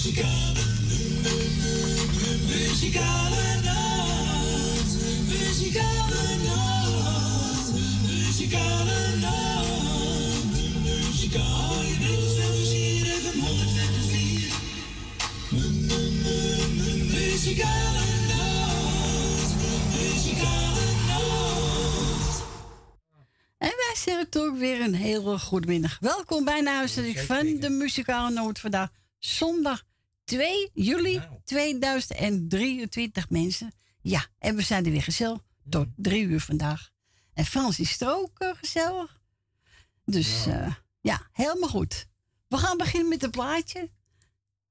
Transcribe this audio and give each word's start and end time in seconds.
Muzikale, 0.00 0.64
muzikale 2.48 3.60
nacht. 3.64 4.90
Muzikale 5.28 6.36
nacht. 6.44 7.72
Muzikale 8.06 9.16
nacht. 9.20 10.52
Muzikale 10.82 11.98
Muzikale 17.12 18.06
nacht. 18.28 19.54
Muzikale 19.96 20.86
nacht. 21.06 22.42
En 23.58 23.68
wij 23.68 23.94
zeggen 23.94 24.28
toch 24.30 24.58
weer 24.58 24.80
een 24.80 24.94
hele 24.94 25.38
goede 25.38 25.66
middag. 25.66 25.98
Welkom 26.00 26.44
bij 26.44 26.60
de 26.60 26.70
uitzending 26.70 27.20
van 27.20 27.56
de 27.60 27.70
Muzikale 27.70 28.30
Noot 28.30 28.58
vandaag. 28.58 28.88
Zondag 29.18 29.88
2 30.30 30.70
juli 30.72 31.22
2023 31.44 33.30
mensen. 33.30 33.72
Ja, 34.00 34.26
en 34.38 34.56
we 34.56 34.62
zijn 34.62 34.84
er 34.84 34.90
weer 34.90 35.02
gezellig. 35.02 35.38
Tot 35.68 35.86
drie 35.96 36.24
uur 36.24 36.40
vandaag. 36.40 36.90
En 37.34 37.44
Frans 37.44 37.80
is 37.80 38.00
er 38.00 38.14
ook 38.14 38.42
uh, 38.42 38.50
gezellig. 38.54 39.20
Dus 40.04 40.44
ja. 40.44 40.66
Uh, 40.66 40.74
ja, 41.00 41.28
helemaal 41.32 41.68
goed. 41.68 42.06
We 42.48 42.56
gaan 42.56 42.76
beginnen 42.76 43.08
met 43.08 43.22
een 43.22 43.30
plaatje. 43.30 43.90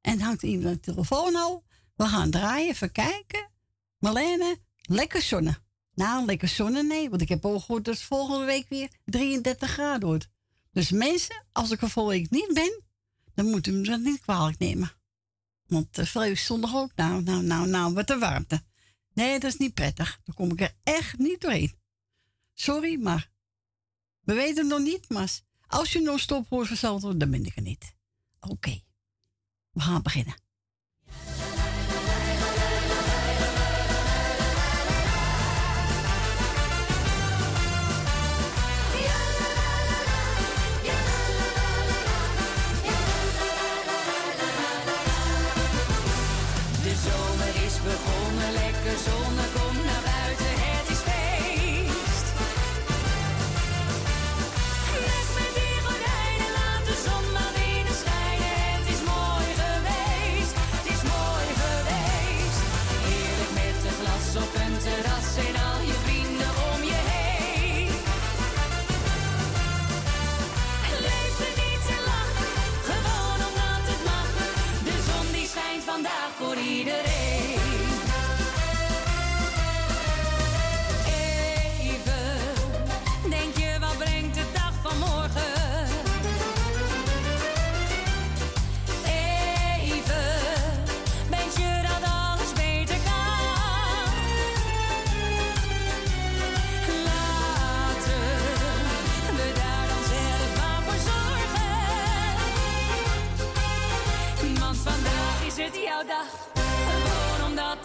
En 0.01 0.21
hangt 0.21 0.43
iemand 0.43 0.83
de 0.83 0.91
telefoon 0.91 1.35
al. 1.35 1.63
We 1.95 2.05
gaan 2.05 2.29
draaien, 2.29 2.69
even 2.69 2.91
kijken. 2.91 3.49
Marlene, 3.97 4.57
lekker 4.81 5.21
zonne. 5.21 5.57
Nou, 5.93 6.25
lekker 6.25 6.47
zonne, 6.47 6.83
nee. 6.83 7.09
Want 7.09 7.21
ik 7.21 7.29
heb 7.29 7.45
al 7.45 7.59
gehoord 7.59 7.85
dat 7.85 7.93
het 7.93 8.03
volgende 8.03 8.45
week 8.45 8.69
weer 8.69 8.89
33 9.05 9.69
graden 9.69 10.07
wordt. 10.07 10.29
Dus 10.71 10.91
mensen, 10.91 11.45
als 11.51 11.71
ik 11.71 11.81
er 11.81 11.89
volgende 11.89 12.19
week 12.19 12.29
niet 12.29 12.53
ben, 12.53 12.81
dan 13.35 13.45
moet 13.45 13.67
u 13.67 13.71
me 13.71 13.83
dat 13.83 13.99
niet 13.99 14.21
kwalijk 14.21 14.59
nemen. 14.59 14.97
Want 15.69 15.97
uh, 15.97 16.05
veel 16.05 16.35
zondag 16.35 16.75
ook, 16.75 16.91
nou, 16.95 17.23
nou, 17.23 17.43
nou, 17.43 17.67
nou, 17.67 17.93
wat 17.93 18.07
de 18.07 18.17
warmte. 18.17 18.63
Nee, 19.13 19.39
dat 19.39 19.51
is 19.51 19.57
niet 19.57 19.73
prettig. 19.73 20.19
Dan 20.23 20.35
kom 20.35 20.51
ik 20.51 20.61
er 20.61 20.75
echt 20.83 21.17
niet 21.17 21.41
doorheen. 21.41 21.77
Sorry, 22.53 23.01
maar 23.01 23.31
we 24.19 24.33
weten 24.33 24.57
het 24.57 24.67
nog 24.67 24.79
niet. 24.79 25.09
Maar 25.09 25.39
als 25.67 25.91
je 25.91 26.01
nog 26.01 26.19
stop 26.19 26.49
hoort 26.49 26.79
van 26.79 27.17
dan 27.17 27.31
ben 27.31 27.45
ik 27.45 27.55
er 27.55 27.61
niet. 27.61 27.95
Oké, 28.39 28.81
we 29.71 29.81
gaan 29.81 30.01
beginnen. 30.01 30.35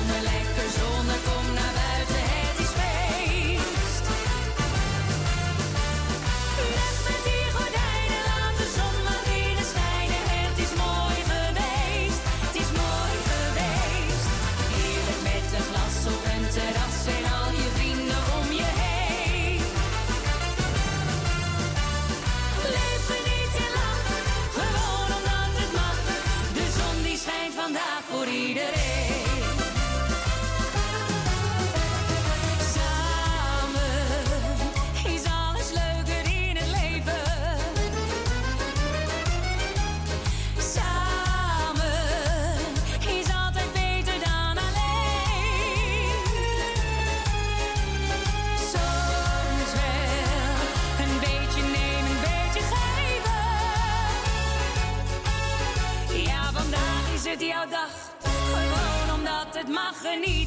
geniet 60.01 60.38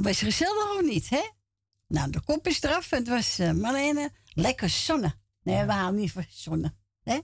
Nou, 0.00 0.12
was 0.12 0.22
gezellig 0.22 0.74
of 0.74 0.82
niet, 0.82 1.08
hè? 1.08 1.22
Nou, 1.88 2.10
de 2.10 2.20
kop 2.24 2.46
is 2.46 2.62
eraf. 2.62 2.90
Het 2.90 3.08
was 3.08 3.38
uh, 3.38 3.52
Marlene. 3.52 4.10
Lekker 4.34 4.68
zonne. 4.68 5.12
Nee, 5.42 5.64
we 5.64 5.72
houden 5.72 6.00
niet 6.00 6.12
van 6.12 6.24
zonne. 6.28 6.74
Hè? 7.04 7.18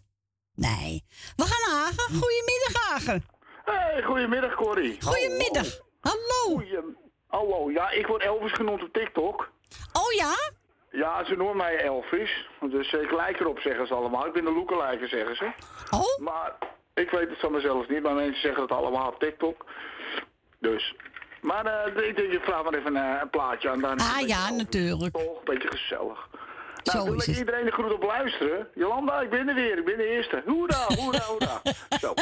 Nee. 0.55 1.05
We 1.37 1.43
gaan 1.43 1.73
naar 1.73 1.83
Hagen. 1.83 2.05
Goedemiddag, 2.05 2.89
Hagen. 2.89 3.25
Hey, 3.65 4.03
goedemiddag 4.03 4.55
Corrie. 4.55 5.03
Goedemiddag. 5.03 5.81
Hallo. 6.01 6.55
Goeie... 6.57 6.79
Hallo, 7.27 7.71
ja, 7.71 7.91
ik 7.91 8.07
word 8.07 8.23
Elvis 8.23 8.53
genoemd 8.53 8.83
op 8.83 8.93
TikTok. 8.93 9.53
Oh 9.93 10.13
ja? 10.13 10.35
Ja, 10.91 11.25
ze 11.25 11.37
noemen 11.37 11.57
mij 11.57 11.77
Elvis. 11.77 12.49
Dus 12.71 12.93
ik 12.93 13.11
lijk 13.11 13.41
erop, 13.41 13.59
zeggen 13.59 13.87
ze 13.87 13.95
allemaal. 13.95 14.27
Ik 14.27 14.33
ben 14.33 14.47
een 14.47 14.55
lookalike, 14.55 15.07
zeggen 15.07 15.37
ze. 15.37 15.53
Oh? 15.91 16.19
Maar 16.19 16.57
ik 16.95 17.11
weet 17.11 17.29
het 17.29 17.41
van 17.41 17.53
mezelf 17.53 17.89
niet, 17.89 18.03
maar 18.03 18.15
mensen 18.15 18.41
zeggen 18.41 18.63
het 18.63 18.73
allemaal 18.73 19.09
op 19.09 19.19
TikTok. 19.19 19.67
Dus. 20.59 20.95
Maar 21.41 21.67
eh, 21.67 22.09
ik 22.09 22.17
denk, 22.17 22.33
ik 22.33 22.43
vraag 22.43 22.65
maar 22.65 22.75
even 22.75 22.97
een, 22.97 23.21
een 23.21 23.31
plaatje 23.31 23.71
aan. 23.71 23.81
Dan 23.81 23.99
Ah 23.99 24.27
ja, 24.27 24.51
natuurlijk. 24.51 25.17
Een 25.17 25.29
beetje 25.45 25.69
gezellig. 25.69 26.29
Zo 26.83 27.05
wil 27.05 27.15
is 27.15 27.23
ik 27.23 27.27
het. 27.29 27.39
iedereen 27.39 27.65
de 27.65 27.71
groet 27.71 27.93
op 27.93 28.03
luisteren. 28.03 28.69
Jolanda, 28.75 29.21
ik 29.21 29.31
ben 29.31 29.49
er 29.49 29.55
weer. 29.55 29.79
Ik 29.79 29.85
ben 29.85 29.97
de 29.97 30.07
eerste. 30.07 30.43
Hoera, 30.47 30.87
hoera, 30.97 31.21
hoera. 31.21 31.61
Zo. 32.01 32.15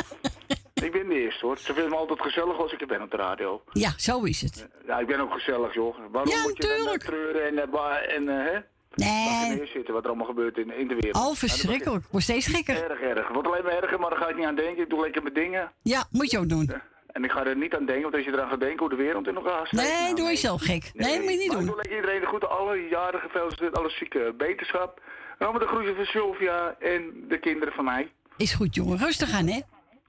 Ik 0.75 0.93
ben 0.93 1.09
de 1.09 1.15
eerste 1.15 1.47
hoor. 1.47 1.59
Ze 1.59 1.73
vinden 1.73 1.91
me 1.91 1.97
altijd 1.97 2.21
gezellig 2.23 2.59
als 2.59 2.73
ik 2.73 2.81
er 2.81 2.87
ben 2.87 3.03
op 3.03 3.11
de 3.11 3.17
radio. 3.17 3.63
Ja, 3.73 3.93
zo 3.97 4.23
is 4.23 4.41
het. 4.41 4.69
Ja, 4.87 4.99
ik 4.99 5.07
ben 5.07 5.21
ook 5.21 5.33
gezellig 5.33 5.75
joh. 5.75 5.97
Waarom 6.11 6.33
Ja, 6.33 6.43
moet 6.43 6.57
je 6.57 6.83
dan 6.85 6.95
eh, 6.95 6.99
treuren 6.99 7.47
en, 7.47 7.59
eh, 7.59 8.17
en 8.17 8.29
eh, 8.29 8.45
hè? 8.45 8.53
Je 8.95 9.05
Nee, 9.05 9.57
neerzitten 9.57 9.95
wat 9.95 10.03
er 10.03 10.09
allemaal 10.09 10.27
gebeurt 10.27 10.59
in, 10.59 10.73
in 10.79 10.89
de 10.89 10.95
wereld. 10.95 11.15
al 11.15 11.21
Nou, 11.21 11.29
dat 11.29 11.39
verschrikkelijk. 11.39 12.05
Wordt 12.11 12.27
steeds 12.27 12.47
gekker. 12.47 12.91
Erg, 12.91 13.01
erg. 13.01 13.29
Wordt 13.29 13.49
alleen 13.49 13.65
maar 13.65 13.83
erger, 13.83 14.01
maar 14.01 14.11
daar 14.11 14.19
ga 14.19 14.29
ik 14.29 14.37
niet 14.37 14.47
aan 14.47 14.55
denken. 14.57 14.83
Ik 14.83 14.91
doe 14.91 15.01
lekker 15.01 15.23
mijn 15.23 15.35
dingen. 15.35 15.73
Ja, 15.83 16.07
moet 16.11 16.31
je 16.31 16.39
ook 16.39 16.49
doen. 16.49 16.73
En 17.15 17.25
ik 17.25 17.31
ga 17.31 17.45
er 17.47 17.57
niet 17.57 17.75
aan 17.75 17.85
denken, 17.87 18.03
want 18.03 18.15
als 18.15 18.25
je 18.25 18.33
eraan 18.33 18.49
gaat 18.49 18.61
denken 18.61 18.79
hoe 18.79 18.89
de 18.89 19.03
wereld 19.03 19.27
in 19.27 19.35
elkaar 19.37 19.67
steekt. 19.67 19.83
Nee, 19.83 20.03
nou, 20.03 20.15
doe 20.15 20.29
je 20.29 20.37
zelf 20.37 20.63
gek. 20.63 20.91
Nee, 20.95 21.13
dat 21.13 21.21
moet 21.23 21.31
je 21.31 21.37
niet 21.37 21.53
ik 21.53 21.59
doen. 21.59 21.67
doe 21.67 21.77
lekker 21.77 21.97
iedereen 21.97 22.21
de 22.21 22.27
groeten, 22.27 22.51
alle 22.51 22.89
jaren 22.89 23.21
gefeliciteerd, 23.21 23.77
alle 23.79 23.91
zieke 23.91 24.35
beterschap. 24.37 25.01
En 25.39 25.47
allemaal 25.47 25.67
de 25.67 25.75
groeten 25.75 25.97
van 25.97 26.05
Sylvia 26.05 26.77
en 26.79 27.25
de 27.29 27.39
kinderen 27.39 27.75
van 27.75 27.85
mij. 27.85 28.13
Is 28.37 28.55
goed, 28.55 28.75
jongen. 28.75 28.99
Rustig 28.99 29.33
aan, 29.33 29.47
hè? 29.47 29.61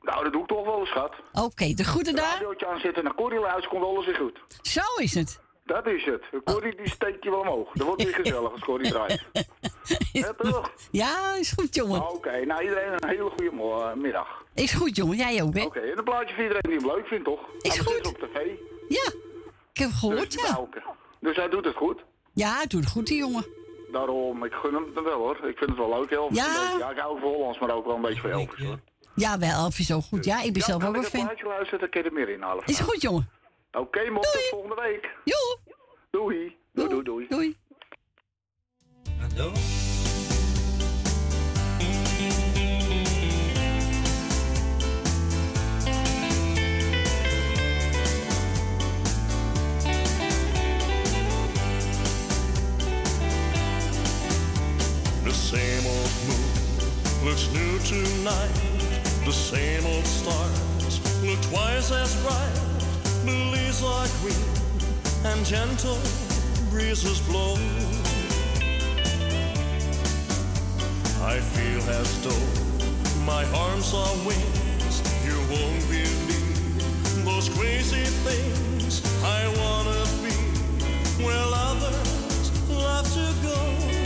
Nou, 0.01 0.23
dat 0.23 0.33
doe 0.33 0.41
ik 0.41 0.47
toch 0.47 0.65
wel, 0.65 0.85
schat. 0.85 1.13
Oké, 1.31 1.73
de 1.73 1.83
groeten 1.83 2.15
daar. 2.15 2.31
Radiootje 2.33 2.67
aanzetten, 2.67 3.03
naar 3.03 3.15
Corrie 3.15 3.39
luisteren, 3.39 3.69
komt 3.69 3.83
alles 3.83 4.05
weer 4.05 4.15
goed. 4.15 4.39
Zo 4.61 4.81
is 5.01 5.13
het. 5.13 5.39
Dat 5.65 5.87
is 5.87 6.05
het. 6.05 6.23
Corrie 6.43 6.75
die 6.75 6.89
steekt 6.89 7.23
je 7.23 7.29
wel 7.29 7.39
omhoog. 7.39 7.71
Dat 7.73 7.87
wordt 7.87 8.03
weer 8.03 8.13
gezellig 8.13 8.51
als 8.51 8.61
Corrie 8.61 8.89
draait. 8.91 9.23
Ja, 10.11 10.33
toch? 10.33 10.71
Ja, 10.91 11.35
is 11.39 11.51
goed, 11.51 11.75
jongen. 11.75 12.09
Oké, 12.09 12.45
nou 12.45 12.61
iedereen 12.61 12.93
een 12.93 13.09
hele 13.09 13.29
goede 13.29 13.51
eh, 13.51 13.93
middag. 13.93 14.44
Is 14.55 14.73
goed, 14.73 14.95
jongen. 14.95 15.17
Jij 15.17 15.41
ook, 15.43 15.53
hè? 15.53 15.63
Oké, 15.63 15.79
en 15.79 15.97
een 15.97 16.03
plaatje 16.03 16.33
voor 16.35 16.43
iedereen 16.43 16.61
die 16.69 16.77
hem 16.79 16.87
leuk 16.87 17.07
vindt, 17.07 17.25
toch? 17.25 17.39
Is 17.59 17.75
Hij 17.75 17.85
goed. 17.85 17.99
is 18.01 18.07
op 18.09 18.17
tv. 18.17 18.35
Ja, 18.87 19.11
ik 19.73 19.77
heb 19.79 19.89
gehoord, 19.91 20.31
Dus, 20.31 20.41
ja. 20.49 20.67
Dus 21.19 21.35
hij 21.35 21.49
doet 21.49 21.65
het 21.65 21.75
goed. 21.75 22.03
Ja, 22.33 22.65
doe 22.65 22.79
het 22.79 22.89
goed, 22.89 23.07
die 23.07 23.17
jongen. 23.17 23.45
Daarom, 23.91 24.43
ik 24.45 24.53
gun 24.53 24.73
hem 24.73 24.85
het 24.95 25.03
wel 25.03 25.17
hoor. 25.17 25.35
Ik 25.35 25.57
vind 25.57 25.69
het 25.69 25.77
wel 25.79 25.99
leuk, 25.99 26.11
Elvis. 26.11 26.37
Ja. 26.37 26.75
Ja 26.79 26.89
ik 26.91 26.97
hou 26.97 27.19
van 27.19 27.29
Hollands, 27.29 27.59
maar 27.59 27.71
ook 27.75 27.85
wel 27.85 27.95
een 27.95 28.01
beetje 28.01 28.21
van 28.21 28.29
Elvis 28.29 28.65
hoor. 28.65 28.79
Ja, 29.15 29.37
wel, 29.39 29.49
Elf 29.49 29.79
is 29.79 29.85
zo 29.85 30.01
goed. 30.01 30.25
Ja, 30.25 30.37
ik 30.41 30.53
ben 30.53 30.61
ja, 30.61 30.65
zelf 30.67 30.83
ook 30.83 30.95
ik 30.95 31.03
een 31.03 31.09
fan. 31.09 31.25
plaatje 31.25 31.45
luisteren, 31.45 31.79
dan 31.79 31.89
kun 31.89 32.01
je 32.03 32.07
er 32.07 32.13
meer 32.13 32.29
inhalen. 32.29 32.63
Is 32.65 32.79
goed, 32.79 33.01
jongen. 33.01 33.29
Oké, 33.71 34.09
mop, 34.09 34.23
tot 34.23 34.47
volgende 34.49 34.75
week. 34.81 35.09
Jo, 35.23 35.35
Doei. 36.09 36.55
Doei, 36.73 36.89
doei, 36.89 37.03
doei. 37.03 37.25
doei. 37.29 37.57
Hallo? 39.19 39.51
Looks 57.25 57.51
new 57.53 57.79
tonight. 57.79 58.53
The 59.25 59.31
same 59.31 59.83
old 59.87 60.05
stars 60.05 61.01
look 61.23 61.41
twice 61.41 61.91
as 61.91 62.13
bright. 62.21 62.53
The 63.25 63.31
leaves 63.51 63.83
are 63.83 64.05
green 64.21 64.45
and 65.25 65.43
gentle 65.43 65.97
breezes 66.69 67.21
blow. 67.21 67.55
I 71.25 71.39
feel 71.39 71.81
as 71.99 72.09
though 72.21 73.25
my 73.25 73.43
arms 73.55 73.91
are 73.95 74.15
wings. 74.27 74.95
You 75.25 75.37
won't 75.49 75.81
believe 75.89 77.25
those 77.25 77.49
crazy 77.49 78.05
things. 78.21 79.01
I 79.23 79.41
wanna 79.57 80.05
be 80.21 80.35
where 81.25 81.47
others 81.71 82.69
love 82.69 83.11
to 83.15 83.27
go. 83.41 84.04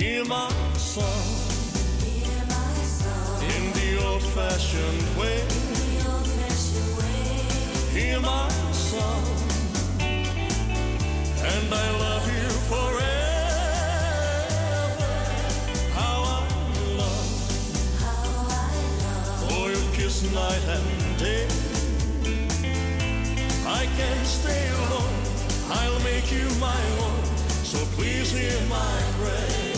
Hear 0.00 0.24
my 0.24 0.50
song 0.78 1.28
in 3.42 3.72
the 3.74 4.02
old-fashioned 4.02 5.18
way. 5.18 5.44
Hear 7.92 8.18
my 8.20 8.48
song, 8.72 9.24
and 10.00 11.74
I 11.74 11.90
love 12.00 12.26
you 12.32 12.48
forever. 12.72 13.04
How 15.92 16.16
I 16.24 16.48
love, 16.96 17.60
oh 19.52 19.68
your 19.68 19.86
kiss 19.92 20.22
night 20.32 20.64
and 20.76 21.18
day. 21.18 21.46
I 23.66 23.84
can't 23.98 24.26
stay 24.26 24.66
alone. 24.70 25.20
I'll 25.68 26.00
make 26.00 26.32
you 26.32 26.48
my 26.58 26.82
own. 27.04 27.22
So 27.64 27.78
please 27.96 28.32
hear 28.32 28.58
my 28.70 29.02
prayer. 29.20 29.69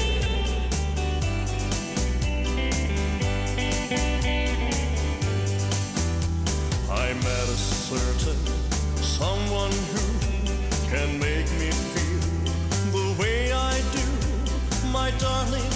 I 6.91 7.15
met 7.15 7.49
a 7.49 7.57
certain 7.57 8.39
someone 9.03 9.73
who 9.93 10.07
can 10.91 11.19
make 11.19 11.49
me 11.61 11.71
feel 11.93 12.25
the 12.97 13.07
way 13.21 13.53
I 13.53 13.81
do. 13.97 14.07
My 14.91 15.11
darling, 15.19 15.73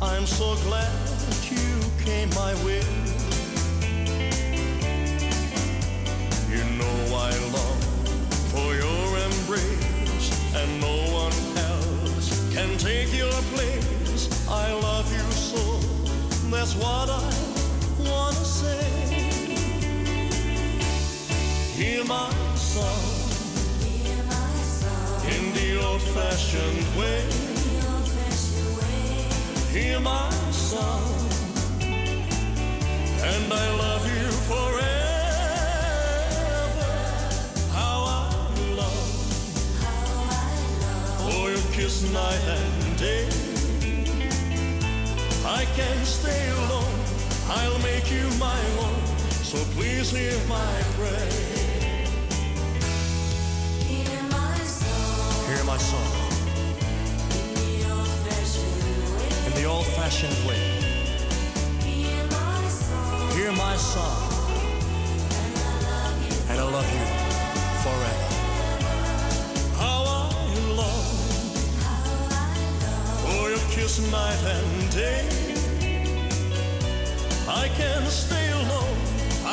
I'm 0.00 0.26
so 0.26 0.56
glad 0.66 0.92
you 1.50 1.68
came 2.04 2.30
my 2.30 2.54
way. 2.64 2.82
You 6.50 6.64
know 6.80 6.96
I 7.28 7.30
long 7.56 7.80
for 8.52 8.68
your 8.74 9.06
embrace, 9.28 10.28
and 10.54 10.80
no 10.80 10.96
one 11.22 11.36
else 11.70 12.28
can 12.54 12.76
take 12.78 13.12
your 13.14 13.38
place. 13.54 14.28
I 14.48 14.72
love 14.72 15.10
you 15.12 15.26
so, 15.32 15.62
that's 16.52 16.74
what 16.76 17.08
I 17.08 17.22
wanna 17.98 18.44
say. 18.44 18.84
Hear 21.76 22.04
my 22.04 22.30
song 22.54 23.02
Hear 23.80 24.22
my 24.24 24.52
song. 24.80 25.30
in 25.34 25.52
the 25.54 25.82
old-fashioned 25.86 26.86
way. 26.98 27.24
Hear 29.72 30.00
my 30.00 30.30
song, 30.50 31.02
and 33.08 33.52
I 33.52 33.66
love 33.84 34.04
you 34.16 34.30
forever. 34.50 34.92
How 37.72 38.04
I 38.04 38.28
love, 38.76 39.08
How 39.80 40.06
I 40.44 40.54
love 40.84 41.34
oh 41.34 41.46
your 41.48 41.72
kiss 41.72 42.02
night 42.12 42.44
and 42.58 42.98
day. 42.98 43.51
I 45.44 45.64
can't 45.76 46.06
stay 46.06 46.50
alone. 46.50 46.94
I'll 47.48 47.78
make 47.80 48.10
you 48.10 48.28
my 48.38 48.60
own. 48.78 48.94
So 49.42 49.58
please 49.74 50.10
hear 50.10 50.38
my 50.48 50.82
prayer. 50.96 51.30
Hear 55.48 55.64
my 55.64 55.76
song 55.76 56.12
in 59.46 59.52
the 59.54 59.64
old-fashioned 59.64 60.46
way. 60.48 60.62
Hear 63.36 63.52
my 63.52 63.76
song, 63.76 64.30
and 66.48 66.58
I 66.60 66.62
love 66.62 66.88
you 66.94 67.04
forever. 67.82 68.21
Kiss 73.82 73.98
night 74.12 74.42
and 74.56 74.92
day. 74.92 75.26
I 77.48 77.68
can't 77.78 78.08
stay 78.08 78.48
alone. 78.60 78.98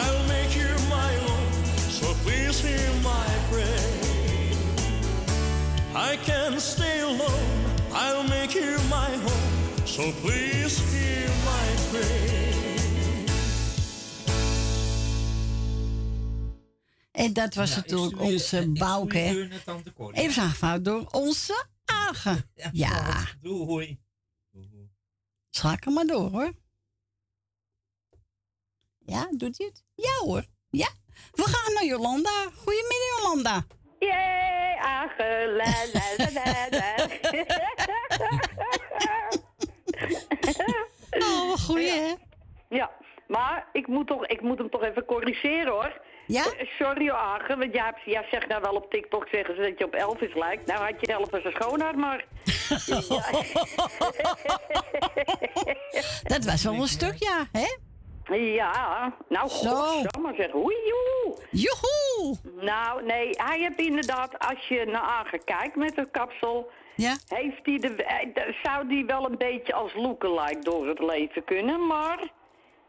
I'll 0.01 0.23
make 0.27 0.53
you 0.61 0.71
my 0.97 1.11
own. 1.31 1.47
So 1.99 2.07
please 2.23 2.57
hear 2.67 2.89
my 3.11 3.27
prayer. 3.49 3.89
I 5.95 6.17
can't 6.27 6.61
stay 6.61 6.99
alone. 6.99 7.49
I'll 7.91 8.27
make 8.35 8.53
you 8.53 8.77
my 8.97 9.11
home. 9.25 9.47
So 9.85 10.03
please 10.21 10.75
hear 10.91 11.27
my 11.51 11.67
prayer. 11.89 12.47
En 17.11 17.33
dat 17.33 17.55
was 17.55 17.75
natuurlijk 17.75 18.19
onze 18.21 18.71
Bouke. 18.73 19.49
Even 20.13 20.41
aangevraagd 20.43 20.83
door 20.85 21.07
onze 21.11 21.65
Agen. 21.85 22.49
Ja, 22.71 23.27
Doei. 23.41 23.99
Schakel 25.49 25.91
maar 25.91 26.05
door 26.05 26.29
hoor. 26.29 26.51
Ja, 28.97 29.27
doet 29.31 29.57
hij 29.57 29.67
het? 29.67 29.83
Ja 29.95 30.17
hoor. 30.25 30.45
Ja. 30.69 30.89
We 31.31 31.43
gaan 31.43 31.73
naar 31.73 31.85
Jolanda. 31.85 32.49
Goedemiddag 32.55 33.17
Jolanda. 33.17 33.65
Jee. 33.99 34.39
Oh, 41.09 41.49
wat 41.49 41.61
goeie 41.61 41.91
hè? 41.91 42.13
Ja, 42.69 42.91
maar 43.27 43.67
ik 43.71 43.87
moet, 43.87 44.07
toch, 44.07 44.25
ik 44.25 44.41
moet 44.41 44.57
hem 44.57 44.69
toch 44.69 44.83
even 44.83 45.05
corrigeren 45.05 45.71
hoor. 45.71 46.01
Ja? 46.31 46.43
Sorry, 46.79 47.09
Agen, 47.09 47.59
want 47.59 47.73
jij, 47.73 47.93
jij 48.05 48.25
zegt 48.31 48.47
nou 48.47 48.61
wel 48.61 48.73
op 48.75 48.91
TikTok 48.91 49.27
zeggen 49.31 49.55
ze 49.55 49.61
dat 49.61 49.77
je 49.77 49.85
op 49.85 49.93
Elvis 49.93 50.33
lijkt. 50.35 50.65
Nou 50.67 50.79
had 50.91 51.01
je 51.01 51.07
Elvis 51.13 51.43
een 51.43 51.51
schoonheid, 51.51 51.95
maar... 51.95 52.25
Dat 56.33 56.45
was 56.45 56.63
wel 56.63 56.73
een 56.73 56.87
stuk, 56.87 57.15
ja, 57.17 57.45
hè? 57.51 57.67
Ja, 58.35 59.13
nou, 59.29 59.49
Zo. 59.49 59.69
godsamme 59.69 60.33
zeg. 60.37 60.55
Oei, 60.55 60.75
joe. 60.85 61.37
Joehoe! 61.51 62.35
Nou, 62.65 63.03
nee, 63.05 63.29
hij 63.31 63.59
heeft 63.59 63.79
inderdaad, 63.79 64.39
als 64.39 64.67
je 64.67 64.85
naar 64.85 65.01
Agen 65.01 65.43
kijkt 65.43 65.75
met 65.75 65.95
het 65.95 66.11
kapsel... 66.11 66.71
Ja? 66.95 67.15
Heeft 67.27 67.59
hij 67.63 67.77
de, 67.77 68.03
eh, 68.03 68.33
de- 68.33 68.55
zou 68.63 68.87
die 68.87 69.05
wel 69.05 69.25
een 69.29 69.37
beetje 69.37 69.73
als 69.73 69.93
lookalike 69.95 70.59
door 70.59 70.87
het 70.87 70.99
leven 70.99 71.43
kunnen, 71.43 71.87
maar... 71.87 72.19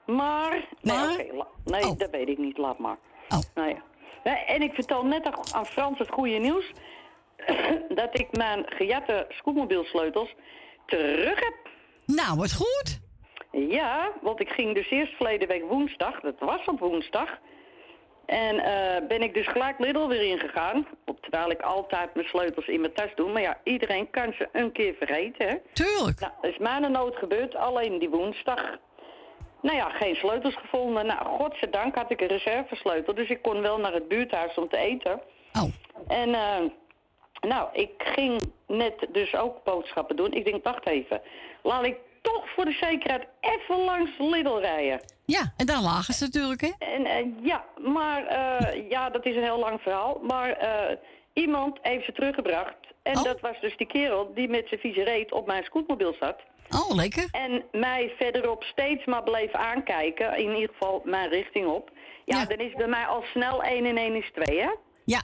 Maar... 0.06 0.50
Nee, 0.80 1.32
Maar? 1.32 1.46
nee 1.64 1.84
Oh. 1.84 1.98
dat 1.98 2.10
weet 2.10 2.28
ik 2.28 2.38
niet, 2.38 2.58
laat 2.58 2.78
maar. 2.78 2.96
Oh. 3.32 3.38
Nou 3.54 3.68
ja. 3.68 3.82
En 4.46 4.62
ik 4.62 4.74
vertel 4.74 5.04
net 5.04 5.52
aan- 5.52 5.66
Frans 5.66 5.98
het 5.98 6.10
goede 6.10 6.38
nieuws... 6.38 6.72
dat 8.00 8.18
ik 8.18 8.36
mijn 8.36 8.64
gejatte 8.68 9.26
scootmobielsleutels 9.28 10.34
terug 10.86 11.40
heb. 11.40 11.54
Nou, 12.06 12.36
wat 12.36 12.54
goed. 12.54 13.00
Ja, 13.52 14.12
want 14.22 14.40
ik 14.40 14.48
ging 14.48 14.74
dus 14.74 14.90
eerst 14.90 15.12
verleden 15.16 15.48
week 15.48 15.64
woensdag, 15.68 16.20
dat 16.20 16.34
was 16.38 16.64
op 16.64 16.78
woensdag... 16.78 17.38
En 18.26 18.58
eh, 18.58 19.06
ben 19.08 19.22
ik 19.22 19.34
dus 19.34 19.46
gelijk 19.48 19.78
Lidl 19.78 20.06
weer 20.06 20.22
ingegaan. 20.22 20.86
Terwijl 21.20 21.50
ik 21.50 21.60
altijd 21.60 22.14
mijn 22.14 22.26
sleutels 22.26 22.66
in 22.66 22.80
mijn 22.80 22.92
tas 22.92 23.14
doe. 23.14 23.32
Maar 23.32 23.42
ja, 23.42 23.58
iedereen 23.64 24.10
kan 24.10 24.32
ze 24.32 24.48
een 24.52 24.72
keer 24.72 24.94
vergeten, 24.94 25.48
hè. 25.48 25.56
Tuurlijk. 25.72 26.20
Nou, 26.20 26.32
dat 26.40 26.50
is 26.50 26.58
mij 26.58 26.82
een 26.82 26.92
nood 26.92 27.16
gebeurd, 27.16 27.54
alleen 27.54 27.98
die 27.98 28.08
woensdag. 28.10 28.78
Nou 29.62 29.76
ja, 29.76 29.88
geen 29.90 30.14
sleutels 30.14 30.56
gevonden. 30.56 31.06
Nou, 31.06 31.24
godzijdank 31.38 31.94
had 31.94 32.10
ik 32.10 32.20
een 32.20 32.26
reservesleutel, 32.26 33.14
dus 33.14 33.28
ik 33.28 33.42
kon 33.42 33.60
wel 33.60 33.78
naar 33.78 33.92
het 33.92 34.08
buurthuis 34.08 34.54
om 34.54 34.68
te 34.68 34.76
eten. 34.76 35.20
Oh, 35.52 35.70
En 36.08 36.34
eh, 36.34 36.60
nou, 37.40 37.68
ik 37.72 37.90
ging 37.98 38.40
net 38.66 39.06
dus 39.12 39.34
ook 39.34 39.64
boodschappen 39.64 40.16
doen. 40.16 40.32
Ik 40.32 40.44
denk, 40.44 40.64
wacht 40.64 40.86
even, 40.86 41.20
laat 41.62 41.84
ik 41.86 41.96
toch 42.22 42.50
voor 42.54 42.64
de 42.64 42.72
zekerheid 42.80 43.26
even 43.40 43.84
langs 43.84 44.10
Lidl 44.18 44.56
rijden. 44.58 45.00
ja, 45.24 45.52
en 45.56 45.66
daar 45.66 45.82
lagen 45.82 46.14
ze 46.14 46.24
natuurlijk, 46.24 46.60
hè? 46.60 46.70
En 46.78 47.06
eh, 47.06 47.26
ja, 47.42 47.64
maar 47.76 48.26
eh, 48.26 48.90
ja, 48.90 49.10
dat 49.10 49.26
is 49.26 49.36
een 49.36 49.42
heel 49.42 49.58
lang 49.58 49.80
verhaal. 49.80 50.18
Maar 50.22 50.56
iemand 51.32 51.78
heeft 51.82 52.04
ze 52.04 52.12
teruggebracht. 52.12 52.74
En 53.02 53.16
Oh. 53.16 53.24
dat 53.24 53.40
was 53.40 53.60
dus 53.60 53.76
die 53.76 53.86
kerel 53.86 54.34
die 54.34 54.48
met 54.48 54.68
zijn 54.68 54.80
vieze 54.80 55.02
reet 55.02 55.32
op 55.32 55.46
mijn 55.46 55.64
scootmobiel 55.64 56.14
zat. 56.20 56.36
Oh, 56.70 56.94
lekker. 56.94 57.28
En 57.30 57.64
mij 57.72 58.14
verderop 58.18 58.62
steeds 58.64 59.04
maar 59.04 59.22
bleef 59.22 59.52
aankijken. 59.52 60.36
In 60.38 60.54
ieder 60.54 60.68
geval 60.68 61.02
mijn 61.04 61.28
richting 61.28 61.66
op. 61.66 61.90
Ja, 62.24 62.38
Ja. 62.38 62.44
dan 62.44 62.58
is 62.58 62.74
bij 62.74 62.86
mij 62.88 63.06
al 63.06 63.22
snel 63.32 63.62
1 63.62 63.84
en 63.84 63.96
1 63.96 64.14
is 64.14 64.30
2, 64.44 64.60
hè? 64.60 64.70
Ja, 65.04 65.22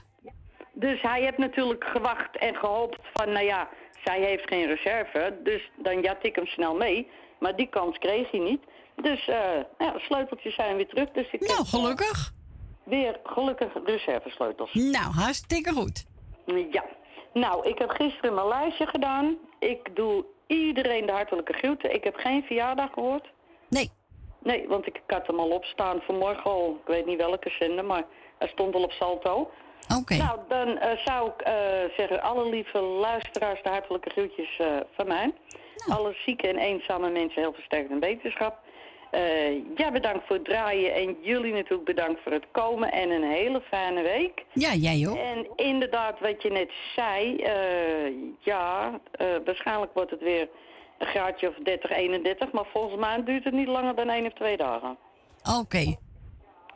Dus 0.73 1.01
hij 1.01 1.21
heeft 1.21 1.37
natuurlijk 1.37 1.83
gewacht 1.83 2.37
en 2.37 2.55
gehoopt 2.55 2.97
van, 3.13 3.31
nou 3.31 3.45
ja, 3.45 3.69
zij 4.03 4.21
heeft 4.21 4.47
geen 4.47 4.67
reserve. 4.67 5.37
Dus 5.43 5.71
dan 5.75 6.01
jat 6.01 6.17
ik 6.25 6.35
hem 6.35 6.45
snel 6.45 6.75
mee. 6.75 7.09
Maar 7.39 7.55
die 7.55 7.67
kans 7.69 7.97
kreeg 7.97 8.31
hij 8.31 8.39
niet. 8.39 8.63
Dus 8.95 9.27
eh 9.27 9.35
ja, 9.77 9.91
de 9.91 9.99
sleuteltjes 9.99 10.55
zijn 10.55 10.75
weer 10.75 10.87
terug. 10.87 11.09
Dus 11.11 11.31
ik 11.31 11.39
nou, 11.47 11.59
eh, 11.59 11.65
gelukkig. 11.69 12.31
weer 12.83 13.19
gelukkig 13.23 13.71
reservesleutels. 13.85 14.73
Nou, 14.73 15.11
hartstikke 15.13 15.71
goed. 15.73 16.05
Ja. 16.71 16.83
Nou, 17.33 17.69
ik 17.69 17.77
heb 17.79 17.89
gisteren 17.89 18.33
mijn 18.33 18.47
lijstje 18.47 18.85
gedaan. 18.87 19.37
Ik 19.59 19.95
doe 19.95 20.25
iedereen 20.47 21.05
de 21.05 21.11
hartelijke 21.11 21.53
groeten. 21.53 21.93
Ik 21.93 22.03
heb 22.03 22.15
geen 22.15 22.43
verjaardag 22.43 22.93
gehoord. 22.93 23.31
Nee, 23.69 23.89
Nee, 24.47 24.67
want 24.67 24.87
ik 24.87 25.01
had 25.07 25.27
hem 25.27 25.39
al 25.39 25.49
opstaan 25.49 26.01
vanmorgen 26.01 26.51
al. 26.51 26.79
Ik 26.81 26.87
weet 26.87 27.05
niet 27.05 27.17
welke 27.17 27.49
zender, 27.49 27.85
maar 27.85 28.03
hij 28.37 28.47
stond 28.47 28.75
al 28.75 28.83
op 28.83 28.91
Salto. 28.91 29.51
oké. 29.99 30.15
Nou, 30.15 30.39
dan 30.47 30.77
eh, 30.77 30.97
zou 31.05 31.29
ik 31.29 31.41
eh, 31.41 31.53
zeggen, 31.97 32.21
alle 32.21 32.49
lieve 32.49 32.79
luisteraars, 32.79 33.63
de 33.63 33.69
hartelijke 33.69 34.09
groetjes 34.09 34.57
eh, 34.57 34.67
van 34.95 35.07
mij. 35.07 35.33
Alle 35.87 36.13
zieke 36.25 36.47
en 36.47 36.57
eenzame 36.57 37.09
mensen 37.09 37.41
heel 37.41 37.53
versterkt 37.53 37.89
en 37.89 37.99
wetenschap. 37.99 38.59
Eh 39.11 39.53
ja, 39.75 39.91
bedankt 39.91 40.27
voor 40.27 40.35
het 40.35 40.45
draaien 40.45 40.93
en 40.93 41.17
jullie 41.21 41.53
natuurlijk 41.53 41.85
bedankt 41.85 42.21
voor 42.23 42.31
het 42.31 42.45
komen 42.51 42.91
en 42.91 43.09
een 43.09 43.23
hele 43.23 43.61
fijne 43.61 44.01
week. 44.01 44.45
Ja, 44.53 44.73
jij 44.73 45.07
ook. 45.07 45.17
En 45.17 45.47
inderdaad, 45.55 46.19
wat 46.19 46.41
je 46.41 46.49
net 46.49 46.71
zei, 46.95 47.35
eh, 47.35 48.13
ja, 48.39 48.99
eh, 49.11 49.27
waarschijnlijk 49.45 49.93
wordt 49.93 50.11
het 50.11 50.21
weer 50.21 50.49
een 50.97 51.07
graadje 51.07 51.49
of 51.49 51.55
30, 51.63 51.91
31, 51.91 52.51
maar 52.51 52.65
volgens 52.73 52.99
mij 52.99 53.23
duurt 53.23 53.43
het 53.43 53.53
niet 53.53 53.67
langer 53.67 53.95
dan 53.95 54.09
één 54.09 54.25
of 54.25 54.33
twee 54.33 54.57
dagen. 54.57 54.97
Oké. 55.59 55.95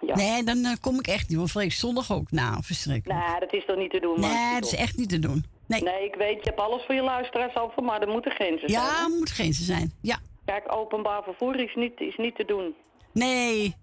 Ja. 0.05 0.15
Nee, 0.15 0.43
dan 0.43 0.77
kom 0.81 1.00
ik 1.00 1.07
echt 1.07 1.29
niet, 1.29 1.38
want 1.38 1.51
vrees 1.51 1.79
zondag 1.79 2.11
ook. 2.11 2.31
Nou, 2.31 2.63
verschrikkelijk. 2.63 3.19
Nou, 3.19 3.39
dat 3.39 3.53
is 3.53 3.65
toch 3.65 3.77
niet 3.77 3.91
te 3.91 4.00
doen, 4.00 4.19
man? 4.19 4.29
Nee, 4.29 4.53
dat 4.53 4.71
is 4.71 4.75
echt 4.75 4.97
niet 4.97 5.09
te 5.09 5.19
doen. 5.19 5.45
Nee. 5.67 5.81
Nee, 5.81 6.05
ik 6.05 6.15
weet, 6.15 6.35
je 6.43 6.50
hebt 6.50 6.59
alles 6.59 6.83
voor 6.85 6.95
je 6.95 7.01
luisteraars 7.01 7.55
over, 7.55 7.83
maar 7.83 8.01
er 8.01 8.07
moeten 8.07 8.31
grenzen 8.31 8.69
zijn. 8.69 8.83
Ja, 8.83 9.03
hè? 9.03 9.09
moet 9.09 9.29
grenzen 9.29 9.65
zijn. 9.65 9.93
Ja. 10.01 10.19
Kijk, 10.45 10.75
openbaar 10.75 11.24
vervoer 11.24 11.55
is 11.60 11.75
niet, 11.75 12.00
is 12.00 12.17
niet 12.17 12.36
te 12.36 12.45
doen. 12.45 12.75
Nee. 13.13 13.75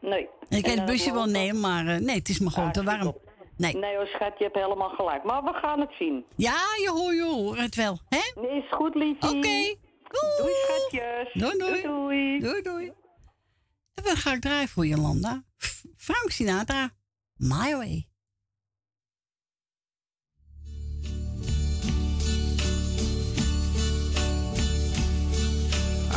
Nee. 0.00 0.28
Ik 0.48 0.62
kan 0.62 0.76
het 0.76 0.84
busje 0.84 1.12
wel 1.12 1.26
nemen, 1.26 1.60
maar 1.60 1.86
eh, 1.86 1.96
nee, 1.96 2.16
het 2.16 2.28
is 2.28 2.38
me 2.38 2.50
gewoon 2.50 2.72
te 2.72 2.82
warm. 2.82 3.16
Nee. 3.56 3.76
Nee 3.76 3.96
hoor, 3.96 4.06
schat, 4.06 4.38
je 4.38 4.44
hebt 4.44 4.56
helemaal 4.56 4.88
gelijk. 4.88 5.24
Maar 5.24 5.42
we 5.42 5.52
gaan 5.52 5.80
het 5.80 5.92
zien. 5.98 6.24
Ja, 6.36 6.58
je 6.82 6.90
hoort, 6.90 7.14
je 7.14 7.22
hoort 7.22 7.58
het 7.58 7.74
wel. 7.74 7.98
Hè? 8.08 8.40
Is 8.48 8.64
goed, 8.70 8.94
liefie. 8.94 9.36
Oké. 9.36 9.76
Doei, 10.38 10.54
schatjes. 10.54 11.32
Doei, 11.32 11.58
doei. 11.58 11.82
doei. 11.82 12.40
Doei, 12.40 12.62
doei. 12.62 12.92
En 13.94 14.04
dan 14.04 14.16
ga 14.16 14.32
ik 14.32 14.40
draaien 14.40 14.68
voor 14.68 14.86
Jolanda. 14.86 15.42
Frank 15.96 16.30
Sinatra. 16.30 16.90
My 17.36 17.76
Way. 17.76 18.08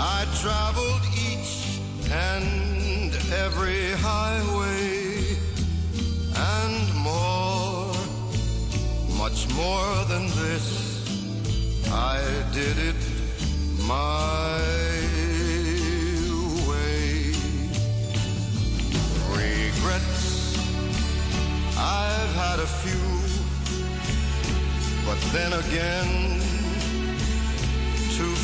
I 0.00 0.26
traveled 0.42 1.02
each 1.14 1.80
and 2.10 3.14
every 3.32 3.92
highway 3.92 5.36
and 6.34 6.94
more, 6.96 7.94
much 9.16 9.48
more 9.54 10.04
than 10.08 10.26
this. 10.42 11.86
I 11.92 12.20
did 12.52 12.76
it 12.78 12.96
my 13.86 14.58
way. 16.68 17.32
Regrets, 19.30 20.58
I've 21.78 22.34
had 22.34 22.58
a 22.58 22.66
few, 22.66 23.06
but 25.06 25.20
then 25.32 25.52
again, 25.52 26.40
too 28.16 28.43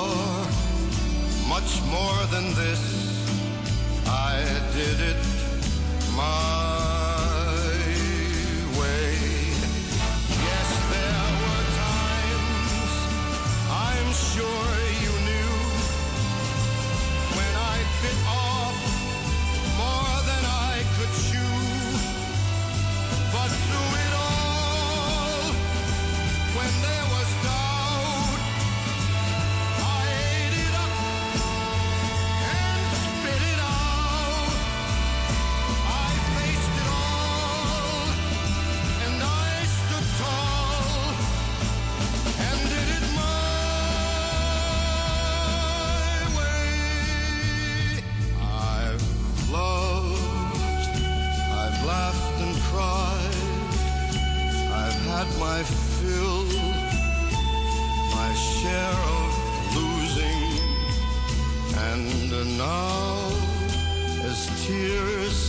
much 1.55 1.81
more 1.97 2.21
than 2.33 2.45
this. 2.61 2.81
I 4.07 4.37
did 4.77 4.99
it 5.11 5.23
my 6.15 7.67
way. 8.79 9.11
Yes, 10.47 10.69
there 10.93 11.27
were 11.41 11.65
times 11.89 12.93
I'm 13.89 14.09
sure 14.29 14.90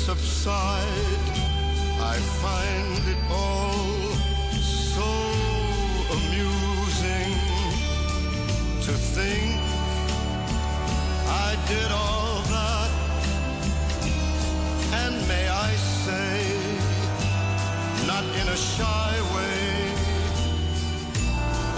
side, 0.03 1.27
I 2.01 2.17
find 2.43 3.03
it 3.07 3.23
all 3.31 4.11
so 4.61 5.11
amusing 6.19 7.35
to 8.83 8.93
think 9.15 9.61
I 11.29 11.57
did 11.69 11.91
all 11.93 12.43
that. 12.51 12.91
And 15.03 15.15
may 15.29 15.47
I 15.49 15.73
say, 16.05 16.37
not 18.09 18.25
in 18.41 18.49
a 18.49 18.57
shy 18.57 19.15
way, 19.37 19.63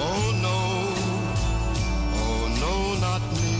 oh 0.08 0.24
no, 0.46 0.60
oh 2.22 2.42
no, 2.64 2.76
not 3.06 3.22
me. 3.36 3.58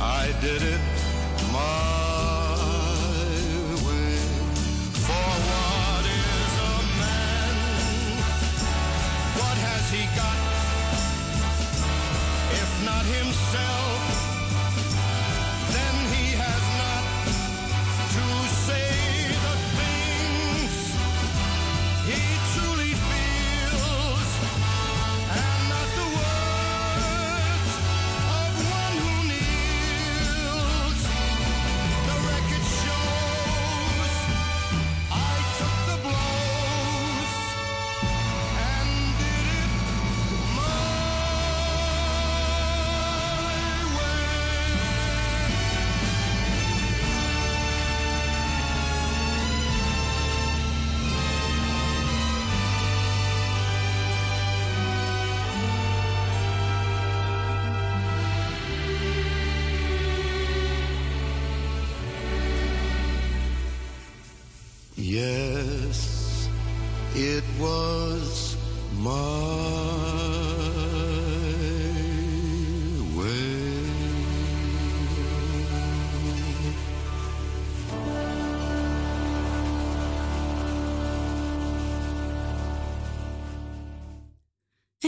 I 0.00 0.32
did 0.40 0.62
it 0.62 0.91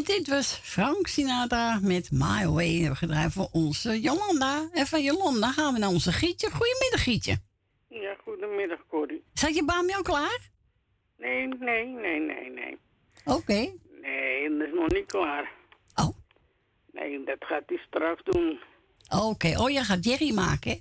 dit 0.04 0.28
was 0.28 0.60
Frank 0.62 1.06
Sinatra 1.06 1.78
met 1.82 2.10
My 2.10 2.46
Way. 2.46 2.88
We 2.88 2.94
gedraaid 2.94 3.32
voor 3.32 3.48
onze 3.52 4.00
Jolanda. 4.00 4.68
En 4.72 4.86
van 4.86 5.02
Jolanda 5.02 5.52
gaan 5.52 5.72
we 5.72 5.78
naar 5.78 5.88
onze 5.88 6.12
Gietje. 6.12 6.50
Goedemiddag, 6.50 7.02
Gietje. 7.02 7.36
Ja, 7.88 8.16
goedemiddag, 8.24 8.78
Corrie. 8.88 9.24
Zat 9.32 9.54
je 9.54 9.64
baan 9.64 9.92
al 9.94 10.02
klaar? 10.02 10.50
Nee, 11.18 11.48
nee, 11.48 11.86
nee, 11.86 12.20
nee, 12.20 12.50
nee. 12.50 12.78
Oké. 13.24 13.72
Nee, 14.02 14.58
dat 14.58 14.68
is 14.68 14.74
nog 14.74 14.88
niet 14.88 15.06
klaar. 15.06 15.52
Oh. 15.94 16.16
Nee, 16.92 17.24
dat 17.24 17.36
gaat 17.38 17.62
hij 17.66 17.78
straks 17.86 18.22
doen. 18.24 18.60
Oké. 19.08 19.54
Oh, 19.60 19.70
jij 19.70 19.84
gaat 19.84 20.04
Jerry 20.04 20.34
maken, 20.34 20.70
hè? 20.70 20.78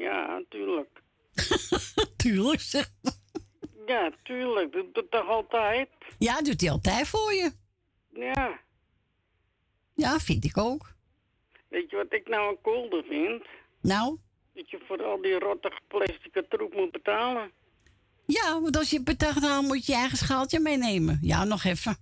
Ja, 0.00 0.42
tuurlijk. 0.48 0.88
Tuurlijk, 2.16 2.60
zeg. 2.60 2.90
Ja, 3.86 4.10
tuurlijk. 4.22 4.72
Dat 4.72 4.94
doet 4.94 5.10
toch 5.10 5.28
altijd? 5.28 5.88
Ja, 6.18 6.42
doet 6.42 6.60
hij 6.60 6.70
altijd 6.70 7.08
voor 7.08 7.32
je. 7.32 7.52
Ja. 8.20 8.60
Ja, 9.94 10.18
vind 10.18 10.44
ik 10.44 10.58
ook. 10.58 10.92
Weet 11.68 11.90
je 11.90 11.96
wat 11.96 12.12
ik 12.12 12.28
nou 12.28 12.50
een 12.50 12.60
kolder 12.62 13.04
vind? 13.04 13.46
Nou? 13.82 14.18
Dat 14.54 14.70
je 14.70 14.80
voor 14.86 15.02
al 15.04 15.20
die 15.22 15.38
rottige 15.38 15.80
plastic 15.88 16.44
troep 16.48 16.74
moet 16.74 16.92
betalen. 16.92 17.50
Ja, 18.26 18.60
want 18.60 18.76
als 18.76 18.90
je 18.90 19.02
betaalt, 19.02 19.40
dan 19.40 19.64
moet 19.64 19.86
je 19.86 19.92
je 19.92 19.98
eigen 19.98 20.16
schaaltje 20.18 20.60
meenemen. 20.60 21.18
Ja, 21.20 21.44
nog 21.44 21.64
even. 21.64 21.96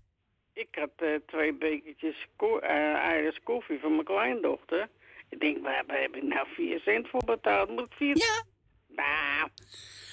Ik 0.53 0.69
had 0.71 0.91
eh, 0.97 1.15
twee 1.27 1.55
bekertjes 1.55 2.27
ko 2.37 2.59
eh 2.59 3.37
koffie 3.45 3.81
van 3.81 3.93
mijn 3.93 4.05
kleindochter. 4.05 4.89
Ik 5.29 5.41
denk, 5.41 5.63
waar, 5.63 5.85
waar 5.87 6.01
heb 6.01 6.17
ik 6.17 6.23
nou 6.23 6.47
4 6.55 6.81
cent 6.81 7.09
voor 7.09 7.25
betaald? 7.25 7.69
Moet 7.69 7.85
ik 7.85 7.93
4 7.93 8.17
Ja. 8.17 8.43
Nou, 8.89 9.51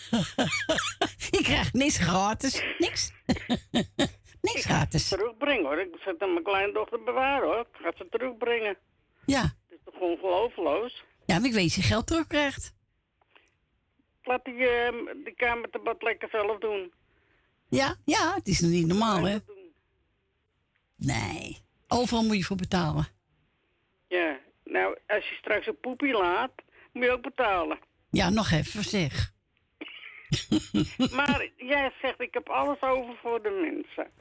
Je 1.35 1.39
krijgt 1.43 1.73
niks 1.73 1.97
gratis. 1.97 2.63
Niks. 2.77 3.11
niks 4.53 4.65
gratis. 4.65 5.07
terugbrengen 5.07 5.65
hoor. 5.65 5.79
Ik 5.79 5.95
zet 5.99 6.19
mijn 6.19 6.43
kleindochter 6.43 7.03
bewaren 7.03 7.47
hoor. 7.47 7.59
Ik 7.59 7.81
ga 7.81 7.91
ze 7.97 8.07
terugbrengen. 8.09 8.77
Ja. 9.25 9.41
Het 9.41 9.51
is 9.69 9.77
toch 9.85 10.01
ongelooflijk? 10.01 11.03
Ja, 11.25 11.39
maar 11.39 11.47
ik 11.47 11.53
weet 11.53 11.63
dat 11.63 11.73
je 11.73 11.81
geld 11.81 12.07
terugkrijgt. 12.07 12.73
Laat 14.23 14.45
die, 14.45 14.67
eh, 14.67 14.93
die 15.23 15.35
kamerdebat 15.35 16.03
lekker 16.03 16.29
zelf 16.29 16.59
doen. 16.59 16.93
Ja, 17.69 17.95
ja, 18.05 18.33
het 18.33 18.47
is 18.47 18.59
nog 18.59 18.71
niet 18.71 18.87
normaal, 18.87 19.23
hè? 19.23 19.37
Nee. 20.95 21.57
Overal 21.87 22.23
moet 22.23 22.37
je 22.37 22.43
voor 22.43 22.57
betalen. 22.57 23.07
Ja, 24.07 24.39
nou, 24.63 24.97
als 25.07 25.29
je 25.29 25.35
straks 25.35 25.67
een 25.67 25.79
poepie 25.79 26.13
laat, 26.13 26.51
moet 26.93 27.03
je 27.03 27.11
ook 27.11 27.21
betalen. 27.21 27.79
Ja, 28.09 28.29
nog 28.29 28.51
even 28.51 28.83
zeg. 28.83 29.33
Maar 31.17 31.49
jij 31.57 31.93
zegt, 32.01 32.21
ik 32.21 32.33
heb 32.33 32.49
alles 32.49 32.81
over 32.81 33.15
voor 33.21 33.41
de 33.41 33.49
mensen. 33.49 34.11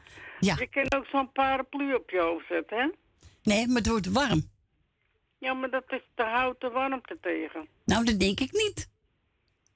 Ja. 0.40 0.56
Je 0.58 0.66
kan 0.66 1.00
ook 1.00 1.06
zo'n 1.06 1.32
paraplu 1.32 1.94
op 1.94 2.10
je 2.10 2.20
hoofd 2.20 2.46
zetten, 2.46 2.78
hè? 2.78 2.88
Nee, 3.42 3.66
maar 3.66 3.76
het 3.76 3.86
wordt 3.88 4.12
warm. 4.12 4.52
Ja, 5.38 5.54
maar 5.54 5.70
dat 5.70 5.84
is 5.88 6.02
de 6.14 6.22
houten 6.22 6.72
warmte 6.72 7.18
tegen. 7.20 7.68
Nou, 7.84 8.04
dat 8.04 8.20
denk 8.20 8.40
ik 8.40 8.52
niet. 8.52 8.90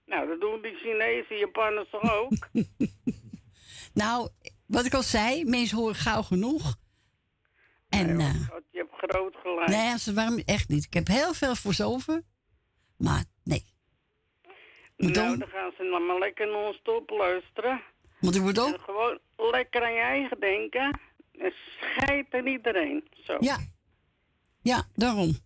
Nou, 0.07 0.29
dat 0.29 0.41
doen 0.41 0.63
die 0.63 0.75
Chinezen, 0.75 1.39
Japanners 1.39 1.91
toch 1.91 2.13
ook? 2.13 2.33
Nou, 3.95 4.29
wat 4.67 4.85
ik 4.85 4.95
al 4.95 5.03
zei, 5.03 5.45
mensen 5.45 5.77
horen 5.77 5.95
gauw 5.95 6.23
genoeg. 6.23 6.77
En 7.89 8.21
eh, 8.21 8.49
God, 8.51 8.63
je 8.71 8.79
hebt 8.79 9.11
groot 9.11 9.37
gelijk. 9.43 9.69
nee, 9.69 9.91
het 9.91 10.13
warm 10.13 10.39
echt 10.39 10.69
niet. 10.69 10.85
Ik 10.85 10.95
heb 10.95 11.07
heel 11.07 11.35
veel 11.35 11.55
voor 11.57 11.75
zover. 11.75 12.23
Maar 12.97 13.25
nee. 13.45 13.65
Nou, 14.99 15.13
dan, 15.13 15.39
dan 15.39 15.49
gaan 15.49 15.73
ze 15.77 15.89
dan 15.91 16.07
maar 16.07 16.19
lekker 16.19 16.47
non-stop 16.47 17.11
luisteren. 17.11 17.83
want 18.21 18.35
ik 18.35 18.43
moet 18.43 18.59
En 18.59 18.65
ook. 18.65 18.81
gewoon 18.81 19.19
lekker 19.37 19.83
aan 19.85 19.93
je 19.93 20.01
eigen 20.01 20.41
denken. 20.41 21.01
En 21.39 21.53
scheid 21.81 22.27
aan 22.35 22.47
iedereen. 22.47 23.09
Zo. 23.25 23.37
Ja. 23.41 23.57
Ja, 24.63 24.83
daarom. 24.95 25.37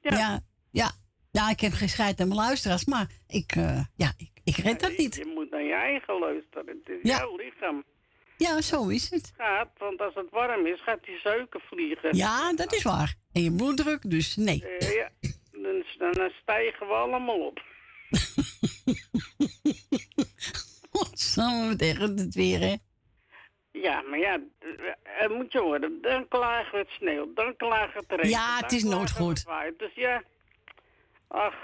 Ja. 0.00 0.16
Ja, 0.18 0.40
ja. 0.70 0.90
Ja, 1.30 1.50
ik 1.50 1.60
heb 1.60 1.72
geen 1.72 1.88
scheid 1.88 2.20
aan 2.20 2.28
mijn 2.28 2.40
luisteraars, 2.40 2.84
maar 2.84 3.06
ik, 3.26 3.52
eh, 3.56 3.80
ja, 3.96 4.12
ik, 4.16 4.30
ik 4.44 4.56
red 4.56 4.80
dat 4.80 4.96
niet. 4.96 5.14
Je 5.14 5.32
moet 5.34 5.50
naar 5.50 5.62
je 5.62 5.74
eigen 5.74 6.18
luisteren. 6.18 6.66
Het 6.66 6.88
is 6.88 6.98
Ja. 7.10 7.16
jouw 7.18 7.36
lichaam. 7.36 7.84
Ja, 8.36 8.60
zo 8.60 8.88
is 8.88 9.10
het. 9.10 9.32
Gaat, 9.36 9.68
want 9.78 10.00
als 10.00 10.14
het 10.14 10.30
warm 10.30 10.66
is, 10.66 10.82
gaat 10.82 11.04
die 11.04 11.18
zeuken 11.18 11.60
vliegen. 11.60 12.16
Ja, 12.16 12.52
dat 12.52 12.72
is 12.72 12.82
waar. 12.82 13.14
En 13.32 13.42
je 13.42 13.52
bloeddruk, 13.52 14.10
dus 14.10 14.36
nee. 14.36 14.64
Eh, 14.78 14.94
ja. 14.94 15.10
Dan, 15.52 16.12
dan 16.12 16.30
stijgen 16.42 16.86
we 16.86 16.92
allemaal 16.94 17.40
op. 17.46 17.62
Samen 21.12 21.76
tegen 21.76 22.18
het 22.18 22.34
weer, 22.34 22.60
hè? 22.60 22.74
Ja, 23.72 24.02
maar 24.02 24.18
ja, 24.18 24.40
eh, 24.58 25.24
eh, 25.24 25.30
moet 25.30 25.52
je 25.52 25.58
horen. 25.60 25.98
Dan 26.02 26.28
klagen 26.28 26.78
het 26.78 26.88
sneeuw, 26.88 27.32
dan 27.34 27.56
klagen 27.56 28.00
het 28.06 28.10
regen. 28.10 28.28
Ja, 28.28 28.56
het 28.56 28.72
is 28.72 28.82
nooit 28.82 29.10
goed. 29.10 29.44
het. 29.46 29.78
Dus 29.78 29.94
ja, 29.94 30.22
ach, 31.28 31.54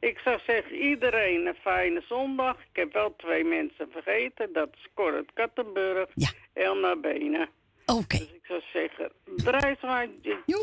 ik 0.00 0.18
zou 0.18 0.38
zeggen 0.46 0.74
iedereen 0.76 1.46
een 1.46 1.54
fijne 1.54 2.04
zondag. 2.08 2.56
Ik 2.60 2.76
heb 2.76 2.92
wel 2.92 3.16
twee 3.16 3.44
mensen 3.44 3.88
vergeten. 3.90 4.52
Dat 4.52 4.68
is 4.74 4.88
Cor 4.94 5.12
uit 5.14 5.32
Kattenburg 5.34 6.08
Ja. 6.14 6.30
en 6.52 6.80
naar 6.80 7.00
Benen. 7.00 7.48
Oké. 7.86 8.18
Dus 8.18 8.32
ik 8.32 8.44
zou 8.46 8.60
zeggen, 8.72 9.12
Drijswaard, 9.36 10.10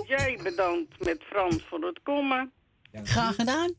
jij 0.07 0.39
bedankt 0.43 1.05
met 1.05 1.23
Frans 1.23 1.63
voor 1.69 1.81
het 1.85 1.99
komen. 2.03 2.51
Graag 3.03 3.35
gedaan. 3.35 3.73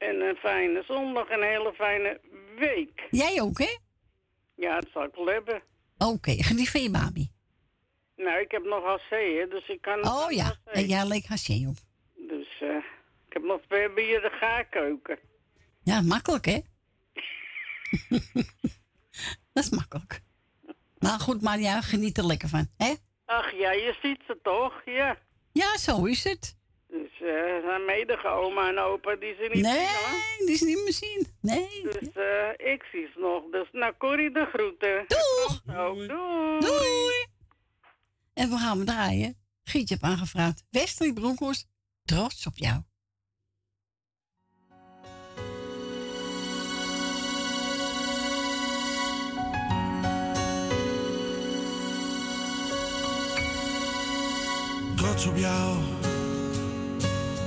En 0.00 0.20
een 0.20 0.36
fijne 0.36 0.82
zondag 0.86 1.28
en 1.28 1.42
een 1.42 1.48
hele 1.48 1.72
fijne 1.74 2.20
week. 2.58 3.06
Jij 3.10 3.40
ook, 3.40 3.58
hè? 3.58 3.78
Ja, 4.54 4.80
dat 4.80 4.90
zal 4.92 5.04
ik 5.04 5.14
wel 5.14 5.26
hebben. 5.26 5.62
Oké, 5.98 6.42
geniet 6.42 6.70
van 6.70 6.82
je 6.82 6.90
baby. 6.90 7.28
Nou, 8.16 8.40
ik 8.40 8.50
heb 8.50 8.64
nog 8.64 8.84
AC, 8.84 9.10
hè, 9.10 9.46
dus 9.48 9.68
ik 9.68 9.80
kan... 9.80 10.06
Oh 10.06 10.30
ja, 10.30 10.56
en 10.64 10.86
jij 10.86 11.06
leek 11.06 11.26
haché 11.26 11.68
op. 11.68 11.76
Dus 12.14 12.60
eh, 12.60 12.76
ik 13.26 13.32
heb 13.32 13.42
nog 13.42 13.60
twee 13.68 13.92
bier 13.92 14.20
de 14.20 14.30
gaarkeuken. 14.30 15.18
Ja, 15.82 16.00
makkelijk, 16.00 16.44
hè? 16.44 16.60
dat 19.52 19.64
is 19.64 19.70
makkelijk. 19.70 20.20
Maar 20.98 21.20
goed, 21.20 21.42
maar 21.42 21.58
ja, 21.60 21.80
geniet 21.80 22.18
er 22.18 22.26
lekker 22.26 22.48
van, 22.48 22.68
hè? 22.76 22.94
Ach 23.24 23.52
ja, 23.52 23.72
je 23.72 23.96
ziet 24.02 24.20
ze 24.26 24.38
toch? 24.42 24.82
Ja. 24.84 25.18
Ja, 25.52 25.76
zo 25.76 26.04
is 26.04 26.24
het. 26.24 26.58
Dus 26.90 27.20
eh 27.20 27.62
zijn 27.64 27.84
medige 27.84 28.28
oma 28.28 28.68
en 28.68 28.78
opa 28.78 29.16
die 29.16 29.34
ze 29.34 29.48
niet 29.52 29.62
Nee, 29.62 29.72
zien 29.86 29.86
hoor. 29.86 30.46
die 30.46 30.54
is 30.54 30.60
niet 30.60 30.82
meer 30.84 30.92
zien. 30.92 31.26
Nee. 31.40 31.82
Dus 31.82 32.12
eh 32.14 32.72
ik 32.72 32.82
zie 32.92 33.08
ze 33.14 33.18
nog. 33.20 33.42
Dus 33.50 33.68
nou 33.72 33.92
Corrie 33.98 34.30
de 34.32 34.46
groeten. 34.52 35.04
Doeg! 35.06 35.76
Ook 35.76 35.96
doei. 35.96 36.58
Doei! 36.60 37.26
En 38.34 38.50
we 38.50 38.56
gaan 38.56 38.78
we 38.78 38.84
draaien. 38.84 39.36
Gietje 39.64 39.94
heb 39.94 40.02
aangevraagd. 40.10 40.64
Wesley 40.70 41.12
Bronkhorst, 41.12 41.66
trots 42.04 42.46
op 42.46 42.56
jou. 42.56 42.80
trots 54.96 55.26
op 55.26 55.36
jou. 55.36 55.99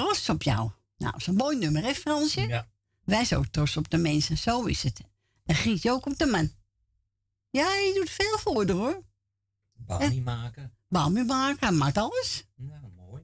Trots 0.00 0.28
op 0.28 0.42
jou. 0.42 0.70
Nou, 0.96 1.12
dat 1.12 1.20
is 1.20 1.26
een 1.26 1.34
mooi 1.34 1.58
nummer, 1.58 1.82
hè 1.82 1.94
Fransje? 1.94 2.40
Ja. 2.40 2.68
Wij 3.04 3.24
zijn 3.24 3.40
ook 3.40 3.46
trots 3.46 3.76
op 3.76 3.90
de 3.90 3.96
mensen, 3.96 4.38
zo 4.38 4.64
is 4.64 4.82
het. 4.82 5.00
En 5.44 5.54
Gietje 5.54 5.90
ook 5.90 6.06
op 6.06 6.18
de 6.18 6.26
man. 6.26 6.50
Ja, 7.50 7.74
je 7.74 7.92
doet 7.94 8.10
veel 8.10 8.38
voor 8.38 8.66
haar, 8.66 8.76
hoor. 8.76 9.02
Bami 9.72 10.20
maken. 10.20 10.76
Bami 10.88 11.24
maken, 11.24 11.66
hij 11.66 11.76
maakt 11.76 11.96
alles. 11.98 12.44
Nou, 12.54 12.92
mooi. 12.92 13.22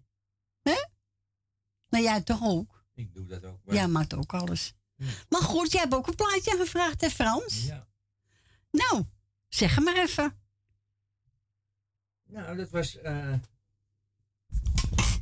Nou, 1.89 2.05
jij 2.05 2.21
toch 2.23 2.43
ook? 2.43 2.85
Ik 2.95 3.15
doe 3.15 3.27
dat 3.27 3.45
ook 3.45 3.61
wel. 3.65 3.75
Jij 3.75 3.89
maakt 3.89 4.15
ook 4.15 4.35
alles. 4.35 4.75
Maar 5.29 5.43
goed, 5.43 5.73
jij 5.73 5.81
hebt 5.81 5.95
ook 5.95 6.07
een 6.07 6.15
plaatje 6.15 6.57
gevraagd, 6.57 7.01
hè 7.01 7.11
Frans? 7.11 7.65
Ja. 7.65 7.89
Nou, 8.71 9.05
zeg 9.49 9.75
hem 9.75 9.85
maar 9.85 9.97
even. 9.97 10.39
Nou, 12.25 12.57
dat 12.57 12.71
was... 12.71 12.97
eh, 12.97 13.35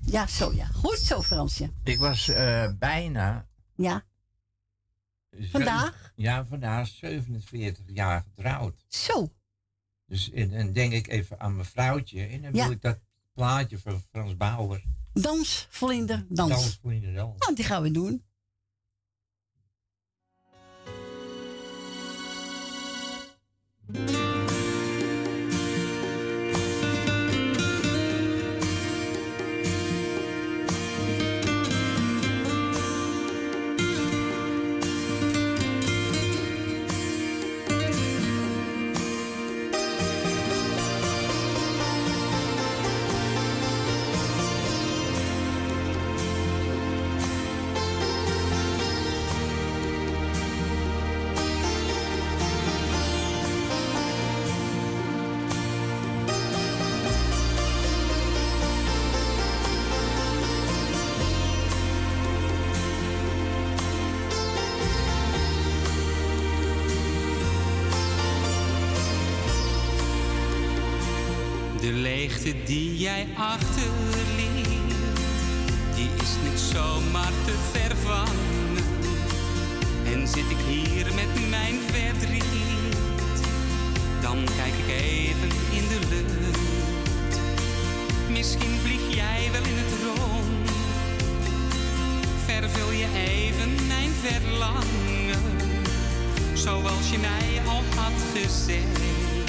Ja, 0.07 0.27
zo 0.27 0.53
ja. 0.53 0.67
Goed 0.67 0.99
zo, 0.99 1.23
Fransje. 1.23 1.71
Ik 1.85 1.99
was 1.99 2.29
eh, 2.29 2.71
bijna. 2.79 3.47
Ja. 3.77 4.05
Vandaag? 5.40 6.12
ja, 6.17 6.45
vandaag 6.47 6.87
47 6.88 7.85
jaar 7.87 8.25
getrouwd. 8.35 8.85
Zo. 8.88 9.33
Dus 10.07 10.31
en, 10.31 10.51
dan 10.51 10.73
denk 10.73 10.93
ik 10.93 11.07
even 11.09 11.40
aan 11.40 11.55
mijn 11.55 11.67
vrouwtje. 11.67 12.25
En 12.27 12.43
dan 12.43 12.55
Ja. 12.55 12.62
wil 12.64 12.73
ik 12.73 12.83
dat 12.83 12.99
plaatje 13.33 13.79
van 13.79 14.03
Frans 14.11 14.37
Bauer. 14.37 14.83
Dans, 15.12 15.67
vlinder, 15.71 16.27
dans. 16.29 16.51
Dans, 16.51 16.79
vlinder, 16.83 17.14
dans. 17.14 17.38
Nou, 17.38 17.55
die 17.55 17.64
gaan 17.64 17.83
we 17.83 17.90
doen. 17.90 18.23
Die 72.74 72.96
jij 72.96 73.26
achterliet, 73.37 74.94
die 75.94 76.08
is 76.22 76.32
niet 76.44 76.60
zomaar 76.72 77.32
te 77.44 77.54
vervangen. 77.72 78.84
En 80.04 80.28
zit 80.28 80.50
ik 80.50 80.56
hier 80.68 81.04
met 81.04 81.50
mijn 81.50 81.78
verdriet, 81.92 82.96
dan 84.20 84.44
kijk 84.56 84.74
ik 84.87 84.88
even 84.88 85.50
in 85.72 85.88
de 85.88 85.98
lucht. 86.08 87.38
Misschien 88.28 88.78
vlieg 88.82 89.14
jij 89.14 89.48
wel 89.52 89.62
in 89.62 89.76
het 89.76 89.94
rond, 90.04 90.70
vervul 92.44 92.90
je 92.90 93.06
even 93.26 93.87
mijn 93.87 94.10
verlangen, 94.22 95.42
zoals 96.54 97.10
je 97.10 97.18
mij 97.18 97.62
al 97.66 97.82
had 97.96 98.42
gezegd. 98.42 99.43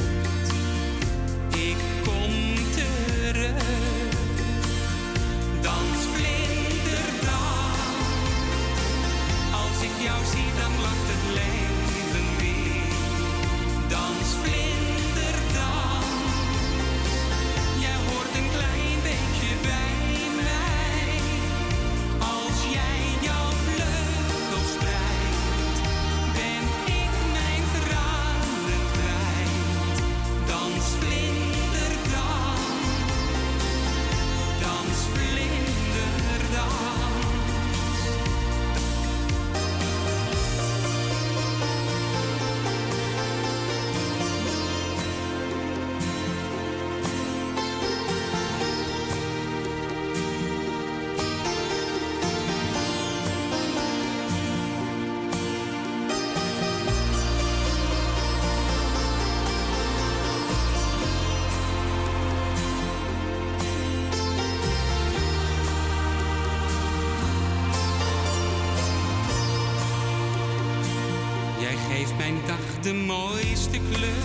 De 72.86 72.94
mooiste 72.94 73.80
kleur. 73.92 74.25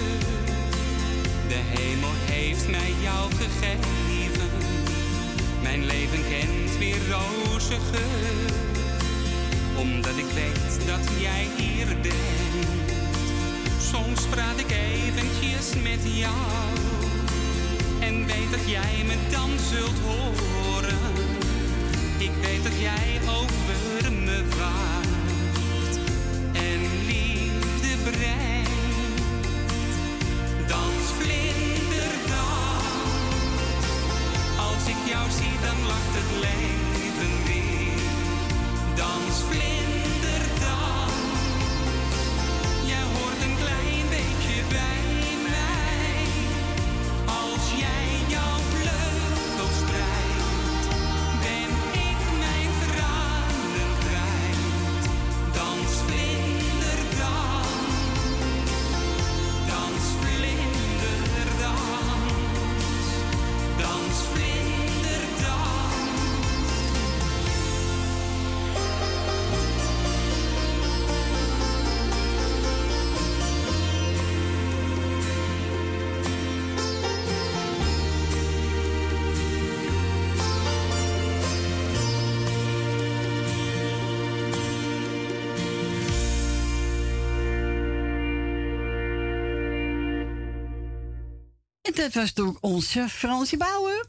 Dat 92.00 92.14
was 92.14 92.34
door 92.34 92.58
onze 92.60 93.08
Fransje 93.08 93.56
Bauer. 93.56 94.06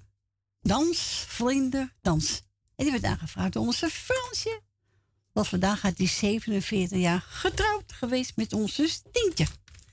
Dans, 0.62 1.25
vlinder, 1.27 1.93
dans. 2.01 2.41
En 2.75 2.84
die 2.84 2.91
werd 2.91 3.04
aangevraagd 3.04 3.54
door 3.54 3.65
onze 3.65 3.89
Fransje. 3.89 4.62
Want 5.34 5.47
vandaag 5.47 5.80
gaat 5.80 5.97
hij 5.97 6.08
47 6.08 6.97
jaar 6.97 7.21
getrouwd 7.21 7.93
geweest 7.93 8.36
met 8.36 8.54
onze 8.54 8.88
Stientje. 8.88 9.45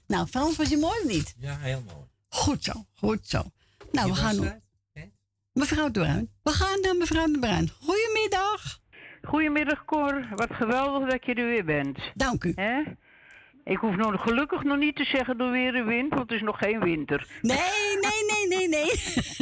Nou, 0.07 0.27
Frans, 0.27 0.57
was 0.57 0.69
je 0.69 0.77
mooi 0.77 1.01
of 1.01 1.09
niet? 1.09 1.35
Ja, 1.39 1.59
heel 1.59 1.83
mooi. 1.87 2.07
Goed 2.29 2.65
zo, 2.65 2.87
goed 2.95 3.29
zo. 3.29 3.43
Nou, 3.93 4.07
Je 4.07 4.13
we 4.13 4.19
gaan... 4.19 4.63
Mevrouw 5.53 5.91
de 5.91 6.01
Bruin. 6.01 6.31
We 6.43 6.51
gaan 6.51 6.81
naar 6.81 6.97
mevrouw 6.97 7.27
de 7.27 7.39
Bruin. 7.39 7.71
Goedemiddag. 7.81 8.81
Goedemiddag 9.23 9.85
Cor, 9.85 10.29
wat 10.35 10.53
geweldig 10.53 11.11
dat 11.11 11.25
je 11.25 11.35
er 11.35 11.47
weer 11.47 11.65
bent. 11.65 11.99
Dank 12.15 12.45
u. 12.45 12.53
Hè? 12.55 12.83
Ik 13.69 13.79
hoef 13.79 13.97
nog 13.97 14.23
gelukkig 14.23 14.63
nog 14.63 14.79
niet 14.79 14.97
te 14.97 15.05
zeggen 15.05 15.39
door 15.39 15.51
weer 15.51 15.73
de 15.73 15.83
wind, 15.83 16.09
want 16.09 16.31
het 16.31 16.33
is 16.33 16.43
nog 16.43 16.59
geen 16.59 16.81
winter. 16.81 17.27
Nee, 17.43 17.59
nee, 18.01 18.49
nee, 18.49 18.59
nee, 18.59 18.69
nee. 18.69 18.91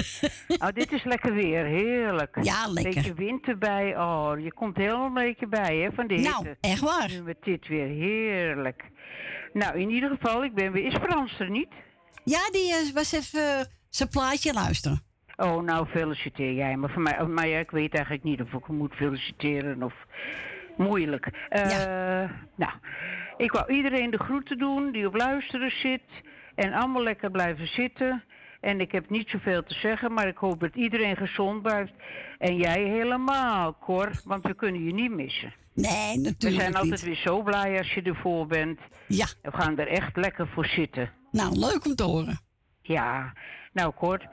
oh, 0.62 0.68
dit 0.74 0.92
is 0.92 1.04
lekker 1.04 1.34
weer, 1.34 1.64
heerlijk. 1.64 2.38
Ja, 2.42 2.66
lekker. 2.66 2.94
Beetje 2.94 3.14
wind 3.14 3.46
erbij, 3.48 3.98
oh, 3.98 4.32
je 4.38 4.52
komt 4.52 4.76
helemaal 4.76 5.06
een 5.06 5.14
beetje 5.14 5.46
bij 5.46 5.76
hè, 5.76 5.92
van 5.92 6.06
de 6.06 6.14
hitte. 6.14 6.30
Nou, 6.30 6.54
echt 6.60 6.80
waar. 6.80 7.08
Nu 7.08 7.22
met 7.22 7.36
dit 7.40 7.68
weer, 7.68 7.86
heerlijk. 7.86 8.84
Nou, 9.52 9.78
in 9.78 9.90
ieder 9.90 10.10
geval, 10.10 10.44
ik 10.44 10.54
ben 10.54 10.72
weer... 10.72 10.86
Is 10.86 10.94
Frans 10.94 11.40
er 11.40 11.50
niet? 11.50 11.72
Ja, 12.24 12.50
die 12.50 12.72
eh, 12.72 12.94
was 12.94 13.12
even 13.12 13.58
eh, 13.58 13.64
zijn 13.88 14.08
plaatje 14.08 14.52
luisteren. 14.52 15.02
Oh, 15.36 15.62
nou, 15.62 15.86
feliciteer 15.86 16.52
jij 16.52 16.76
me. 16.76 16.88
Voor 16.88 17.02
mij, 17.02 17.20
oh, 17.20 17.28
maar 17.28 17.48
ja, 17.48 17.58
ik 17.58 17.70
weet 17.70 17.94
eigenlijk 17.94 18.24
niet 18.24 18.40
of 18.40 18.52
ik 18.52 18.66
hem 18.66 18.76
moet 18.76 18.94
feliciteren 18.94 19.82
of 19.82 19.94
moeilijk. 20.76 21.26
Eh, 21.48 22.30
Nou, 22.56 22.72
ik 23.36 23.52
wou 23.52 23.72
iedereen 23.72 24.10
de 24.10 24.18
groeten 24.18 24.58
doen 24.58 24.92
die 24.92 25.06
op 25.06 25.14
luisteren 25.14 25.70
zit. 25.70 26.02
En 26.54 26.72
allemaal 26.72 27.02
lekker 27.02 27.30
blijven 27.30 27.66
zitten. 27.66 28.24
En 28.60 28.80
ik 28.80 28.92
heb 28.92 29.10
niet 29.10 29.28
zoveel 29.28 29.62
te 29.62 29.74
zeggen, 29.74 30.12
maar 30.12 30.26
ik 30.28 30.36
hoop 30.36 30.60
dat 30.60 30.74
iedereen 30.74 31.16
gezond 31.16 31.62
blijft. 31.62 31.92
En 32.38 32.56
jij 32.56 32.82
helemaal, 32.82 33.76
Cor, 33.80 34.10
want 34.24 34.42
we 34.42 34.54
kunnen 34.54 34.84
je 34.84 34.92
niet 34.92 35.10
missen. 35.10 35.54
Nee, 35.74 36.16
natuurlijk 36.16 36.40
We 36.40 36.50
zijn 36.50 36.74
altijd 36.74 36.90
niet. 36.90 37.02
weer 37.02 37.16
zo 37.16 37.42
blij 37.42 37.78
als 37.78 37.92
je 37.94 38.02
ervoor 38.02 38.46
bent. 38.46 38.80
Ja. 39.06 39.26
We 39.42 39.52
gaan 39.52 39.78
er 39.78 39.88
echt 39.88 40.16
lekker 40.16 40.48
voor 40.48 40.66
zitten. 40.66 41.10
Nou, 41.30 41.58
leuk 41.58 41.84
om 41.86 41.94
te 41.94 42.02
horen. 42.04 42.38
Ja, 42.82 43.32
nou 43.72 43.92
Cor, 43.94 44.28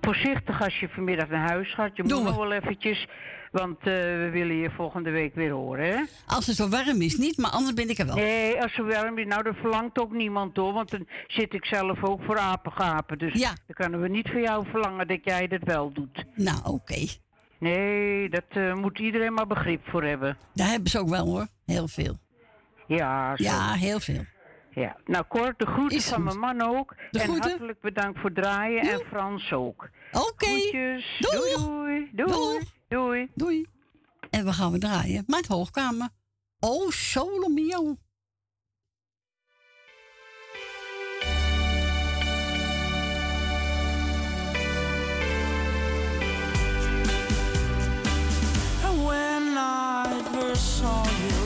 voorzichtig 0.00 0.62
als 0.62 0.78
je 0.80 0.88
vanmiddag 0.88 1.28
naar 1.28 1.48
huis 1.48 1.74
gaat. 1.74 1.96
Je 1.96 2.02
moet 2.02 2.12
nog 2.24 2.36
wel 2.36 2.52
eventjes, 2.52 3.06
want 3.54 3.78
eh, 3.78 3.84
we 3.94 4.28
willen 4.32 4.56
je 4.56 4.70
volgende 4.70 5.10
week 5.10 5.34
weer 5.34 5.50
horen, 5.50 5.86
hè? 5.86 6.02
Als 6.26 6.46
het 6.46 6.56
zo 6.56 6.68
warm 6.68 7.02
is, 7.02 7.16
niet, 7.16 7.36
maar 7.38 7.50
anders 7.50 7.74
ben 7.74 7.88
ik 7.88 7.98
er 7.98 8.06
wel. 8.06 8.14
Nee, 8.14 8.62
als 8.62 8.76
het 8.76 8.94
warm 8.94 9.18
is, 9.18 9.26
nou, 9.26 9.42
dat 9.42 9.56
verlangt 9.56 9.98
ook 9.98 10.12
niemand 10.12 10.56
hoor. 10.56 10.72
Want 10.72 10.90
dan 10.90 11.06
zit 11.26 11.54
ik 11.54 11.64
zelf 11.64 12.04
ook 12.04 12.22
voor 12.24 12.38
apengapen. 12.38 13.18
Dus 13.18 13.32
Ja. 13.32 13.48
dan 13.66 13.74
kunnen 13.76 14.00
we 14.00 14.08
niet 14.08 14.28
van 14.28 14.40
jou 14.40 14.66
verlangen 14.70 15.08
dat 15.08 15.20
jij 15.24 15.46
dat 15.48 15.62
wel 15.64 15.92
doet. 15.92 16.24
Nou, 16.34 16.58
oké. 16.64 17.06
Nee, 17.58 18.28
dat 18.28 18.44
eh, 18.48 18.74
moet 18.74 18.98
iedereen 18.98 19.32
maar 19.34 19.46
begrip 19.46 19.80
voor 19.88 20.02
hebben. 20.04 20.36
Daar 20.54 20.68
hebben 20.68 20.90
ze 20.90 20.98
ook 20.98 21.08
wel 21.08 21.26
hoor. 21.26 21.46
Heel 21.66 21.88
veel. 21.88 22.18
Ja, 22.86 23.36
zo. 23.36 23.42
Ja, 23.44 23.72
heel 23.72 24.00
veel. 24.00 24.24
Ja, 24.70 24.96
nou 25.04 25.24
Cor, 25.28 25.54
de 25.56 25.66
groeten 25.66 26.00
van 26.00 26.22
mijn 26.22 26.38
man 26.38 26.60
ook. 26.62 26.94
De 27.10 27.18
en 27.18 27.24
groeten? 27.24 27.50
hartelijk 27.50 27.80
bedankt 27.80 28.20
voor 28.20 28.32
draaien 28.32 28.80
en 28.92 29.00
Frans 29.08 29.52
ook. 29.52 29.88
Oké. 30.12 30.46
Doeg. 30.46 30.72
Doei, 31.18 31.54
doei. 31.56 32.10
Doeg. 32.12 32.32
Doei. 32.32 32.58
Doei. 32.94 33.30
Doei. 33.34 33.66
En 34.30 34.44
we 34.44 34.52
gaan 34.52 34.72
we 34.72 34.78
draaien. 34.78 35.24
Maar 35.26 35.38
het 35.38 35.48
hoogkamer. 35.48 36.08
Oh, 36.58 36.90
solo 36.90 37.48
mio. 37.48 37.96
When 49.06 49.56
I 49.56 50.22
first 50.32 50.78
saw 50.78 51.04
you 51.04 51.43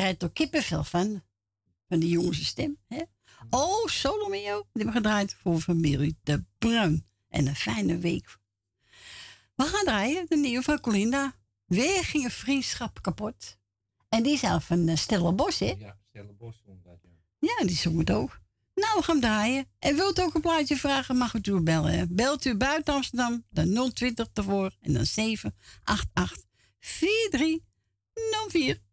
krijg 0.00 0.16
toch 0.16 0.32
kippenvel 0.32 0.84
van. 0.84 1.22
Van 1.88 1.98
die 1.98 2.08
jongense 2.08 2.44
stem. 2.44 2.78
Hè? 2.88 3.02
Oh, 3.50 3.86
Solomeo. 3.86 4.66
Die 4.72 4.72
hebben 4.72 4.86
we 4.86 4.92
gedraaid 4.92 5.36
voor 5.40 5.60
familie 5.60 6.16
De 6.22 6.44
Bruin. 6.58 7.06
En 7.28 7.46
een 7.46 7.56
fijne 7.56 7.98
week. 7.98 8.38
We 9.54 9.64
gaan 9.64 9.84
draaien. 9.84 10.26
De 10.28 10.36
nieuwe 10.36 10.62
van 10.62 10.80
Colinda. 10.80 11.34
Weer 11.66 12.04
ging 12.04 12.24
een 12.24 12.30
vriendschap 12.30 13.02
kapot. 13.02 13.58
En 14.08 14.22
die 14.22 14.32
is 14.32 14.40
zelf 14.40 14.64
van 14.64 14.88
uh, 14.88 14.96
Stellenbosch, 14.96 15.58
hè? 15.58 15.74
Ja, 15.78 15.98
Stellenbosch 16.08 16.58
zong 16.64 16.82
dat, 16.82 16.98
ja. 17.02 17.08
Ja, 17.38 17.66
die 17.66 17.76
zong 17.76 17.98
het 17.98 18.10
ook. 18.10 18.40
Nou, 18.74 18.98
we 18.98 19.02
gaan 19.02 19.20
draaien. 19.20 19.66
En 19.78 19.96
wilt 19.96 20.18
u 20.18 20.22
ook 20.22 20.34
een 20.34 20.40
plaatje 20.40 20.76
vragen, 20.76 21.16
mag 21.16 21.34
u 21.34 21.40
toe 21.40 21.60
bellen. 21.62 21.98
hè. 21.98 22.06
Belt 22.08 22.44
u 22.44 22.56
buiten 22.56 22.94
Amsterdam, 22.94 23.44
dan 23.50 23.92
020 23.92 24.28
ervoor 24.34 24.76
en 24.80 24.92
dan 24.92 25.06
788 25.06 26.44
4304. 26.78 28.84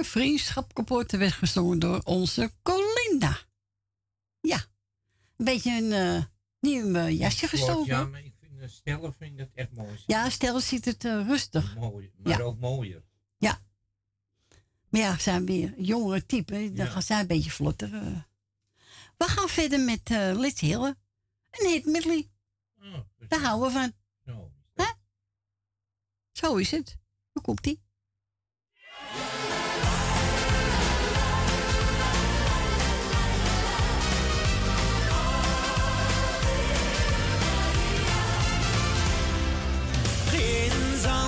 Een 0.00 0.06
vriendschap 0.06 0.74
kapot. 0.74 1.12
Er 1.12 1.18
werd 1.18 1.32
gezongen 1.32 1.78
door 1.78 2.00
onze 2.04 2.52
Colinda. 2.62 3.38
Ja. 4.40 4.64
Een 5.36 5.44
beetje 5.44 5.70
een 5.82 5.92
eh, 5.92 6.24
nieuw 6.60 6.94
eh, 6.94 7.18
jasje 7.18 7.48
gestoken. 7.48 7.86
Ja, 7.86 8.04
maar 8.04 8.24
ik 8.24 8.34
vind 8.40 8.58
de 8.58 8.68
stellen 8.68 9.14
vind 9.14 9.38
dat 9.38 9.48
echt 9.54 9.72
mooi. 9.72 10.02
Ja, 10.06 10.30
stel 10.30 10.60
ziet 10.60 10.84
het 10.84 11.04
eh, 11.04 11.26
rustig. 11.26 11.74
Mooi, 11.76 12.12
maar 12.16 12.38
Ja. 12.38 12.44
ook 12.44 12.58
mooier. 12.58 13.02
Ja. 13.38 13.60
Maar 14.88 15.00
ja, 15.00 15.18
zijn 15.18 15.46
weer 15.46 15.80
jongere 15.80 16.26
typen. 16.26 16.74
Dan 16.74 16.86
Ja. 16.86 16.92
gaan 16.92 17.02
zij 17.02 17.20
een 17.20 17.26
beetje 17.26 17.50
vlotter. 17.50 17.94
eh. 17.94 18.22
We 19.16 19.24
gaan 19.24 19.48
verder 19.48 19.80
met 19.80 20.10
eh 20.10 20.38
Liz 20.38 20.60
Hille. 20.60 20.96
Een 21.50 21.68
hit 21.68 21.84
medley. 21.84 22.30
Oh, 22.82 22.98
Daar 23.28 23.40
houden 23.40 23.66
we 23.72 23.72
van. 23.78 23.92
Zo. 26.32 26.56
Is 26.56 26.70
het. 26.70 26.98
Hoe 27.32 27.42
komt 27.42 27.66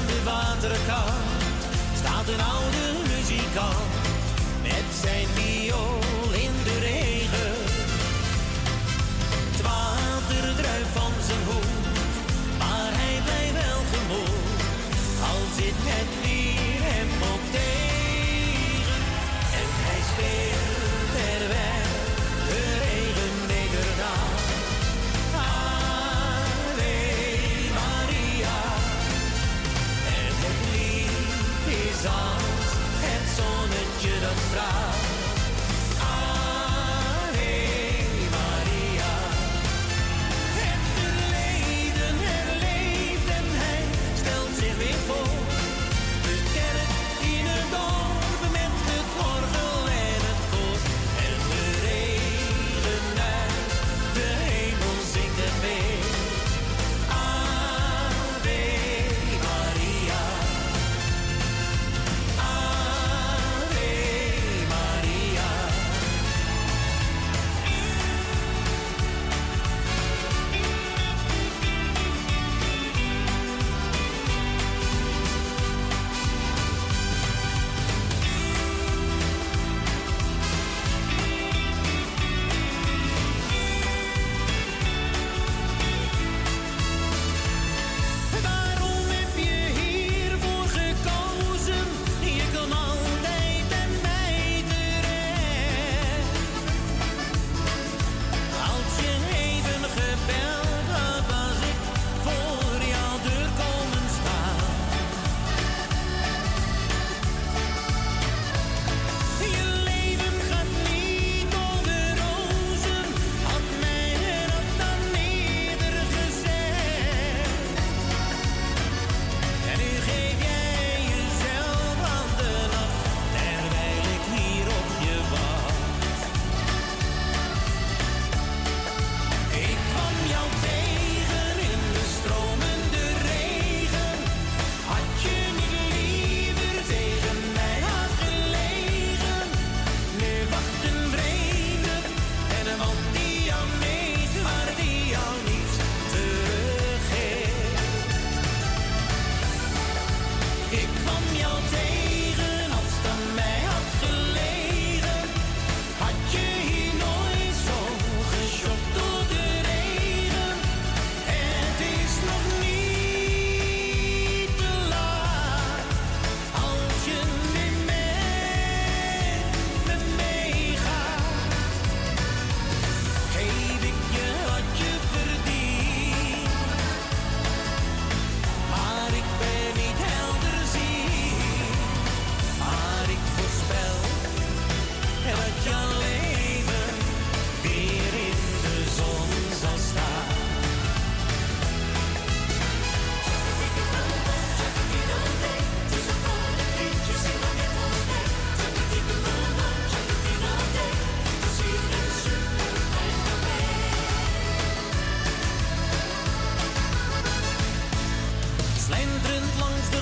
de 0.07 0.21
waterkant. 0.25 1.13
Staat 1.95 2.29
een 2.29 2.62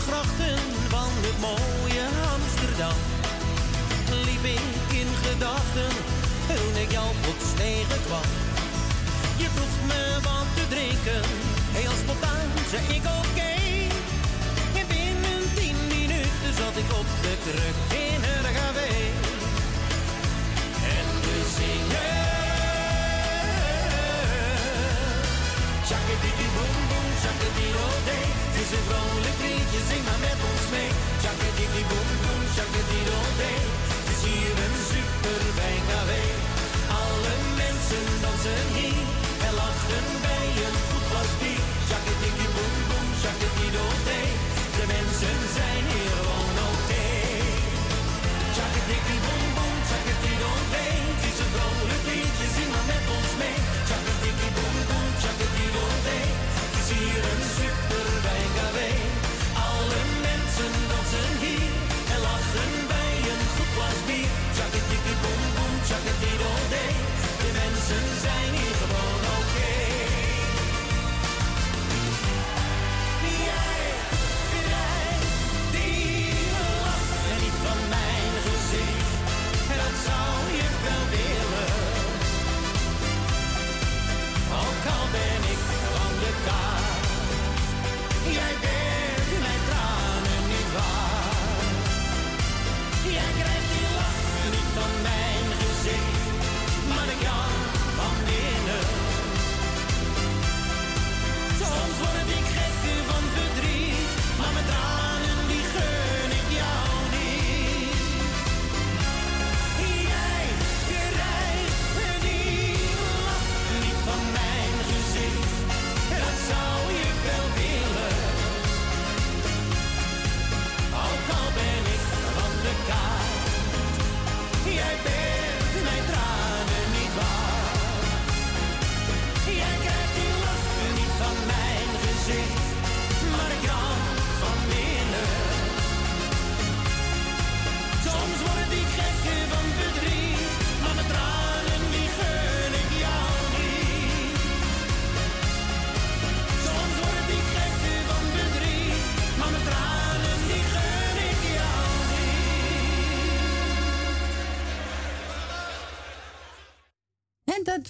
grachten 0.09 0.59
van 0.89 1.11
het 1.27 1.39
mooie 1.49 2.05
Amsterdam. 2.35 2.99
Liep 4.27 4.45
ik 4.57 4.99
in 5.01 5.11
gedachten 5.27 5.93
toen 6.49 6.75
ik 6.85 6.91
jou 6.91 7.09
plots 7.23 7.49
tegenkwam. 7.61 8.29
Je 9.43 9.49
vroeg 9.55 9.77
me 9.91 10.03
wat 10.27 10.49
te 10.57 10.65
drinken, 10.75 11.23
heel 11.79 11.97
spontaan 12.03 12.49
zei 12.71 12.83
ik 12.99 13.05
oké. 13.21 13.53
En 14.81 14.87
binnen 14.95 15.43
tien 15.57 15.79
minuten 15.95 16.53
zat 16.61 16.77
ik 16.83 16.91
op 17.01 17.09
de 17.25 17.35
kruk 17.45 17.79
in 18.07 18.21
een 18.33 18.55
café 18.59 18.91
Chakadiki 25.91 26.47
boom 26.55 26.77
boom, 26.91 27.09
chakadidodee. 27.23 28.27
Het 28.47 28.57
is 28.63 28.71
een 28.77 28.85
vrolijk 28.89 29.39
liedje, 29.45 29.81
zing 29.91 30.03
maar 30.09 30.23
met 30.29 30.41
ons 30.51 30.65
mee. 30.75 30.91
Chakadiki 31.23 31.83
boom 31.91 32.11
boom, 32.23 32.43
chakadidodee. 32.57 33.61
Het 33.97 34.09
is 34.15 34.21
hier 34.29 34.57
een 34.65 34.77
super. 34.91 35.41
Alle 37.03 37.35
mensen 37.63 38.07
dansen 38.23 38.65
hier 38.77 39.05
en 39.47 39.55
lachen 39.61 40.07
bij 40.27 40.49
een 40.67 40.79
goed 40.89 41.05
glas 41.11 41.33
bier. 41.41 41.63
Chakadiki 41.91 42.47
boom 42.55 43.09
chakadidodee. 43.23 44.29
De 44.79 44.85
mensen 44.95 45.39
zijn 45.59 45.85
hier 45.93 46.13
gewoon 46.19 46.50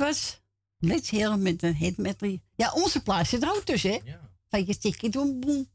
was 0.00 0.40
Let's 0.78 1.10
Heer 1.10 1.38
met 1.38 1.62
een 1.62 1.74
hit. 1.74 2.40
Ja, 2.56 2.72
onze 2.72 3.02
plaats 3.02 3.28
zit 3.28 3.42
er 3.42 3.54
ook 3.54 3.64
tussen, 3.64 3.90
hè? 3.90 4.16
Van 4.48 4.66
je 4.66 4.78
tikkie 4.78 5.10
doen 5.10 5.40
boem. 5.40 5.70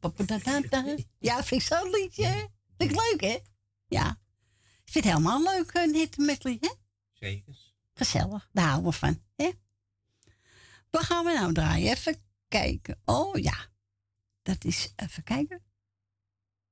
Ja, 1.18 1.44
vind 1.44 1.60
ik 1.60 1.66
zo'n 1.66 1.90
liedje? 1.90 2.48
Vind 2.78 2.90
ik 2.90 2.96
leuk, 2.96 3.20
hè? 3.20 3.38
Ja. 3.86 4.20
Ik 4.84 4.92
vind 4.92 5.04
het 5.04 5.14
helemaal 5.14 5.42
leuk, 5.42 5.74
een 5.74 5.94
hit 5.94 6.16
medley, 6.16 6.56
hè? 6.60 6.68
Zeker. 7.12 7.56
Gezellig, 7.94 8.48
daar 8.52 8.66
houden 8.66 8.90
we 8.90 8.96
van, 8.96 9.22
hè? 9.36 9.50
Wat 10.90 11.02
gaan 11.02 11.24
we 11.24 11.32
nou 11.32 11.52
draaien? 11.52 11.90
Even 11.90 12.22
kijken. 12.48 13.00
Oh 13.04 13.36
ja, 13.36 13.66
dat 14.42 14.64
is, 14.64 14.92
even 14.96 15.22
kijken. 15.22 15.62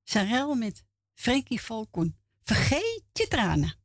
Sarel 0.03 0.55
met 0.55 0.85
Freekie 1.15 1.61
Volkoen. 1.61 2.17
Vergeet 2.43 3.03
je 3.13 3.29
tranen. 3.29 3.84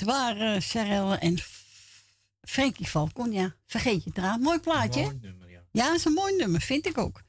Dit 0.00 0.08
waren 0.08 0.62
Sarelle 0.62 1.16
en 1.18 1.38
Frankie 2.40 2.86
Falcon. 2.86 3.32
Ja, 3.32 3.56
vergeet 3.66 4.04
je 4.04 4.10
eraan. 4.14 4.40
Mooi 4.40 4.58
plaatje. 4.58 5.02
Mooi 5.02 5.18
nummer, 5.20 5.50
ja. 5.50 5.62
Ja, 5.72 5.86
dat 5.86 5.96
is 5.96 6.04
een 6.04 6.12
mooi 6.12 6.36
nummer, 6.36 6.60
vind 6.60 6.86
ik 6.86 6.98
ook. 6.98 7.22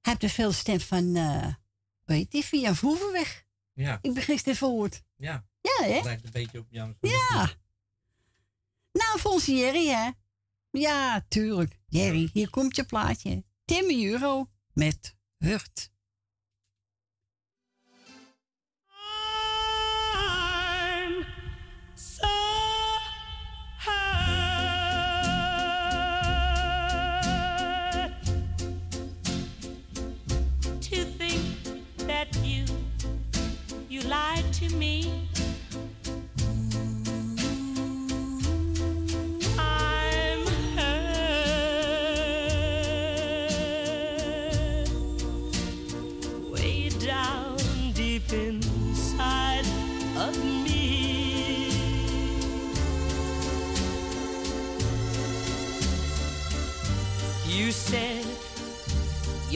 Hij 0.00 0.12
heeft 0.12 0.20
de 0.20 0.28
veel 0.28 0.52
stem 0.52 0.80
van, 0.80 1.16
eh 1.16 1.54
weet 2.04 2.32
je, 2.32 2.42
via 2.42 2.74
Voevenweg. 2.74 3.44
Ja. 3.72 3.98
Ik 4.02 4.14
ben 4.14 4.22
gisteren 4.22 4.56
verhoord. 4.56 5.02
Ja. 5.16 5.46
Ja, 5.60 5.84
hè? 5.84 6.00
Lijkt 6.02 6.24
een 6.24 6.30
beetje 6.30 6.58
op 6.58 6.66
Jan. 6.70 6.96
Ja. 7.00 7.52
Nou, 8.92 9.18
volgens 9.18 9.44
Jerry, 9.44 9.86
hè? 9.88 10.10
Ja, 10.70 11.24
tuurlijk. 11.28 11.80
Jerry, 11.86 12.30
hier 12.32 12.50
komt 12.50 12.76
je 12.76 12.84
plaatje. 12.84 13.44
Timmy 13.64 14.06
Euro 14.06 14.50
met 14.72 15.16
Hurt. 15.38 15.90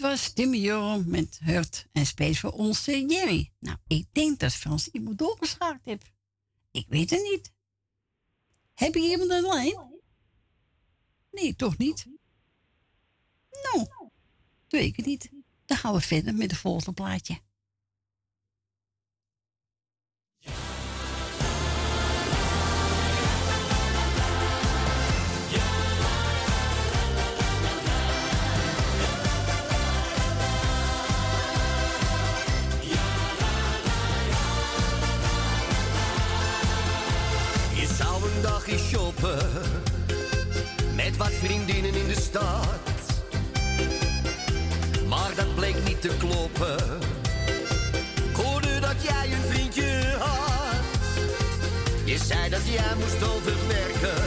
dat 0.00 0.10
was 0.10 0.32
Timmy 0.32 0.56
Joram 0.58 1.04
met 1.06 1.38
Hurt 1.42 1.86
en 1.92 2.06
Space 2.06 2.40
voor 2.40 2.52
onze 2.52 3.06
Jerry. 3.06 3.52
Nou, 3.58 3.76
ik 3.86 4.06
denk 4.12 4.38
dat 4.38 4.54
Frans 4.54 4.88
iemand 4.88 5.18
doorgeschakeld 5.18 5.84
heeft. 5.84 6.12
Ik 6.70 6.86
weet 6.88 7.10
het 7.10 7.22
niet. 7.22 7.52
Heb 8.74 8.94
je 8.94 9.00
iemand 9.00 9.30
aan 9.30 9.42
de 9.42 9.48
lijn? 9.48 10.00
Nee, 11.30 11.56
toch 11.56 11.78
niet? 11.78 12.06
Nou, 13.50 13.88
weet 14.68 14.98
ik 14.98 15.06
niet. 15.06 15.30
Dan 15.64 15.76
gaan 15.76 15.94
we 15.94 16.00
verder 16.00 16.34
met 16.34 16.50
het 16.50 16.60
volgende 16.60 16.92
plaatje. 16.92 17.40
Shoppen 38.88 39.38
met 40.94 41.16
wat 41.16 41.32
vriendinnen 41.32 41.94
in 41.94 42.06
de 42.06 42.20
stad. 42.20 42.90
Maar 45.08 45.30
dat 45.36 45.54
bleek 45.54 45.76
niet 45.84 46.00
te 46.00 46.10
kloppen. 46.18 46.76
Ik 48.30 48.36
hoorde 48.36 48.80
dat 48.80 49.02
jij 49.02 49.32
een 49.32 49.52
vriendje 49.52 50.16
had. 50.18 50.76
Je 52.04 52.18
zei 52.18 52.50
dat 52.50 52.60
jij 52.64 52.94
moest 52.98 53.22
overwerken, 53.36 54.22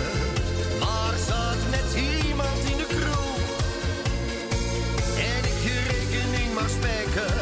maar 0.80 1.14
zat 1.28 1.62
met 1.70 2.02
iemand 2.24 2.60
in 2.72 2.78
de 2.78 2.88
kroeg. 2.88 3.48
En 5.18 5.40
ik 5.52 5.60
je 5.64 5.78
rekening 5.88 6.54
mag 6.54 6.70
spekken, 6.70 7.36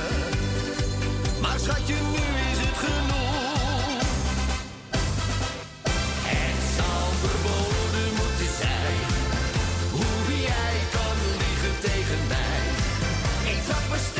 maar 1.41 1.59
schatje, 1.59 1.93
nu 1.93 2.38
Ik 13.69 13.75
trap 13.75 14.18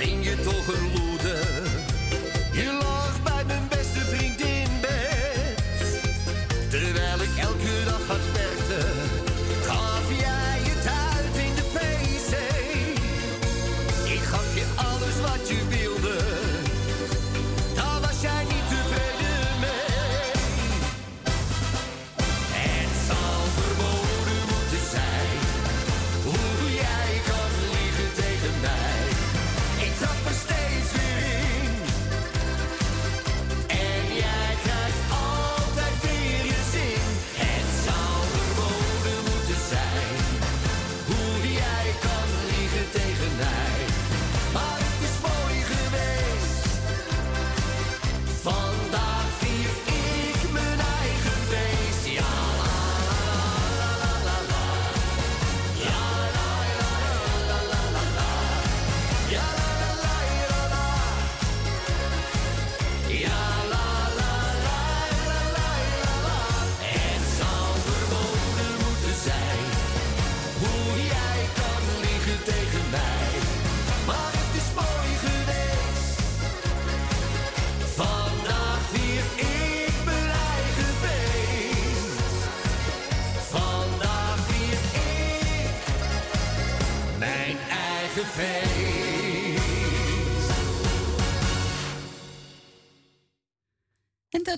Vind 0.00 0.24
je 0.24 0.36
toch 0.36 0.66
een 0.66 0.92
loeder. 0.92 1.09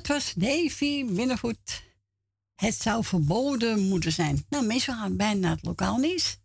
Dat 0.03 0.17
was 0.17 0.33
Davy 0.35 1.07
Winnevoet. 1.07 1.83
Het 2.55 2.75
zou 2.75 3.05
verboden 3.05 3.89
moeten 3.89 4.13
zijn. 4.13 4.45
Nou, 4.49 4.67
mensen, 4.67 4.95
gaan 4.95 5.17
bijna 5.17 5.51
het 5.51 5.65
lokaal 5.65 5.97
nieuws. 5.97 6.39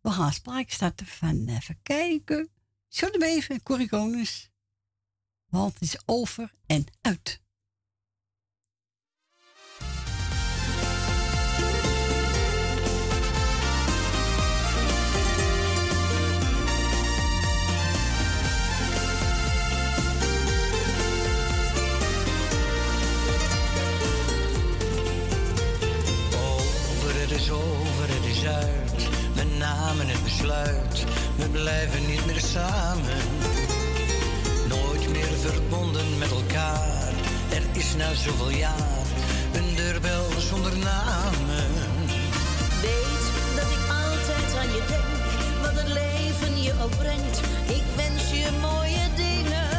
We 0.00 0.10
gaan 0.10 0.32
sprake 0.32 0.72
starten 0.72 1.06
van, 1.06 1.48
even 1.48 1.78
kijken. 1.82 2.50
Zullen 2.88 3.20
we 3.20 3.26
even, 3.26 3.62
Corrie. 3.62 3.88
Want 5.48 5.72
het 5.72 5.82
is 5.82 5.98
over 6.06 6.54
en 6.66 6.84
uit. 7.00 7.40
Namen 29.94 30.12
het 30.12 30.24
besluit, 30.24 31.04
we 31.36 31.48
blijven 31.48 32.06
niet 32.06 32.26
meer 32.26 32.40
samen. 32.40 33.22
Nooit 34.68 35.10
meer 35.10 35.32
verbonden 35.46 36.18
met 36.18 36.30
elkaar. 36.30 37.12
Er 37.50 37.62
is 37.72 37.94
na 37.96 38.14
zoveel 38.14 38.50
jaar 38.50 39.06
een 39.52 39.74
deurbel 39.74 40.30
zonder 40.38 40.78
namen. 40.78 41.70
Weet 42.82 43.24
dat 43.56 43.68
ik 43.76 43.82
altijd 44.02 44.56
aan 44.60 44.72
je 44.76 44.82
denk, 44.88 45.22
wat 45.62 45.82
het 45.82 45.88
leven 45.92 46.62
je 46.62 46.72
ook 46.82 46.96
brengt. 46.96 47.40
Ik 47.66 47.84
wens 47.96 48.30
je 48.30 48.48
mooie 48.60 49.06
dingen. 49.16 49.70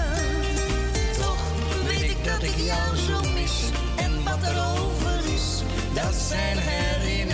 Toch 1.21 1.43
weet 1.85 2.09
ik 2.09 2.23
dat 2.23 2.43
ik 2.43 2.57
jou 2.57 2.95
zo 3.07 3.29
mis. 3.33 3.55
En 3.95 4.23
wat 4.23 4.41
er 4.41 4.57
over 4.79 5.33
is, 5.33 5.63
dat 5.93 6.15
zijn 6.27 6.57
herinneringen. 6.57 7.24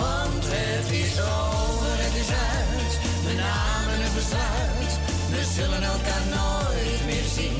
Want 0.00 0.44
het 0.56 0.88
is 1.04 1.14
over, 1.20 1.94
het 2.06 2.14
is 2.22 2.30
uit. 2.56 2.92
We 3.26 3.32
namen 3.44 3.98
het 4.04 4.14
besluit. 4.20 4.92
We 5.34 5.42
zullen 5.56 5.82
elkaar 5.94 6.24
nooit 6.38 7.00
meer 7.10 7.28
zien. 7.38 7.58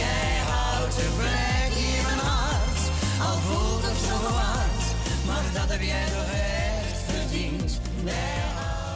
Jij 0.00 0.30
houdt 0.50 0.96
de 0.96 1.08
plek 1.18 1.72
in 1.92 2.02
mijn 2.08 2.22
hart. 2.30 2.80
Al 3.26 3.36
voelt 3.46 3.82
het 3.88 3.98
zo 4.06 4.14
verward. 4.24 4.82
Maar 5.26 5.44
dat 5.58 5.68
heb 5.72 5.82
jij 5.92 6.06
toch 6.16 6.32
echt 6.32 6.98
verdiend. 7.10 7.70
Nee, 8.08 8.38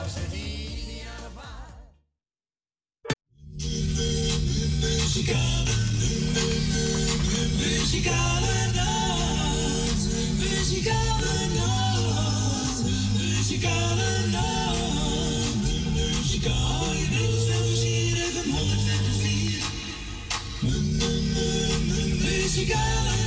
als 0.03 0.13
het 0.21 0.33
ideale 0.33 1.31
paard. 1.39 1.77
Muzikale, 4.81 5.75
muzikale 7.59 8.57
nacht, 8.75 10.03
muzikale 10.39 11.33
nacht, 11.55 11.58
muzikale 13.59 14.31
nacht, 23.07 23.18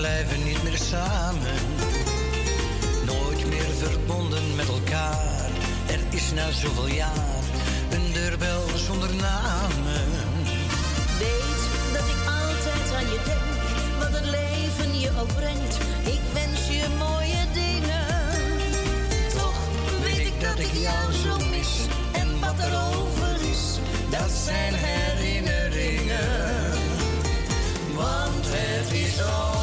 blijven 0.00 0.44
niet 0.44 0.62
meer 0.62 0.78
samen. 0.78 1.60
Nooit 3.04 3.46
meer 3.48 3.70
verbonden 3.78 4.56
met 4.56 4.68
elkaar. 4.68 5.50
Er 5.86 6.00
is 6.10 6.32
na 6.32 6.50
zoveel 6.50 6.86
jaar 6.86 7.42
een 7.90 8.12
deurbel 8.12 8.62
zonder 8.86 9.14
namen. 9.14 10.06
Weet 11.18 11.62
dat 11.92 12.06
ik 12.14 12.20
altijd 12.40 12.86
aan 12.96 13.08
je 13.14 13.20
denk, 13.24 13.60
wat 13.98 14.12
het 14.20 14.28
leven 14.38 15.00
je 15.00 15.10
ook 15.20 15.34
brengt. 15.34 15.74
Ik 16.16 16.22
wens 16.32 16.60
je 16.68 16.86
mooie 16.98 17.42
dingen. 17.52 18.06
Toch 19.38 19.60
weet 20.02 20.26
ik 20.26 20.40
dat 20.40 20.58
ik 20.58 20.72
jou 20.72 21.12
zo 21.12 21.46
mis. 21.50 21.72
En 22.12 22.40
wat 22.40 22.58
er 22.58 22.74
over 22.96 23.32
is, 23.50 23.78
Dat 24.10 24.30
zijn 24.44 24.74
herinneringen. 24.74 26.28
Want 27.94 28.44
het 28.48 28.92
is 28.92 29.22
over, 29.22 29.59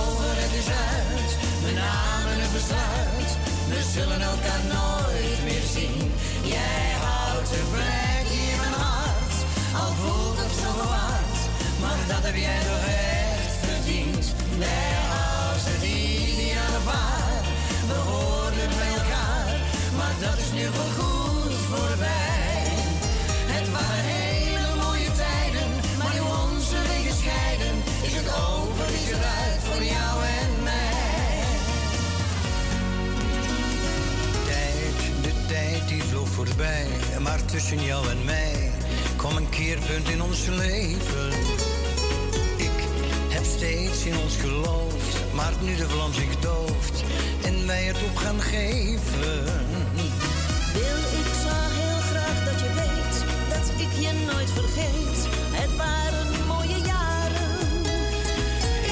We 2.67 3.81
zullen 3.93 4.21
elkaar 4.21 4.61
nooit 4.63 5.43
meer 5.43 5.67
zien. 5.73 6.11
Jij 6.43 6.91
houdt 7.01 7.49
de 7.49 7.63
plek 7.71 8.27
in 8.31 8.57
mijn 8.59 8.73
hart. 8.73 9.33
Al 9.81 9.91
voelt 9.93 10.37
het 10.37 10.51
zo 10.51 10.69
verward. 10.79 11.37
Maar 11.81 11.97
dat 12.07 12.23
heb 12.23 12.35
jij 12.35 12.59
toch 12.59 12.96
maar 37.21 37.45
tussen 37.45 37.83
jou 37.83 38.09
en 38.09 38.25
mij 38.25 38.71
kwam 39.15 39.35
een 39.37 39.49
keerpunt 39.49 40.09
in 40.09 40.21
ons 40.21 40.45
leven. 40.45 41.27
Ik 42.57 42.77
heb 43.29 43.43
steeds 43.43 44.05
in 44.05 44.17
ons 44.17 44.35
geloofd, 44.35 45.33
maar 45.33 45.53
nu 45.61 45.75
de 45.75 45.89
vlam 45.89 46.13
zich 46.13 46.39
dooft 46.39 47.03
en 47.43 47.67
wij 47.67 47.83
het 47.83 47.97
op 48.09 48.15
gaan 48.15 48.41
geven. 48.41 49.43
Wil 50.73 50.99
ik 51.19 51.29
zo 51.43 51.55
heel 51.79 51.99
graag 52.09 52.37
dat 52.45 52.59
je 52.59 52.69
weet 52.81 53.15
dat 53.49 53.67
ik 53.77 53.91
je 54.03 54.25
nooit 54.31 54.51
vergeet. 54.51 55.19
Het 55.61 55.75
waren 55.75 56.45
mooie 56.47 56.79
jaren. 56.93 57.51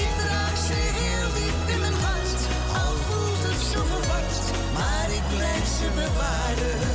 Ik 0.04 0.12
draag 0.24 0.58
ze 0.68 0.78
heel 1.00 1.30
diep 1.40 1.74
in 1.74 1.80
mijn 1.80 1.98
hart, 2.06 2.42
al 2.82 2.94
voelt 3.08 3.44
het 3.50 3.62
zo 3.74 3.80
verward, 3.92 4.36
maar 4.74 5.08
ik 5.20 5.26
blijf 5.38 5.68
ze 5.80 5.88
bewaren. 5.96 6.95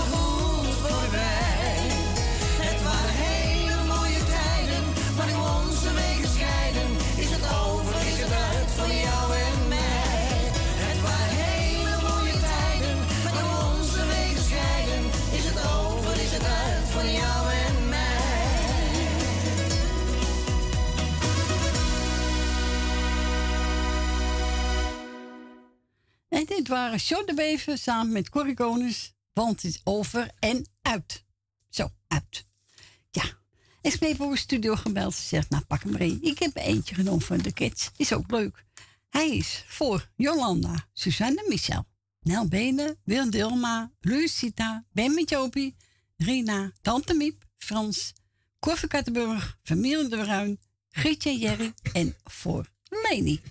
Dit 26.61 26.69
waren 26.69 26.97
John 26.97 27.25
de 27.25 27.77
samen 27.77 28.11
met 28.11 28.29
Corrie. 28.29 28.55
Want 29.33 29.61
het 29.61 29.63
is 29.63 29.81
over 29.83 30.31
en 30.39 30.67
uit. 30.81 31.25
Zo, 31.69 31.89
uit. 32.07 32.45
Ja. 33.11 33.23
Smee 33.81 34.09
heeft 34.09 34.19
op 34.19 34.31
de 34.31 34.37
studio 34.37 34.75
gebeld. 34.75 35.15
Ze 35.15 35.21
zegt, 35.21 35.49
nou 35.49 35.63
pak 35.63 35.83
hem 35.83 35.91
maar. 35.91 36.01
Ik 36.01 36.39
heb 36.39 36.55
er 36.55 36.61
eentje 36.61 36.95
genomen 36.95 37.21
van 37.21 37.37
de 37.37 37.53
kids. 37.53 37.91
Is 37.97 38.13
ook 38.13 38.31
leuk. 38.31 38.65
Hij 39.09 39.29
is 39.29 39.63
voor 39.67 40.09
Jolanda, 40.15 40.87
Suzanne 40.93 41.45
Michel, 41.47 41.85
Nel 42.19 42.47
Benen, 42.47 42.97
Wil 43.03 43.29
Dilma, 43.29 43.91
Lucita, 43.99 44.85
Ben 44.91 45.25
Rina, 46.17 46.71
Tante 46.81 47.13
Miep, 47.13 47.43
Frans, 47.57 48.13
Koffie 48.59 48.87
Kattenburg, 48.87 49.57
Familie 49.63 50.07
de 50.07 50.17
Bruin, 50.17 50.59
Grietje 50.89 51.37
Jerry 51.37 51.73
en 51.93 52.15
voor 52.23 52.69
Leni. 52.89 53.41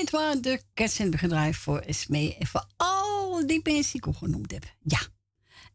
Dit 0.00 0.10
waren 0.10 0.42
de 0.42 0.62
Cats 0.74 1.00
in 1.00 1.10
bedrijf 1.10 1.58
voor 1.58 1.78
Esmee 1.78 2.36
en 2.38 2.46
voor 2.46 2.64
al 2.76 3.46
die 3.46 3.60
mensen 3.62 3.92
die 3.92 4.00
ik 4.00 4.06
al 4.06 4.12
genoemd 4.12 4.50
heb. 4.50 4.62
Ja. 4.82 4.98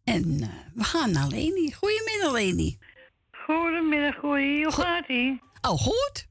En 0.03 0.39
eh, 0.41 0.49
we 0.73 0.83
gaan 0.83 1.11
naar 1.11 1.27
Leni. 1.27 1.73
Goedemiddag, 1.73 2.31
Leni. 2.31 2.77
Goedemiddag, 3.31 4.15
goeie. 4.15 4.63
Hoe 4.63 4.73
gaat 4.73 5.07
ie? 5.07 5.41
Oh, 5.61 5.77
goed. 5.77 6.27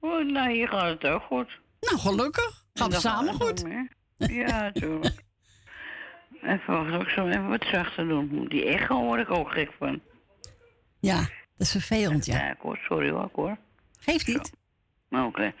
Oh, 0.00 0.24
nou, 0.24 0.52
hier 0.52 0.68
gaat 0.68 1.02
het 1.02 1.12
ook 1.12 1.22
goed. 1.22 1.60
Nou, 1.80 1.98
gelukkig. 1.98 2.64
Het 2.72 2.90
Dan 2.90 3.00
samen 3.00 3.34
gaat 3.34 3.42
goed? 3.42 3.64
Ja, 4.16 4.62
natuurlijk. 4.72 5.24
Even 6.42 6.74
wachten, 6.74 7.00
ik 7.00 7.08
zal 7.08 7.28
even 7.28 7.48
wat 7.48 7.64
zachter 7.64 8.08
doen. 8.08 8.46
Die 8.48 8.64
echo 8.64 9.02
word 9.02 9.20
ik 9.20 9.30
ook 9.30 9.50
gek 9.50 9.72
van. 9.78 10.00
Ja, 11.00 11.18
dat 11.18 11.28
is 11.56 11.70
vervelend, 11.70 12.26
ja. 12.26 12.36
Ja, 12.36 12.50
ik 12.50 12.60
hoor, 12.60 12.76
sorry 12.76 13.10
hoor, 13.10 13.24
ik 13.24 13.34
hoor. 13.34 13.58
Geeft 13.98 14.26
niet. 14.26 14.52
Oké. 15.10 15.54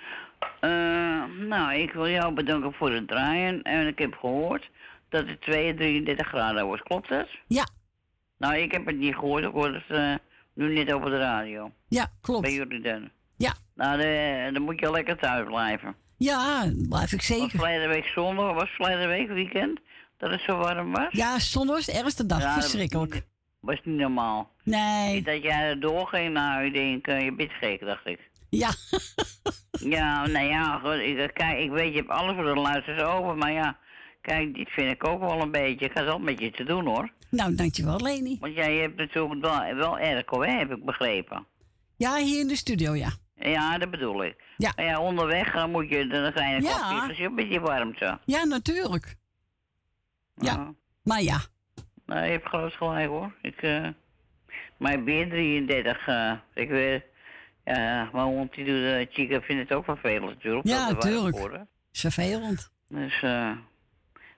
Eh, 0.60 1.24
nou, 1.48 1.74
ik 1.74 1.92
wil 1.92 2.08
jou 2.08 2.34
bedanken 2.34 2.72
voor 2.72 2.90
het 2.92 3.08
draaien. 3.08 3.62
En 3.62 3.86
ik 3.86 3.98
heb 3.98 4.14
gehoord 4.14 4.70
dat 5.08 5.26
het 5.28 5.40
2 5.40 5.74
33 5.74 6.26
graden 6.26 6.64
wordt. 6.66 6.82
Klopt 6.82 7.08
dat? 7.08 7.28
Ja. 7.46 7.66
Nou, 8.38 8.54
ik 8.56 8.72
heb 8.72 8.86
het 8.86 8.96
niet 8.98 9.14
gehoord. 9.14 9.44
Ik 9.44 9.52
hoor 9.52 9.74
het 9.74 9.84
eh, 9.88 10.14
nu 10.54 10.74
net 10.74 10.92
over 10.92 11.10
de 11.10 11.18
radio. 11.18 11.72
Ja, 11.88 12.06
klopt. 12.20 12.42
Bij 12.42 12.52
jullie 12.52 12.80
dan. 12.80 13.10
Ja. 13.36 13.52
Nou, 13.74 13.98
de- 13.98 14.50
dan 14.52 14.62
moet 14.62 14.80
je 14.80 14.90
lekker 14.90 15.16
thuis 15.18 15.46
blijven. 15.46 15.94
Ja, 16.16 16.64
blijf 16.88 17.12
ik 17.12 17.22
zeker. 17.22 17.50
verleden 17.58 17.88
week 17.88 18.04
zondag, 18.06 18.54
was 18.54 18.70
verleden 18.70 19.08
week 19.08 19.28
weekend. 19.28 19.80
Dat 20.18 20.30
het 20.30 20.40
zo 20.40 20.56
warm 20.56 20.92
was? 20.92 21.06
Ja, 21.10 21.38
zondag 21.38 21.76
was 21.76 21.86
de 21.86 21.92
ergste 21.92 22.26
dag. 22.26 22.38
Ja, 22.42 22.54
dat 22.54 22.62
Verschrikkelijk. 22.62 23.22
Was 23.60 23.80
niet 23.84 23.96
normaal. 23.98 24.50
Nee. 24.64 25.22
Dat 25.22 25.42
jij 25.42 25.78
doorging, 25.78 26.32
nou, 26.32 26.64
ik 26.64 26.72
denk, 26.74 27.06
je 27.06 27.32
bent 27.36 27.52
gek, 27.52 27.80
dacht 27.80 28.06
ik. 28.06 28.29
Ja. 28.50 28.70
ja, 29.70 30.26
nou 30.26 30.46
ja, 30.46 30.78
goed, 30.78 30.94
ik, 30.94 31.30
kijk, 31.34 31.58
ik 31.58 31.70
weet, 31.70 31.92
je 31.92 31.98
hebt 31.98 32.10
alles 32.10 32.34
voor 32.34 32.54
de 32.54 32.60
luisteraars 32.60 33.02
over, 33.02 33.36
maar 33.36 33.52
ja, 33.52 33.78
kijk, 34.20 34.54
dit 34.54 34.68
vind 34.70 34.92
ik 34.92 35.06
ook 35.06 35.20
wel 35.20 35.40
een 35.40 35.50
beetje, 35.50 35.86
ik 35.86 35.92
ga 35.94 36.04
wel 36.04 36.18
met 36.18 36.38
je 36.40 36.50
te 36.50 36.64
doen 36.64 36.86
hoor. 36.86 37.10
Nou, 37.30 37.54
dankjewel, 37.54 38.00
Leni. 38.00 38.36
Want 38.40 38.54
jij 38.54 38.74
hebt 38.76 38.96
natuurlijk 38.96 39.40
wel, 39.40 39.74
wel 39.74 39.98
airco, 39.98 40.42
hè, 40.42 40.50
heb 40.58 40.70
ik 40.70 40.84
begrepen. 40.84 41.46
Ja, 41.96 42.16
hier 42.16 42.40
in 42.40 42.48
de 42.48 42.56
studio, 42.56 42.94
ja. 42.94 43.10
Ja, 43.34 43.78
dat 43.78 43.90
bedoel 43.90 44.24
ik. 44.24 44.36
Ja. 44.56 44.72
Maar 44.76 44.84
ja, 44.84 45.00
onderweg 45.00 45.52
dan 45.52 45.70
moet 45.70 45.88
je, 45.88 46.06
dan 46.06 46.22
je 46.22 46.56
een 46.56 46.62
Ja. 46.62 46.90
kopje, 46.90 47.08
dus 47.08 47.18
je 47.18 47.24
een 47.24 47.34
beetje 47.34 47.60
warmte. 47.60 48.18
Ja, 48.24 48.44
natuurlijk. 48.44 49.16
Ja. 50.36 50.74
Maar 51.02 51.22
ja. 51.22 51.38
Nou, 52.06 52.24
je 52.24 52.30
hebt 52.30 52.46
groot 52.48 52.72
gelijk 52.72 53.08
hoor. 53.08 53.34
Ik, 53.42 53.62
eh 53.62 53.88
mijn 54.78 55.04
beer 55.04 55.28
33, 55.28 56.06
eh 56.06 56.32
ik 56.54 56.68
weet, 56.68 57.04
ja, 57.76 58.08
mijn 58.12 58.24
hond 58.24 58.54
die 58.54 58.64
doet, 58.64 58.74
uh, 58.74 59.06
Chica 59.10 59.40
vindt 59.40 59.68
het 59.68 59.78
ook 59.78 59.84
vervelend 59.84 60.34
natuurlijk. 60.34 60.66
Ja, 60.66 60.88
er. 60.88 61.66
Is 61.92 62.00
vervelend. 62.00 62.70
Dus, 62.88 63.22
eh 63.22 63.50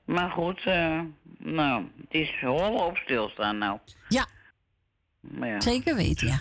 maar 0.04 0.30
goed, 0.30 0.60
eh 0.64 1.00
nou, 1.38 1.84
het 1.96 2.14
is 2.14 2.40
hol 2.40 2.74
op 2.74 2.96
stilstaan 2.96 3.58
nou. 3.58 3.78
Ja. 4.08 4.26
Maar 5.20 5.48
ja. 5.48 5.60
Zeker 5.60 5.94
weten, 5.94 6.26
ja. 6.26 6.40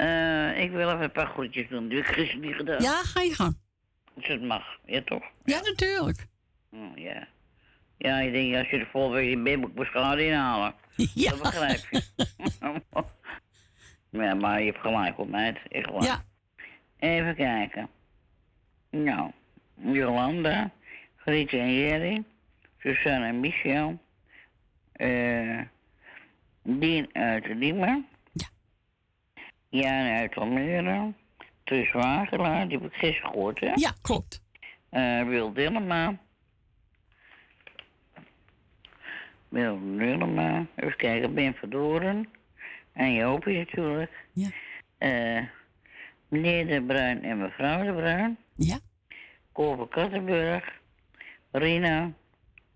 Eh, 0.00 0.62
ik 0.62 0.70
wil 0.70 0.88
even 0.88 1.02
een 1.02 1.12
paar 1.12 1.26
groetjes 1.26 1.68
doen. 1.68 1.88
Die 1.88 1.98
heb 1.98 2.06
ik 2.06 2.14
gisteren 2.14 2.40
niet 2.40 2.54
gedaan. 2.54 2.82
Ja, 2.82 3.02
ga 3.02 3.20
je 3.20 3.34
gang. 3.34 3.56
Dus 4.14 4.26
het 4.26 4.42
mag, 4.42 4.62
ja 4.84 5.02
toch? 5.04 5.22
Ja, 5.44 5.60
natuurlijk. 5.60 6.26
Oh, 6.70 6.96
ja. 6.96 7.28
Ja, 7.96 8.18
ik 8.18 8.32
denk 8.32 8.56
als 8.56 8.70
je 8.70 8.78
de 8.78 8.86
volgende 8.92 9.16
week 9.16 9.30
in 9.30 9.42
bed 9.42 9.56
moet, 9.56 9.70
je 9.74 9.84
schade 9.84 10.26
inhalen. 10.26 10.74
Ja. 11.14 11.30
Dat 11.30 11.42
begrijp 11.42 11.86
je. 11.90 12.02
ja, 14.10 14.34
maar 14.34 14.58
je 14.58 14.66
hebt 14.66 14.80
gelijk 14.80 15.18
op 15.18 15.28
meid. 15.28 15.58
Echt 15.68 15.90
waar. 15.90 16.02
Ja. 16.02 16.22
Even 16.98 17.34
kijken. 17.34 17.88
Nou, 18.90 19.30
Jolanda, 19.74 20.70
Grietje 21.16 21.58
en 21.58 21.74
Jerry, 21.74 22.24
Susanne 22.78 23.26
en 23.26 23.40
Michel, 23.40 23.98
eh 24.92 25.60
Dien 26.62 27.08
uit 27.12 27.60
Diemen, 27.60 28.06
ja. 28.32 28.46
Jan 29.68 30.16
uit 30.16 30.36
Almere, 30.36 31.12
Truus 31.64 31.92
Wagelaar, 31.92 32.68
die 32.68 32.78
heb 32.78 32.92
ik 32.92 32.98
gisteren 32.98 33.30
gehoord, 33.30 33.60
hè? 33.60 33.72
Ja, 33.74 33.92
klopt. 34.02 34.42
Eh 34.90 35.22
Wil 35.22 35.52
Dillema. 35.52 36.18
Wil 39.48 39.78
Dillema. 39.96 40.66
Even 40.76 40.96
kijken, 40.96 41.34
Ben 41.34 41.54
Verdoren. 41.54 42.28
En 42.92 43.12
Jopie 43.12 43.58
natuurlijk. 43.58 44.10
Ja. 44.32 44.48
Eh, 44.98 45.44
meneer 46.28 46.66
De 46.66 46.82
Bruin 46.82 47.24
en 47.24 47.38
mevrouw 47.38 47.84
De 47.84 47.92
Bruin. 47.92 48.36
Ja. 48.54 48.78
Koper 49.52 49.88
Kattenburg. 49.88 50.78
Rina. 51.52 52.12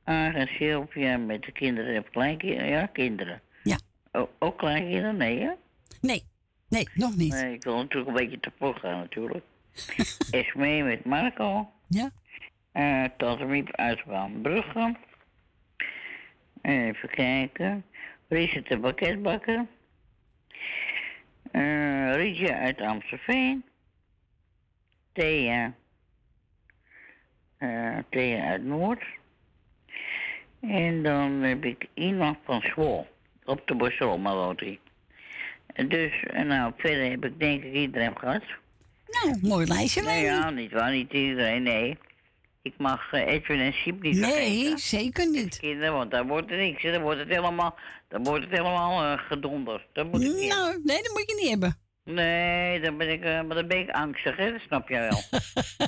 Aag 0.04 0.34
en 0.34 0.46
Sylvia 0.46 1.16
met 1.16 1.42
de 1.42 1.52
kinderen 1.52 1.94
en 1.94 2.10
kleinkinderen. 2.10 2.68
Ja, 2.68 2.86
kinderen. 2.86 3.40
Ja. 3.62 3.76
O- 4.12 4.30
ook 4.38 4.58
kleinkinderen? 4.58 5.16
Nee, 5.16 5.38
hè? 5.40 5.50
Nee. 6.00 6.22
Nee, 6.68 6.88
nog 6.94 7.16
niet. 7.16 7.32
Nee, 7.32 7.54
ik 7.54 7.62
wil 7.64 7.76
natuurlijk 7.76 8.08
een 8.18 8.24
beetje 8.28 8.40
te 8.40 8.74
gaan 8.74 8.98
natuurlijk. 8.98 9.44
Esmee 10.30 10.82
met 10.82 11.04
Marco. 11.04 11.70
Ja. 11.88 12.10
Eh 12.72 13.04
Tante 13.16 13.44
Miep 13.44 13.70
uit 13.76 14.02
Brugge. 14.42 14.96
Even 16.62 17.10
kijken. 17.10 17.84
Riese 18.28 18.62
de 18.62 18.78
Bakketbakker. 18.78 19.66
Eh 21.50 22.14
Rietje 22.14 22.54
uit 22.54 22.80
Amstelveen. 22.80 23.64
Thea. 25.12 25.74
Eh 27.58 27.96
Thea 28.10 28.44
uit 28.44 28.64
Noord. 28.64 29.02
En 30.60 31.02
dan 31.02 31.30
heb 31.42 31.64
ik 31.64 31.86
iemand 31.94 32.38
van 32.44 32.60
Zwol. 32.60 33.06
Op 33.44 33.66
de 33.66 33.74
Borselma 33.74 34.54
hij. 34.56 34.78
Dus, 35.88 36.22
en 36.22 36.46
nou, 36.46 36.72
verder 36.76 37.10
heb 37.10 37.24
ik 37.24 37.38
denk 37.40 37.62
ik 37.64 37.72
iedereen 37.72 38.18
gehad. 38.18 38.42
Nou, 39.06 39.38
mooi 39.42 39.66
lijstje, 39.66 40.02
Nee, 40.02 40.24
ja, 40.24 40.50
niet 40.50 40.72
waar, 40.72 40.92
niet 40.92 41.12
iedereen, 41.12 41.62
nee. 41.62 41.98
Ik 42.62 42.74
mag 42.76 43.12
eh, 43.12 43.26
Edwin 43.26 43.60
en 43.60 43.72
Siep 43.72 44.02
niet 44.02 44.16
Nee, 44.16 44.30
vergeten. 44.30 44.78
zeker 44.78 45.28
niet. 45.30 45.58
Kinderen, 45.58 45.92
want 45.92 46.10
daar 46.10 46.26
wordt 46.26 46.50
er 46.50 46.56
niks, 46.56 46.82
dan 46.82 47.02
wordt 47.02 47.18
het 47.18 47.28
helemaal, 47.28 47.78
dan 48.14 48.24
wordt 48.24 48.44
het 48.44 48.52
helemaal 48.52 49.02
eh, 49.02 49.18
gedonderd. 49.26 49.82
Dat 49.92 50.10
moet 50.10 50.22
ik 50.22 50.34
niet. 50.34 50.48
Nou, 50.48 50.80
nee, 50.84 51.02
dat 51.02 51.12
moet 51.12 51.30
je 51.30 51.38
niet 51.40 51.50
hebben. 51.50 51.76
Nee, 52.04 52.80
dan 52.80 52.96
ben 52.96 53.10
ik, 53.10 53.24
eh, 53.24 53.42
maar 53.42 53.56
dan 53.56 53.66
ben 53.66 53.78
ik 53.78 53.90
angstig, 53.90 54.36
hè, 54.36 54.52
dat 54.52 54.60
snap 54.60 54.88
jij 54.88 55.08
wel. 55.08 55.22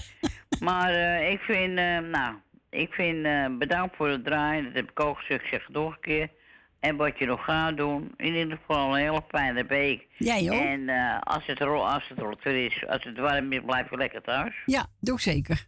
maar 0.69 0.91
eh, 0.91 1.31
ik 1.31 1.41
vind, 1.41 1.75
nou, 2.11 2.35
ik 2.71 2.93
vind, 2.93 3.23
bedankt 3.59 3.97
voor 3.97 4.09
het 4.09 4.25
draaien, 4.25 4.65
dat 4.65 4.73
heb 4.73 4.91
ik 4.91 5.01
ook 5.01 5.19
gezegd, 5.19 5.43
ik 5.43 5.49
zeg 5.49 5.67
het 5.67 5.75
nog 5.75 5.93
een 5.93 6.01
keer. 6.01 6.29
En 6.81 6.97
wat 6.97 7.19
je 7.19 7.27
nog 7.27 7.45
gaat 7.45 7.77
doen, 7.77 8.15
in 8.17 8.35
ieder 8.35 8.57
geval 8.57 8.95
een 8.95 9.01
hele 9.01 9.23
fijne 9.29 9.65
week. 9.65 10.07
Ja, 10.19 10.39
joh. 10.39 10.61
En 10.61 10.89
als 11.21 11.47
het 11.47 11.59
rol, 11.59 11.89
als 11.89 12.09
het 12.09 12.19
rot 12.19 12.47
is, 12.47 12.87
als 12.87 13.05
het 13.05 13.19
warm 13.19 13.53
is, 13.53 13.61
blijf 13.67 13.91
je 13.91 13.97
lekker 13.97 14.23
thuis. 14.23 14.55
Ja, 14.65 14.87
doe 15.01 15.15
ik 15.15 15.21
zeker. 15.21 15.67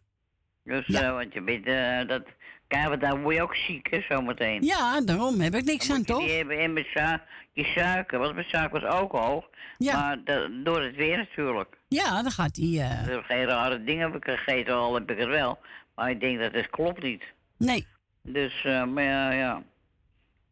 Dus, 0.68 0.86
eh, 0.86 1.12
want 1.12 1.32
je 1.32 1.42
bent, 1.42 1.66
eh, 1.66 2.08
dat, 2.08 2.22
kijk, 2.68 2.88
want 2.88 3.00
dan 3.00 3.22
word 3.22 3.34
je 3.34 3.42
ook 3.42 3.54
ziek, 3.56 3.90
hè, 3.90 4.00
zometeen. 4.08 4.62
Ja, 4.62 5.00
daarom 5.00 5.40
heb 5.40 5.54
ik 5.54 5.64
niks 5.64 5.86
Dan 5.86 5.96
aan, 5.96 6.04
toch? 6.04 6.18
die 6.26 6.36
hebben 6.36 6.58
en 6.58 6.72
met 6.72 6.86
su- 6.86 7.18
je 7.52 7.64
suiker, 7.64 8.18
want 8.18 8.34
mijn 8.34 8.46
suiker 8.48 8.80
was 8.80 9.00
ook 9.00 9.12
hoog. 9.12 9.44
Ja. 9.78 9.98
Maar 9.98 10.18
door 10.64 10.82
het 10.82 10.96
weer 10.96 11.16
natuurlijk. 11.16 11.76
Ja, 11.88 12.22
dan 12.22 12.30
gaat 12.30 12.56
hij... 12.56 12.66
eh, 12.66 13.08
Er 13.08 13.24
geen 13.24 13.44
rare 13.44 13.84
dingen 13.84 14.12
heb 14.12 14.24
ik 14.24 14.30
gegeten, 14.38 14.74
al 14.74 14.94
heb 14.94 15.10
ik 15.10 15.18
het 15.18 15.28
wel. 15.28 15.58
Maar 15.94 16.10
ik 16.10 16.20
denk 16.20 16.38
dat 16.40 16.52
het 16.52 16.70
klopt 16.70 17.02
niet. 17.02 17.22
Nee. 17.58 17.86
Dus, 18.22 18.64
eh, 18.64 18.84
maar 18.84 19.04
ja, 19.04 19.30
ja. 19.32 19.62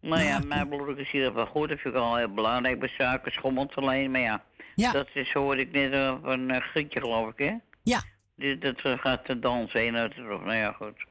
Nou 0.01 0.23
ja, 0.23 0.39
mijn 0.47 0.69
bloed 0.69 0.99
is 0.99 1.11
hier 1.11 1.35
wel 1.35 1.47
goed. 1.47 1.69
Dat 1.69 1.79
vind 1.81 1.95
ik 1.95 2.01
al 2.01 2.17
heel 2.17 2.35
belangrijk 2.35 2.79
bij 2.79 2.89
suiker, 2.89 3.33
schommelt 3.33 3.75
alleen. 3.75 4.11
Maar 4.11 4.21
ja, 4.21 4.43
Ja. 4.75 4.93
dat 4.93 5.09
is, 5.15 5.33
hoorde 5.33 5.61
ik 5.61 5.73
net 5.73 5.93
eh, 5.93 6.15
van 6.23 6.49
een 6.49 6.63
Grietje, 6.63 7.01
geloof 7.01 7.31
ik, 7.33 7.39
hè? 7.39 7.55
Ja. 7.83 8.03
Die, 8.37 8.59
dat 8.59 8.81
gaat 8.81 9.27
de 9.27 9.39
dansen 9.39 9.81
heen 9.81 9.97
uit 9.97 10.15
de 10.15 10.23
rug. 10.23 10.41
Nou 10.41 10.57
ja, 10.57 10.73
goed. 10.73 11.05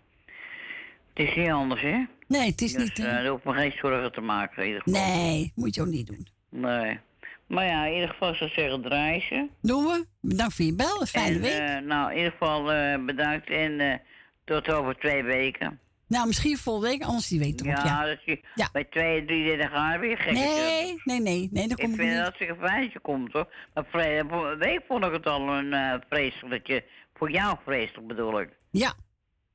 Het 1.15 1.27
is 1.27 1.35
niet 1.35 1.49
anders, 1.49 1.81
hè? 1.81 2.03
Nee, 2.27 2.49
het 2.49 2.61
is 2.61 2.73
dus, 2.73 2.83
niet... 2.83 2.99
eh, 2.99 3.05
eh, 3.05 3.11
daar 3.11 3.27
hoef 3.27 3.39
ik 3.39 3.45
me 3.45 3.53
geen 3.53 3.71
zorgen 3.81 4.11
te 4.11 4.21
maken, 4.21 4.61
in 4.63 4.67
ieder 4.67 4.81
geval. 4.83 5.01
nee, 5.15 5.51
moet 5.55 5.75
je 5.75 5.81
ook 5.81 5.87
niet 5.87 6.07
doen. 6.07 6.27
Nee. 6.49 6.99
Maar 7.47 7.65
ja, 7.65 7.85
in 7.85 7.93
ieder 7.93 8.09
geval 8.09 8.35
zou 8.35 8.49
ik 8.49 8.55
zeggen, 8.55 8.81
draai 8.81 9.19
ze. 9.21 9.47
Doen 9.61 9.83
we. 9.85 10.05
Bedankt 10.21 10.53
voor 10.55 10.65
je 10.65 10.75
bel. 10.75 11.01
Een 11.01 11.07
fijne 11.07 11.35
En, 11.35 11.41
week. 11.41 11.51
eh, 11.59 11.77
nou, 11.87 12.11
in 12.11 12.17
ieder 12.17 12.31
geval 12.31 12.71
eh, 12.71 13.05
bedankt 13.05 13.49
en 13.49 14.01
tot 14.45 14.69
over 14.71 14.95
twee 14.99 15.23
weken. 15.23 15.79
nou, 16.07 16.27
misschien 16.27 16.57
volgende 16.57 16.89
week, 16.89 17.03
anders 17.03 17.27
die 17.27 17.39
weet 17.39 17.61
erop, 17.61 17.75
Ja, 17.77 17.83
ja. 17.85 18.05
dat 18.05 18.23
je 18.25 18.39
bij 18.71 18.83
twee, 18.83 19.25
drie 19.25 19.43
derde 19.45 19.67
gaan 19.67 19.99
weer 19.99 20.17
gek. 20.17 20.31
Nee, 20.33 21.01
nee, 21.03 21.21
nee, 21.21 21.49
nee, 21.51 21.67
dat 21.67 21.79
Ik 21.79 21.83
kom 21.85 21.93
ik 21.93 21.99
vind 21.99 22.09
niet. 22.15 22.23
dat 22.23 22.33
het 22.37 22.49
een 22.49 22.55
fijn 22.67 22.81
dat 22.83 22.91
je 22.93 22.99
komt 22.99 23.31
hoor. 23.33 23.47
Maar 23.73 23.85
vorige 23.91 24.55
week 24.59 24.81
vond 24.87 25.05
ik 25.05 25.11
het 25.11 25.25
al 25.25 25.49
een 25.49 25.73
eh 25.73 25.93
vreselijk, 26.09 26.83
voor 27.15 27.31
jou 27.31 27.57
vreselijk 27.65 28.07
bedoel 28.07 28.41
ik. 28.41 28.49
Ja. 28.71 28.93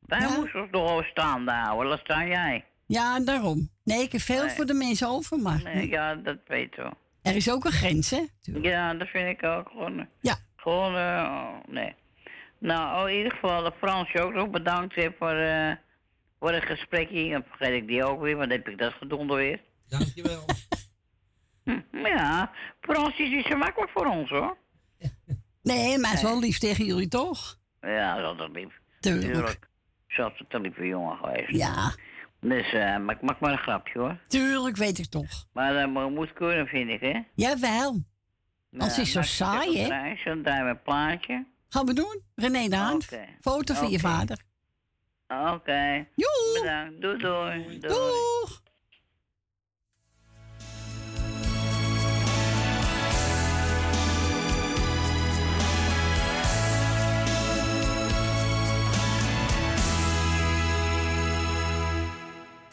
Wij 0.01 0.29
moesten 0.37 0.61
ons 0.61 0.71
nog 0.71 1.05
staande 1.07 1.51
houden, 1.53 1.91
dat 1.91 1.99
sta 2.01 2.27
jij. 2.27 2.65
Ja, 2.87 3.21
daarom. 3.21 3.71
Nee, 3.85 4.03
ik 4.03 4.13
heb 4.13 4.21
veel 4.21 4.45
Nee. 4.45 4.55
voor 4.55 4.67
de 4.67 4.75
mensen 4.75 5.09
over, 5.09 5.39
maar 5.39 5.63
Nee, 5.63 5.89
ja, 5.89 6.15
dat 6.15 6.39
weet 6.47 6.75
je 6.75 6.83
wel. 6.83 6.95
er 7.23 7.37
is 7.37 7.51
ook 7.51 7.65
een 7.65 7.73
grens, 7.73 8.11
hè? 8.11 8.21
Ja, 8.43 8.95
dat 8.95 9.09
vind 9.09 9.29
ik 9.29 9.43
ook 9.45 9.69
gewoon. 9.69 10.09
Ja. 10.21 10.37
Gewoon, 10.57 10.97
eh, 10.97 11.25
oh, 11.31 11.55
nee. 11.75 11.95
Nou, 12.59 13.03
oh, 13.05 13.11
in 13.11 13.17
ieder 13.17 13.33
geval 13.33 13.63
de 13.63 13.73
Fransje 13.79 14.21
ook 14.21 14.33
nog 14.35 14.51
bedankt 14.51 14.95
hè, 14.95 15.09
voor, 15.19 15.33
eh 15.35 15.73
voor 16.39 16.53
het 16.53 16.65
gesprekje. 16.65 17.31
Dan 17.31 17.45
vergeet 17.49 17.83
ik 17.83 17.87
die 17.87 18.05
ook 18.05 18.21
weer, 18.21 18.37
want 18.37 18.49
dan 18.49 18.59
heb 18.59 18.69
ik 18.69 18.79
dat 18.79 18.93
gedonder 18.93 19.37
weer. 19.37 19.61
Dankjewel. 19.89 20.45
Ja, 21.93 22.51
Fransje 22.81 23.23
is 23.23 23.31
niet 23.31 23.47
zo 23.47 23.57
makkelijk 23.57 23.91
voor 23.91 24.07
ons 24.07 24.31
hoor. 24.31 24.57
Nee, 25.63 25.99
maar 25.99 26.11
het 26.11 26.19
is 26.19 26.25
wel 26.25 26.39
lief 26.41 26.59
tegen 26.59 26.85
jullie, 26.85 27.09
toch? 27.09 27.59
Ja, 27.81 28.15
dat 28.15 28.23
is 28.23 28.29
altijd 28.41 28.51
lief. 28.65 28.79
Tuurlijk. 29.01 29.69
Had 30.17 30.33
een 30.49 30.61
lieve 30.61 30.87
jongen 30.87 31.17
geweest. 31.17 31.51
Ja. 31.51 31.95
Dus, 32.41 32.73
eh, 32.73 32.97
maar 32.99 33.15
ik 33.15 33.23
maak 33.23 33.41
maar 33.41 33.53
een 33.53 33.59
grapje 33.59 33.99
hoor. 33.99 34.19
Tuurlijk, 34.29 34.77
weet 34.77 34.99
ik 34.99 35.07
toch. 35.07 35.47
Maar 35.53 35.73
dat 35.73 35.89
mo- 35.91 36.11
moet 36.11 36.33
kunnen, 36.33 36.67
vind 36.67 36.91
ik, 36.91 37.01
hè? 37.01 37.21
Jawel. 37.35 38.03
Als 38.79 38.97
het 38.97 39.07
is 39.07 39.13
zo 39.13 39.19
nou, 39.19 39.31
saai, 39.31 39.79
hè? 39.79 39.89
We 40.63 40.69
een 40.71 40.83
plaatje. 40.83 41.47
Gaan 41.69 41.87
we 41.87 41.95
doen? 41.95 42.23
René 42.35 42.69
de. 42.69 43.05
Oké. 43.13 43.25
Foto 43.41 43.75
van 43.75 43.91
je 43.91 43.99
vader. 43.99 44.43
Oké. 45.29 46.07
Bedankt. 46.55 47.01
Doei, 47.01 47.19
doei. 47.19 47.79
doei. 47.79 47.79
Doeg. 47.79 48.60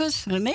was 0.00 0.24
René 0.24 0.52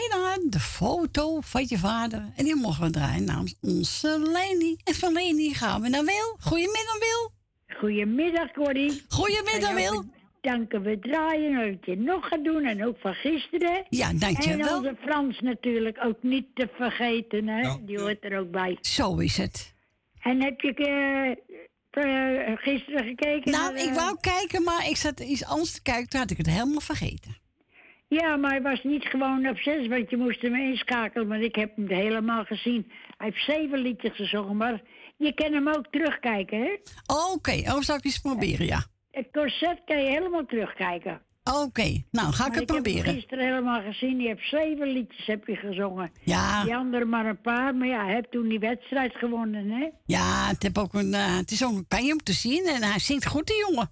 de 0.50 0.60
foto 0.60 1.40
van 1.42 1.66
je 1.68 1.78
vader. 1.78 2.32
En 2.36 2.44
die 2.44 2.56
mogen 2.56 2.84
we 2.84 2.90
draaien 2.90 3.24
namens 3.24 3.56
onze 3.62 4.20
Leni. 4.20 4.78
En 4.84 4.94
van 4.94 5.14
Leni 5.14 5.54
gaan 5.54 5.82
we 5.82 5.90
naar 5.90 6.04
Wil. 6.04 6.38
Goedemiddag, 6.40 7.00
Wil. 7.00 7.32
Goedemiddag, 7.78 8.52
Corrie. 8.52 9.04
Goedemiddag, 9.08 9.74
Wil. 9.74 10.06
Danken 10.42 10.82
we 10.82 11.00
draaien, 11.00 11.72
dat 11.72 11.86
je 11.86 11.98
nog 11.98 12.28
gaat 12.28 12.44
doen 12.44 12.64
en 12.64 12.86
ook 12.86 12.98
van 13.00 13.14
gisteren. 13.14 13.86
Ja, 13.90 14.14
dankjewel. 14.14 14.68
En 14.68 14.76
onze 14.76 14.96
Frans 15.02 15.40
natuurlijk 15.40 15.98
ook 16.04 16.18
niet 16.24 16.46
te 16.54 16.70
vergeten, 16.78 17.48
hè? 17.48 17.76
Die 17.86 18.00
hoort 18.00 18.24
er 18.24 18.40
ook 18.40 18.52
bij. 18.52 18.78
Zo 18.82 19.18
is 19.18 19.38
het. 19.38 19.74
En 20.22 20.42
heb 20.42 20.62
je 20.62 20.74
eh, 21.92 22.58
gisteren 22.58 23.06
gekeken? 23.06 23.52
Nou, 23.52 23.74
naar, 23.74 23.84
ik 23.84 23.90
eh, 23.90 23.96
wou 23.96 24.18
kijken, 24.20 24.64
maar 24.64 24.90
ik 24.90 24.98
zat 24.98 25.20
iets 25.20 25.46
anders 25.46 25.72
te 25.72 25.82
kijken. 25.82 26.10
Toen 26.10 26.20
had 26.20 26.32
ik 26.32 26.38
het 26.38 26.50
helemaal 26.50 26.82
vergeten. 26.82 27.44
Ja, 28.22 28.36
maar 28.36 28.52
hij 28.52 28.62
was 28.62 28.84
niet 28.84 29.06
gewoon 29.06 29.48
op 29.48 29.58
zes, 29.58 29.88
want 29.88 30.10
je 30.10 30.18
moest 30.18 30.42
hem 30.42 30.56
inschakelen. 30.56 31.28
Maar 31.28 31.42
ik 31.42 31.56
heb 31.56 31.76
hem 31.76 31.88
helemaal 31.90 32.44
gezien. 32.44 32.92
Hij 33.18 33.28
heeft 33.28 33.46
zeven 33.46 33.80
liedjes 33.80 34.16
gezongen, 34.16 34.58
maar 34.58 34.82
je 35.18 35.34
kan 35.34 35.54
hem 35.54 35.68
ook 35.68 35.88
terugkijken, 35.92 36.60
hè? 36.60 36.76
Oké, 37.34 37.72
oh, 37.72 37.82
zal 37.82 37.96
ik 37.96 38.06
eens 38.06 38.20
proberen, 38.20 38.66
ja. 38.66 38.84
Het 39.12 39.28
concert 39.32 39.82
kan 39.86 40.04
je 40.04 40.10
helemaal 40.10 40.46
terugkijken. 40.46 41.22
Oké, 41.64 42.04
nou 42.12 42.34
ga 42.34 42.46
ik 42.46 42.52
Maar 42.52 42.60
het 42.60 42.70
Ik 42.70 42.76
heb 42.76 42.84
proberen. 42.84 43.06
hem 43.06 43.14
gisteren 43.16 43.46
helemaal 43.46 43.82
gezien. 43.82 44.20
Je 44.20 44.28
hebt 44.28 44.48
zeven 44.50 44.88
liedjes 44.88 45.26
heb 45.26 45.48
je 45.48 45.56
gezongen. 45.56 46.12
Ja. 46.24 46.64
Die 46.64 46.76
andere 46.76 47.06
maar 47.06 47.26
een 47.26 47.42
paar. 47.42 47.76
Maar 47.76 47.88
ja, 47.88 48.06
hij 48.06 48.14
heeft 48.14 48.32
toen 48.32 48.48
die 48.48 48.60
wedstrijd 48.60 49.16
gewonnen, 49.16 49.70
hè? 49.70 49.90
Ja, 50.06 50.48
het, 50.48 50.64
heb 50.64 50.78
ook 50.78 50.94
een, 50.94 51.14
eh, 51.14 51.38
het 51.38 51.52
is 51.52 51.66
ook 51.66 51.84
een 51.90 52.06
je 52.06 52.12
om 52.12 52.24
te 52.24 52.34
zien 52.34 52.66
en 52.66 52.84
hij 52.84 53.00
zingt 53.00 53.28
goed, 53.28 53.48
die 53.48 53.66
jongen. 53.70 53.90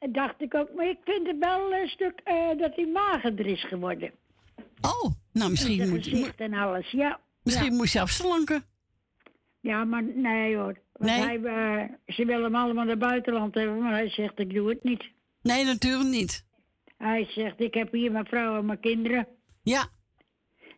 Dat 0.00 0.14
dacht 0.14 0.40
ik 0.42 0.54
ook. 0.54 0.74
Maar 0.74 0.88
ik 0.88 0.98
vind 1.04 1.26
het 1.26 1.38
wel 1.38 1.72
een 1.72 1.88
stuk 1.88 2.20
eh, 2.24 2.48
dat 2.58 2.76
hij 2.76 2.86
magerder 2.86 3.46
is 3.46 3.64
geworden. 3.64 4.10
Oh, 4.80 5.10
nou 5.32 5.50
misschien 5.50 5.88
moet, 5.88 6.04
gezicht 6.04 6.40
en 6.40 6.54
alles, 6.54 6.90
ja. 6.90 7.20
misschien 7.42 7.70
ja. 7.70 7.76
moet 7.76 7.92
je 7.92 8.00
afslanken. 8.00 8.64
Ja, 9.60 9.84
maar 9.84 10.02
nee 10.02 10.56
hoor. 10.56 10.78
Want 10.92 11.10
Nee? 11.10 11.20
Hij, 11.20 11.42
eh, 11.42 12.14
ze 12.14 12.24
willen 12.24 12.42
hem 12.44 12.54
allemaal 12.54 12.84
naar 12.84 12.98
buitenland 12.98 13.54
hebben, 13.54 13.78
maar 13.78 13.92
hij 13.92 14.08
zegt 14.08 14.38
ik 14.38 14.54
doe 14.54 14.68
het 14.68 14.82
niet. 14.82 15.04
Nee, 15.42 15.64
natuurlijk 15.64 16.08
niet. 16.08 16.46
Hij 16.96 17.24
zegt 17.24 17.60
ik 17.60 17.74
heb 17.74 17.92
hier 17.92 18.12
mijn 18.12 18.26
vrouw 18.26 18.58
en 18.58 18.66
mijn 18.66 18.80
kinderen. 18.80 19.26
Ja. 19.62 19.88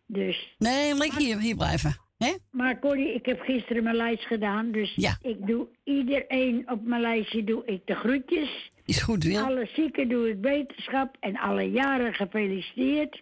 Dus. 0.05 0.55
Nee, 0.57 0.93
lekker 0.95 1.19
hier, 1.19 1.39
hier 1.39 1.55
blijven. 1.55 1.95
Hè? 2.17 2.33
Maar 2.51 2.79
Corrie, 2.79 3.13
ik 3.13 3.25
heb 3.25 3.39
gisteren 3.39 3.83
mijn 3.83 3.95
lijst 3.95 4.25
gedaan. 4.25 4.71
Dus 4.71 4.93
Ja. 4.95 5.17
ik 5.21 5.47
doe 5.47 5.67
iedereen 5.83 6.71
op 6.71 6.83
mijn 6.83 7.01
lijstje 7.01 7.43
doe 7.43 7.65
ik 7.65 7.81
de 7.85 7.95
groetjes. 7.95 8.71
Is 8.93 9.01
goed, 9.01 9.23
Wil. 9.23 9.43
Alle 9.45 9.69
zieken 9.73 10.09
doe 10.09 10.29
ik 10.29 10.37
wetenschap 10.41 11.17
en 11.19 11.37
alle 11.37 11.71
jaren 11.71 12.13
gefeliciteerd. 12.13 13.21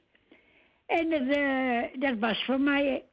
En 0.86 1.10
dat, 1.10 1.22
eh, 1.38 1.82
dat 2.00 2.18
was 2.20 2.44
voor 2.46 2.60
mij. 2.60 3.04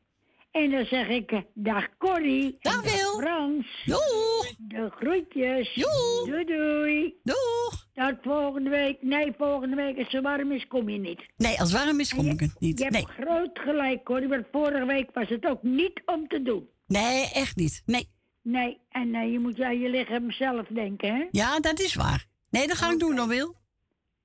En 0.51 0.71
dan 0.71 0.85
zeg 0.85 1.09
ik, 1.09 1.31
eh, 1.33 1.39
dag 1.55 1.89
Corrie. 1.99 2.57
Dag 2.61 2.83
Wil. 2.83 3.21
Frans. 3.21 3.83
Doeg. 3.85 4.55
De 4.59 4.91
groetjes. 4.91 5.75
Doeg. 5.75 6.27
Doei 6.27 6.45
doei. 6.45 7.15
Doeg. 7.23 7.87
Tot 7.95 8.15
volgende 8.23 8.71
week. 8.71 9.03
Nee, 9.03 9.33
volgende 9.39 9.77
week 9.77 9.95
als 9.97 10.03
het 10.05 10.11
zo 10.11 10.21
warm 10.21 10.53
is, 10.53 10.67
kom 10.67 10.89
je 10.89 10.99
niet. 10.99 11.23
Nee, 11.37 11.61
als 11.61 11.73
het 11.73 11.83
warm 11.85 12.01
is, 12.01 12.15
kom 12.15 12.27
ik 12.27 12.41
het 12.41 12.57
niet. 12.59 12.79
Je 12.79 12.85
hebt 12.85 12.97
Nee. 12.97 13.07
groot 13.27 13.59
gelijk, 13.59 14.05
Corrie. 14.05 14.29
Want 14.29 14.47
vorige 14.53 14.87
week 14.87 15.11
was 15.13 15.29
het 15.29 15.47
ook 15.47 15.63
niet 15.63 16.03
om 16.05 16.29
te 16.29 16.43
doen. 16.43 16.69
nee, 16.87 17.31
echt 17.33 17.57
niet. 17.57 17.83
Nee. 17.87 18.09
Nee, 18.43 18.79
en 18.91 19.15
eh, 19.15 19.33
je 19.33 19.39
moet 19.39 19.61
aan 19.61 19.79
je 19.81 19.89
lichaam 19.91 20.31
zelf 20.31 20.67
denken, 20.67 21.15
hè? 21.15 21.27
Ja, 21.31 21.61
dat 21.61 21.81
is 21.81 21.95
waar. 21.95 22.27
Nee, 22.51 22.66
dat 22.66 22.77
ga 22.77 22.93
ik 22.93 22.99
doen 22.99 23.16
dan, 23.16 23.29
Wil. 23.29 23.57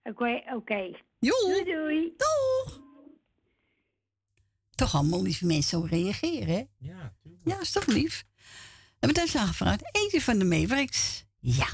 Oké, 0.03 0.41
oké. 0.45 0.53
Okay. 0.55 1.01
Doei, 1.19 1.63
doei. 1.63 2.13
Doeg. 2.17 2.81
Toch 4.75 4.95
allemaal 4.95 5.21
lieve 5.21 5.45
mensen 5.45 5.79
zo 5.79 5.85
reageren, 5.89 6.47
hè? 6.55 6.63
Ja, 6.77 7.13
tuurlijk. 7.21 7.47
Ja, 7.49 7.59
is 7.59 7.71
toch 7.71 7.85
lief? 7.85 8.23
En 8.99 9.07
meteen 9.07 9.23
is 9.23 9.35
aangevraagd. 9.35 9.95
Eentje 9.95 10.21
van 10.21 10.37
de 10.37 10.45
meewerks? 10.45 11.25
Ja. 11.39 11.67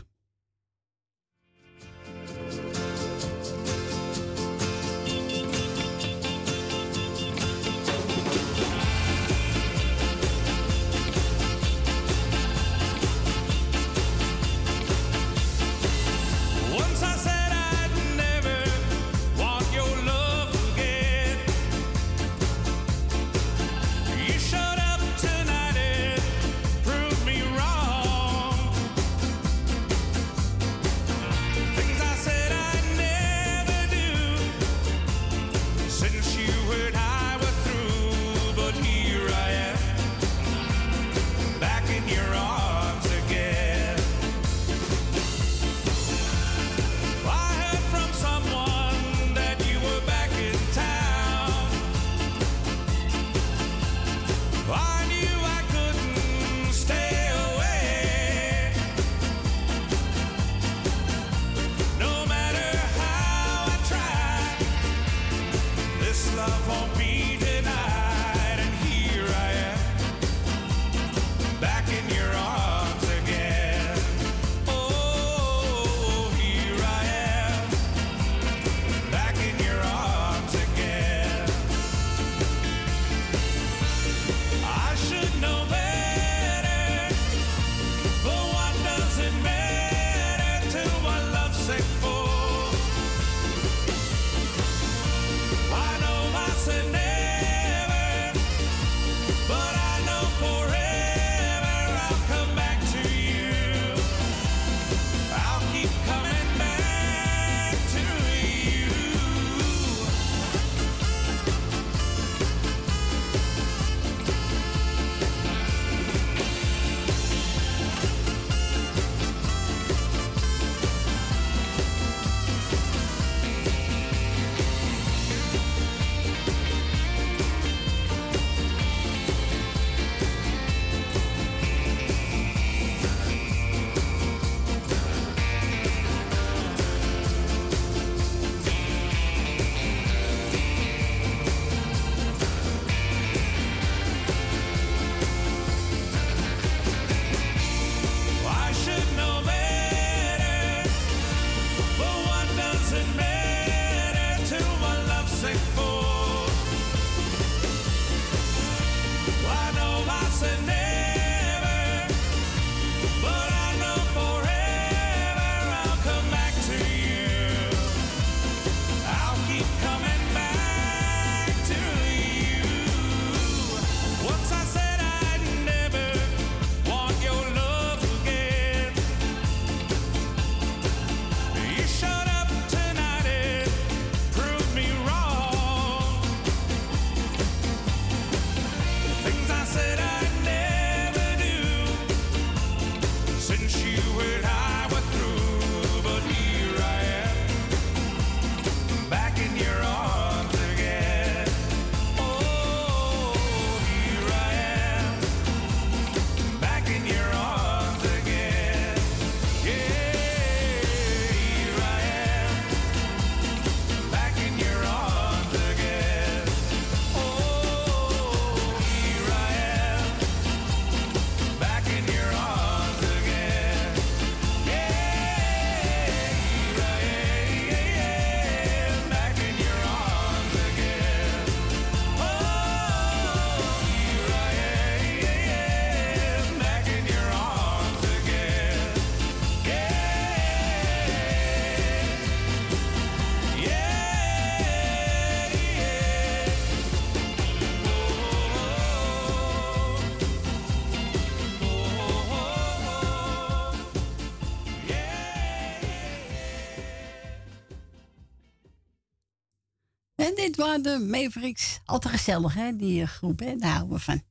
De 260.78 261.00
Mavericks. 261.00 261.80
Altijd 261.86 262.14
gezellig, 262.14 262.54
hè, 262.54 262.76
die 262.76 263.02
eh, 263.02 263.08
groep, 263.08 263.40
hè? 263.40 263.56
daar 263.56 263.72
houden 263.72 263.98
we 263.98 264.04
van. 264.04 264.24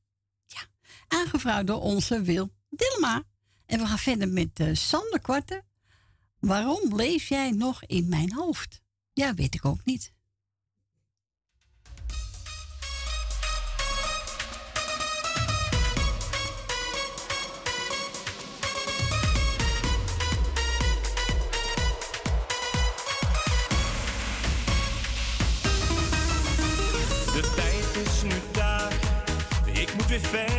Ja, 0.47 0.61
aangevraagd 1.09 1.67
door 1.67 1.81
onze 1.81 2.23
Wil 2.23 2.51
Dilma. 2.71 3.23
En 3.67 3.79
we 3.79 3.87
gaan 3.87 3.99
verder 3.99 4.29
met 4.29 4.61
uh, 4.61 4.75
Sander 4.75 5.21
Waarom 6.39 6.95
leef 6.95 7.29
jij 7.29 7.51
nog 7.51 7.85
in 7.85 8.09
mijn 8.09 8.33
hoofd? 8.33 8.81
Ja, 9.13 9.35
weet 9.35 9.55
ik 9.55 9.65
ook 9.65 9.85
niet. 9.85 10.13
fait 30.19 30.58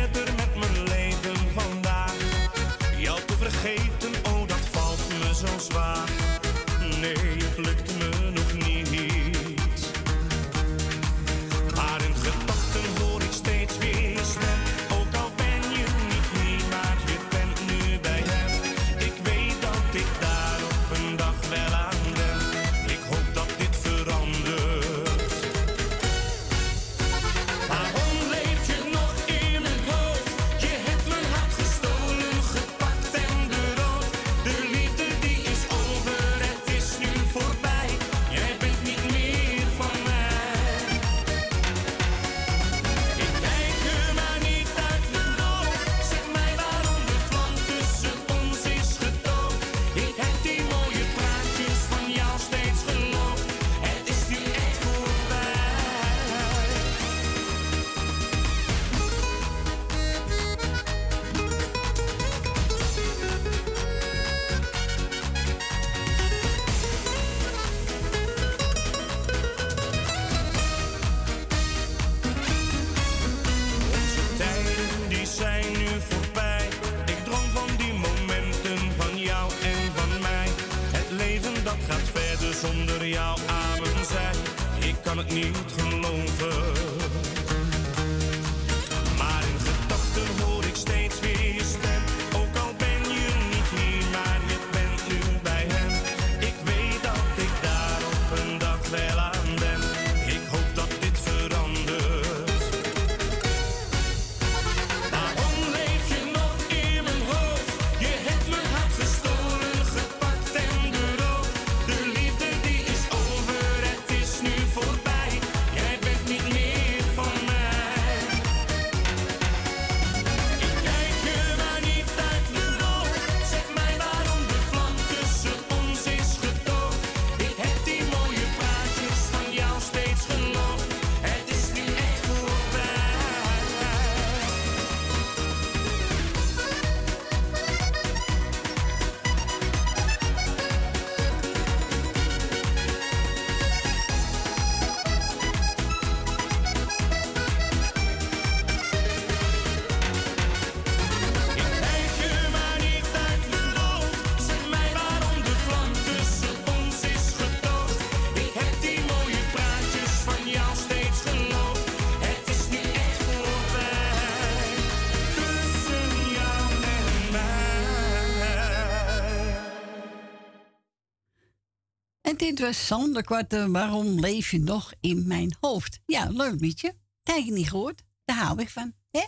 Interessante 172.50 173.22
kwarten, 173.22 173.64
eh, 173.64 173.70
waarom 173.70 174.20
leef 174.20 174.50
je 174.50 174.60
nog 174.60 174.92
in 175.00 175.26
mijn 175.26 175.56
hoofd? 175.60 176.00
Ja, 176.06 176.28
leuk 176.28 176.60
liedje. 176.60 176.94
Tijd 177.22 177.50
niet 177.50 177.68
gehoord. 177.68 178.02
Daar 178.24 178.36
hou 178.36 178.60
ik 178.60 178.68
van. 178.68 178.94
hè? 179.10 179.24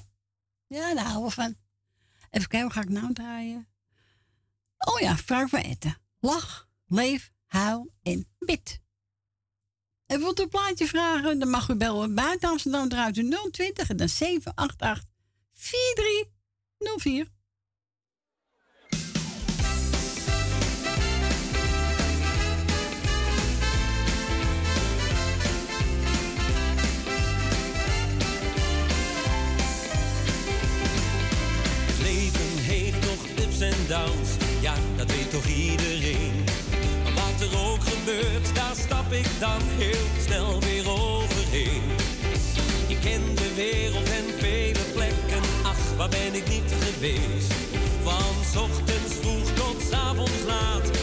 Ja, 0.66 0.94
daar 0.94 1.04
hou 1.04 1.26
ik 1.26 1.32
van. 1.32 1.56
Even 2.30 2.48
kijken, 2.48 2.62
hoe 2.62 2.70
ga 2.70 2.80
ik 2.80 2.88
nou 2.88 3.12
draaien? 3.12 3.68
Oh 4.78 5.00
ja, 5.00 5.16
vraag 5.16 5.48
van 5.48 5.60
Etten. 5.60 5.98
Lach, 6.20 6.68
leef, 6.86 7.32
haal 7.46 7.88
en 8.02 8.28
bid. 8.38 8.80
Even 10.06 10.22
wilt 10.22 10.38
u 10.40 10.42
een 10.42 10.48
plaatje 10.48 10.86
vragen, 10.86 11.38
dan 11.38 11.48
mag 11.48 11.68
u 11.68 11.74
bellen 11.74 12.14
buiten 12.14 12.48
Amsterdam. 12.48 12.88
Draait 12.88 13.16
u 13.16 13.30
020 13.50 13.88
en 13.88 13.96
dan 13.96 14.08
788 14.08 15.04
4304. 15.52 17.26
en 33.62 33.86
downs, 33.89 34.30
ja, 34.60 34.74
dat 34.97 35.10
weet 35.10 35.30
toch 35.30 35.47
iedereen. 35.47 36.44
Maar 37.05 37.12
wat 37.14 37.48
er 37.48 37.59
ook 37.70 37.82
gebeurt, 37.82 38.55
daar 38.55 38.76
stap 38.76 39.12
ik 39.12 39.26
dan 39.40 39.60
heel 39.78 40.06
snel 40.26 40.60
weer 40.60 40.90
overheen. 40.90 41.82
Ik 42.89 43.01
ken 43.01 43.34
de 43.34 43.52
wereld 43.55 44.09
en 44.10 44.24
vele 44.39 44.84
plekken, 44.93 45.43
ach, 45.62 45.97
waar 45.97 46.09
ben 46.09 46.34
ik 46.34 46.48
niet 46.48 46.72
geweest? 46.80 47.52
Van 48.02 48.62
ochtends 48.62 49.14
vroeg 49.20 49.52
tot 49.55 49.93
avonds 49.93 50.43
laat 50.47 51.01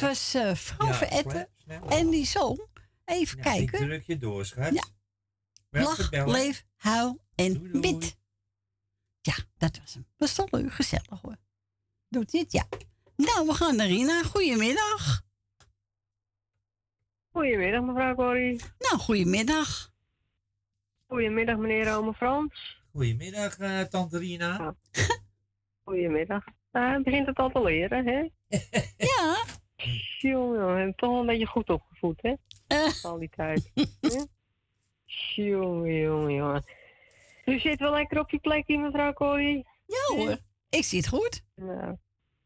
dat 0.00 0.08
was 0.08 0.34
eh 0.34 0.54
vrouw 0.54 0.86
Ja, 0.86 0.94
Veretten. 0.94 1.48
En 1.88 2.10
die 2.10 2.26
zong, 2.26 2.66
even 3.04 3.36
Ja, 3.36 3.42
kijken. 3.42 3.80
Ik 3.80 3.86
druk 3.86 4.06
je 4.06 4.18
door, 4.18 4.44
schat. 4.44 4.74
Ja. 4.74 4.84
Lach, 5.70 6.10
leef, 6.10 6.64
huil 6.76 7.20
en 7.34 7.80
bid. 7.80 8.16
Ja, 9.20 9.34
dat 9.56 9.78
was 9.78 9.94
hem. 9.94 10.06
Was 10.16 10.34
toch 10.34 10.50
leuk, 10.50 10.72
gezellig 10.72 11.20
hoor. 11.22 11.36
Doet 12.08 12.30
dit? 12.30 12.52
Ja. 12.52 12.66
Nou, 13.16 13.46
we 13.46 13.54
gaan 13.54 13.76
naar 13.76 13.86
Rina. 13.86 14.22
Goedemiddag. 14.22 15.24
Goedemiddag, 17.30 17.82
mevrouw 17.82 18.14
Corrie. 18.14 18.60
Nou, 18.78 18.98
goedemiddag. 18.98 19.90
Goedemiddag, 21.06 21.56
meneer 21.56 21.96
Ome 21.96 22.14
Frans. 22.14 22.80
Goedemiddag, 22.92 23.58
eh, 23.58 23.80
tante 23.80 24.18
Rina. 24.18 24.74
Goedemiddag. 25.84 26.44
Het 26.70 27.02
begint 27.02 27.26
het 27.26 27.36
al 27.36 27.50
te 27.50 27.62
leren, 27.62 28.06
hè? 28.06 28.28
ja. 28.96 29.44
Jongen, 30.18 30.94
toch 30.94 31.10
wel 31.10 31.20
een 31.20 31.26
beetje 31.26 31.46
goed 31.46 31.70
opgevoed, 31.70 32.22
hè? 32.22 32.34
Eh. 32.66 33.04
Al 33.04 33.18
die 33.18 33.30
tijd. 33.36 33.72
Jongen, 35.34 36.00
jongen, 36.00 36.34
jongen. 36.34 36.64
U 37.44 37.58
zit 37.58 37.78
wel 37.78 37.92
lekker 37.92 38.18
op 38.20 38.30
je 38.30 38.38
plekje, 38.38 38.78
mevrouw 38.78 39.12
Corrie? 39.12 39.66
Ja 39.86 40.16
hoor, 40.16 40.36
ik 40.70 40.84
zit 40.84 41.08
goed. 41.08 41.42
Nou, 41.54 41.96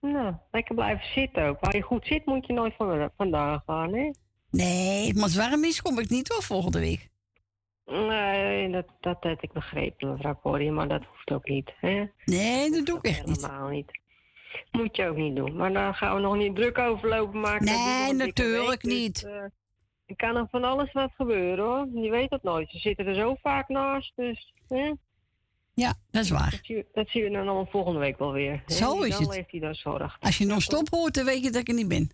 nou, 0.01 0.35
lekker 0.51 0.74
blijven 0.74 1.07
zitten 1.15 1.47
ook. 1.47 1.61
Waar 1.61 1.77
je 1.77 1.82
goed 1.82 2.07
zit, 2.07 2.27
moet 2.27 2.47
je 2.47 2.52
nooit 2.52 2.74
van, 2.77 3.11
vandaan 3.16 3.62
gaan, 3.66 3.94
hè? 3.94 4.11
Nee, 4.51 5.15
maar 5.15 5.23
als 5.23 5.35
het 5.35 5.48
warm 5.48 5.65
is, 5.65 5.82
kom 5.82 5.98
ik 5.98 6.09
niet 6.09 6.28
hoor 6.28 6.43
volgende 6.43 6.81
week. 6.81 7.09
Nee, 7.85 8.70
dat, 8.70 8.86
dat 9.01 9.16
heb 9.20 9.43
ik 9.43 9.52
begrepen, 9.52 10.11
mevrouw 10.12 10.40
Corrie, 10.43 10.70
maar 10.70 10.89
dat 10.89 11.05
hoeft 11.05 11.31
ook 11.31 11.48
niet, 11.48 11.73
hè? 11.81 12.05
Nee, 12.24 12.70
dat 12.70 12.86
doe 12.86 12.98
ik 12.98 13.05
echt 13.05 13.27
niet. 13.27 13.43
Helemaal 13.43 13.69
niet. 13.69 14.01
Moet 14.70 14.97
je 14.97 15.06
ook 15.09 15.16
niet 15.16 15.36
doen. 15.36 15.56
Maar 15.56 15.72
daar 15.72 15.94
gaan 15.94 16.14
we 16.14 16.20
nog 16.20 16.36
niet 16.36 16.56
druk 16.56 16.78
over 16.78 17.09
lopen 17.09 17.40
maken. 17.40 17.64
Nee, 17.64 18.12
natuurlijk 18.12 18.82
dus, 18.82 18.93
niet. 18.93 19.24
eh, 19.24 19.43
er 20.06 20.16
kan 20.16 20.35
nog 20.35 20.51
van 20.51 20.64
alles 20.64 20.93
wat 20.93 21.10
gebeuren, 21.16 21.64
hoor. 21.64 22.02
Je 22.02 22.10
weet 22.10 22.31
het 22.31 22.43
nooit. 22.43 22.70
Ze 22.70 22.78
zitten 22.78 23.06
er 23.06 23.14
zo 23.14 23.36
vaak 23.43 23.68
naast, 23.68 24.12
dus... 24.16 24.52
Hè? 24.68 24.93
Ja, 25.74 25.94
dat 26.10 26.22
is 26.22 26.31
waar. 26.31 26.51
Dat 26.51 26.60
zien, 26.62 26.77
we, 26.77 26.86
dat 26.93 27.09
zien 27.09 27.22
we 27.22 27.31
dan 27.31 27.40
allemaal 27.43 27.66
volgende 27.70 27.98
week 27.98 28.18
wel 28.18 28.32
weer. 28.32 28.62
hè. 28.66 28.74
Zo 28.74 29.01
is 29.01 29.10
dan 29.18 29.22
het. 29.27 29.35
leeft 29.36 29.51
hij 29.51 29.60
dan 29.60 29.74
zorg. 29.74 30.16
Als 30.20 30.39
je 30.39 30.47
nog 30.47 30.62
stop 30.62 30.89
hoort, 30.89 31.14
dan 31.14 31.24
weet 31.24 31.44
je 31.44 31.51
dat 31.51 31.60
ik 31.60 31.68
er 31.68 31.74
niet 31.74 31.89
ben. 31.89 32.10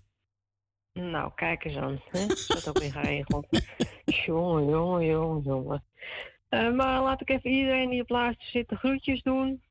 Nou, 0.92 1.30
kijk 1.34 1.64
eens 1.64 1.76
aan. 1.76 2.00
Hè? 2.10 2.26
Dat 2.26 2.68
ook 2.68 2.78
weer 2.78 2.92
geregeld. 2.92 3.46
jongen, 4.26 4.68
jongen, 4.68 5.06
jongen, 5.06 5.42
jongen. 5.42 5.84
Eh, 6.48 6.72
maar 6.72 7.02
laat 7.02 7.20
ik 7.20 7.30
even 7.30 7.50
iedereen 7.50 7.90
die 7.90 8.02
op 8.02 8.08
luister 8.08 8.46
zit 8.46 8.68
de 8.68 8.76
groetjes 8.76 9.22
doen. 9.22 9.62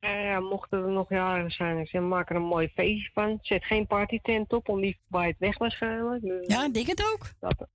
Ja, 0.00 0.40
mochten 0.40 0.82
er 0.82 0.90
nog 0.90 1.08
jaren 1.08 1.50
zijn, 1.50 1.78
ik 1.78 1.88
zeg, 1.88 2.02
maak 2.02 2.30
er 2.30 2.36
een 2.36 2.42
mooi 2.42 2.68
feestje 2.68 3.10
van. 3.12 3.38
Zet 3.42 3.64
geen 3.64 3.86
partytent 3.86 4.52
op, 4.52 4.68
om 4.68 4.80
die 4.80 4.98
bij 5.06 5.26
het 5.26 5.38
weg 5.38 5.58
waarschijnlijk. 5.58 6.22
Dus, 6.22 6.46
ja, 6.46 6.64
ik 6.64 6.74
denk 6.74 6.86
het 6.86 7.12
ook. 7.12 7.30
Dat, 7.40 7.68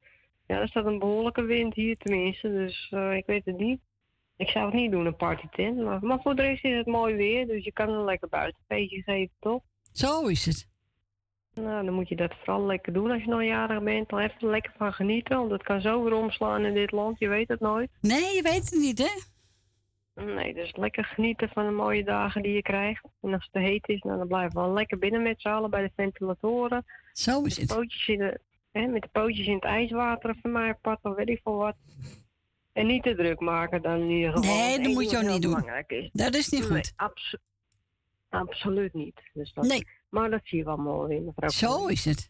ja, 0.47 0.59
er 0.59 0.67
staat 0.67 0.85
een 0.85 0.99
behoorlijke 0.99 1.43
wind 1.43 1.73
hier 1.73 1.97
tenminste, 1.97 2.51
dus 2.51 2.87
eh, 2.91 3.15
ik 3.15 3.25
weet 3.25 3.45
het 3.45 3.57
niet. 3.57 3.79
Ik 4.37 4.49
zou 4.49 4.65
het 4.65 4.73
niet 4.73 4.91
doen, 4.91 5.05
een 5.05 5.15
partytent. 5.15 5.77
Maar, 5.77 5.99
maar 6.01 6.21
voor 6.21 6.35
de 6.35 6.41
rest 6.41 6.63
is 6.63 6.77
het 6.77 6.85
mooi 6.85 7.15
weer, 7.15 7.47
dus 7.47 7.63
je 7.63 7.71
kan 7.71 7.89
een 7.89 8.03
lekker 8.03 8.29
buitenfeestje 8.29 9.01
geven, 9.01 9.35
toch? 9.39 9.61
Zo 9.91 10.27
is 10.27 10.45
het. 10.45 10.69
Nou, 11.53 11.85
dan 11.85 11.93
moet 11.93 12.09
je 12.09 12.15
dat 12.15 12.33
vooral 12.43 12.65
lekker 12.65 12.93
doen 12.93 13.11
als 13.11 13.21
je 13.23 13.29
nog 13.29 13.43
jarig 13.43 13.83
bent. 13.83 14.09
Dan 14.09 14.19
even 14.19 14.49
lekker 14.49 14.73
van 14.77 14.93
genieten, 14.93 15.37
want 15.37 15.51
het 15.51 15.63
kan 15.63 15.81
zo 15.81 16.03
weer 16.03 16.13
omslaan 16.13 16.65
in 16.65 16.73
dit 16.73 16.91
land. 16.91 17.19
Je 17.19 17.27
weet 17.27 17.47
het 17.47 17.59
nooit. 17.59 17.89
Nee, 18.01 18.35
je 18.35 18.41
weet 18.41 18.69
het 18.69 18.79
niet, 18.79 18.97
hè? 18.97 19.30
Nee, 20.25 20.53
dus 20.53 20.75
lekker 20.75 21.03
genieten 21.05 21.49
van 21.49 21.65
de 21.65 21.71
mooie 21.71 22.03
dagen 22.03 22.41
die 22.41 22.53
je 22.53 22.61
krijgt. 22.61 23.03
En 23.21 23.33
als 23.33 23.43
het 23.43 23.53
te 23.53 23.59
heet 23.59 23.87
is, 23.87 24.01
nou, 24.01 24.17
dan 24.17 24.27
blijven 24.27 24.53
we 24.53 24.59
wel 24.65 24.73
lekker 24.73 24.97
binnen 24.97 25.21
met 25.21 25.41
z'n 25.41 25.47
allen 25.47 25.69
bij 25.69 25.81
de 25.81 25.91
ventilatoren. 25.95 26.85
Zo 27.13 27.41
is 27.41 27.59
met 27.59 27.67
de 27.69 27.75
Pootjes 27.75 28.07
in 28.07 28.17
de, 28.17 28.39
hè, 28.71 28.87
met 28.87 29.01
de 29.01 29.09
pootjes 29.11 29.47
in 29.47 29.53
het 29.55 29.63
ijswater 29.63 30.35
van 30.41 30.51
mij 30.51 30.69
apart, 30.69 30.99
of 31.03 31.15
weet 31.15 31.29
ik 31.29 31.39
veel 31.43 31.55
wat. 31.55 31.75
En 32.73 32.87
niet 32.87 33.03
te 33.03 33.15
druk 33.15 33.39
maken 33.39 33.81
dan 33.81 33.99
in 33.99 34.09
ieder 34.09 34.31
geval. 34.33 34.55
Nee, 34.55 34.79
dat 34.79 34.91
moet 34.93 35.09
je 35.11 35.17
ook 35.17 35.23
niet 35.23 35.41
doen. 35.41 35.63
is. 35.87 36.09
Dat 36.13 36.35
is 36.35 36.49
niet 36.49 36.69
Nee, 36.69 36.77
goed. 36.77 36.93
abso- 36.95 37.37
absoluut 38.29 38.93
niet. 38.93 39.21
Dus 39.33 39.53
dat, 39.53 39.65
Nee. 39.65 39.87
Maar 40.09 40.29
dat 40.29 40.41
zie 40.43 40.57
je 40.57 40.63
wel 40.63 40.77
mooi 40.77 41.15
in, 41.15 41.25
mevrouw. 41.25 41.49
Zo 41.49 41.87
is 41.87 42.05
het. 42.05 42.29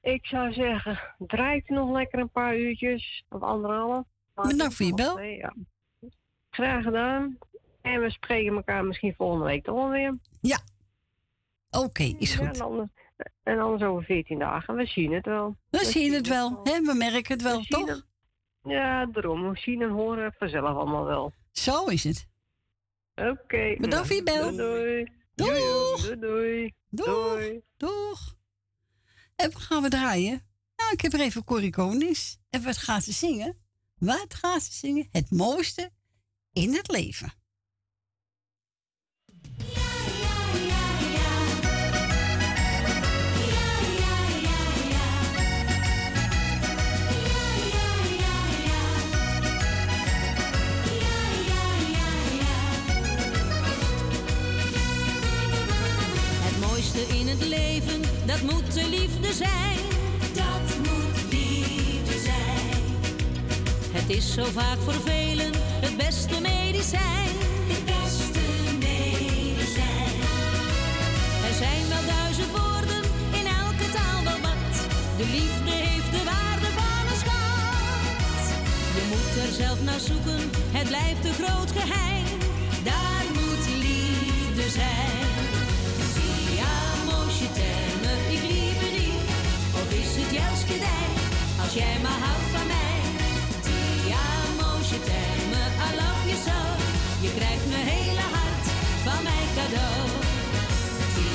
Ik 0.00 0.26
zou 0.26 0.52
zeggen, 0.52 0.98
draait 1.18 1.68
nog 1.68 1.90
lekker 1.92 2.18
een 2.18 2.30
paar 2.30 2.56
uurtjes 2.56 3.24
of 3.28 3.40
anderhalf. 3.42 4.04
Bedankt 4.34 4.74
voor 4.74 4.86
je 4.86 4.94
bel. 4.94 5.16
Nee, 5.16 5.36
ja. 5.36 5.54
Graag 6.54 6.82
gedaan. 6.84 7.38
En 7.82 8.00
we 8.00 8.10
spreken 8.10 8.54
elkaar 8.54 8.84
misschien 8.84 9.14
volgende 9.16 9.44
week 9.44 9.64
toch 9.64 9.74
wel 9.74 9.88
weer. 9.90 10.18
Ja. 10.40 10.58
Oké, 11.70 12.02
is 12.02 12.34
Ja, 12.34 12.46
goed. 12.46 12.56
en, 12.56 12.62
anders, 12.62 12.88
en 13.42 13.58
anders 13.58 13.82
over 13.82 14.04
14 14.04 14.38
dagen. 14.38 14.74
We 14.76 14.86
zien 14.86 15.12
het 15.12 15.26
wel. 15.26 15.56
We 15.70 15.84
zien 15.84 16.12
het 16.12 16.28
wel, 16.28 16.60
hè? 16.62 16.80
We 16.80 16.94
merken 16.94 17.32
het 17.32 17.42
wel, 17.42 17.58
We 17.60 17.66
toch? 17.66 17.88
het. 17.88 18.04
Ja, 18.64 19.06
daarom. 19.06 19.50
We 19.50 19.58
zien 19.58 19.82
en 19.82 19.90
horen 19.90 20.24
het 20.24 20.34
vanzelf 20.38 20.64
allemaal 20.76 21.04
wel. 21.04 21.32
Zo 21.52 21.84
is 21.86 22.04
het. 22.04 22.26
Oké. 23.14 23.74
Bedankt 23.78 24.06
voor 24.06 24.16
je 24.16 24.22
bel. 24.22 24.56
Doei. 24.56 25.12
Doei. 25.34 25.60
Doei. 26.18 26.18
Doei. 26.20 26.72
Doeg. 26.90 27.60
Doeg. 27.76 28.34
En 29.36 29.52
wat 29.52 29.62
gaan 29.62 29.82
we 29.82 29.88
draaien? 29.88 30.42
Nou, 30.76 30.92
ik 30.92 31.00
heb 31.00 31.12
er 31.12 31.20
even 31.20 31.44
Corrie 31.44 31.70
Konings. 31.70 32.38
En 32.50 32.62
wat 32.64 32.76
gaat 32.76 33.02
ze 33.04 33.12
zingen? 33.12 33.56
Wat 33.98 34.34
gaat 34.34 34.62
ze 34.62 34.72
zingen? 34.72 35.08
Het 35.10 35.30
mooiste 35.30 35.90
in 36.52 36.74
het 36.74 36.90
leven. 36.90 37.32
In 57.08 57.28
het 57.28 57.44
leven, 57.44 58.00
dat 58.26 58.42
moet 58.42 58.72
de 58.72 58.88
liefde 58.88 59.32
zijn. 59.32 59.78
Dat 60.34 60.76
moet 60.78 61.32
liefde 61.32 62.18
zijn. 62.18 62.94
Het 63.90 64.10
is 64.10 64.32
zo 64.32 64.44
vaak 64.44 64.78
voor 64.78 64.92
velen 64.92 65.31
het 65.31 65.31
Het 66.82 67.84
beste 67.84 68.40
medicijn. 68.78 70.16
Er 71.48 71.54
zijn 71.62 71.82
wel 71.88 72.04
duizend 72.16 72.50
woorden, 72.50 73.02
in 73.38 73.46
elke 73.62 73.86
taal 73.96 74.22
wel 74.24 74.40
wat. 74.48 74.74
De 75.16 75.26
liefde 75.36 75.72
heeft 75.84 76.10
de 76.16 76.22
waarde 76.32 76.68
van 76.78 77.02
een 77.10 77.20
schat. 77.24 78.44
Je 78.96 79.04
moet 79.12 79.34
er 79.44 79.52
zelf 79.62 79.78
naar 79.82 80.00
zoeken, 80.10 80.42
het 80.76 80.86
blijft 80.88 81.24
een 81.24 81.38
groot 81.42 81.70
geheim. 81.78 82.26
Daar 82.90 83.24
moet 83.38 83.64
liefde 83.86 84.66
zijn. 84.80 85.20
Ti 86.14 86.30
amo, 86.80 87.18
je 87.38 87.48
t'aime, 87.58 88.12
ik 88.36 88.42
liebe 88.52 88.88
die. 88.96 89.16
Of 89.80 89.88
is 90.02 90.12
het 90.20 90.30
juist 90.40 90.64
gedij, 90.72 91.08
als 91.62 91.72
jij 91.80 91.96
maar 92.04 92.20
houdt 92.26 92.48
van 92.54 92.66
mij. 92.74 93.00
Ti 93.66 93.78
amo, 94.34 94.70
je 94.90 94.98
t'aime, 95.08 95.41
I 95.86 95.88
love 96.02 96.24
you 96.30 96.38
so. 96.48 96.58
Je 97.24 97.30
krijgt 97.38 97.66
mijn 97.72 97.86
hele 97.94 98.24
hart 98.36 98.66
van 99.06 99.20
mij 99.28 99.44
cadeau. 99.56 100.04
Ti 101.14 101.28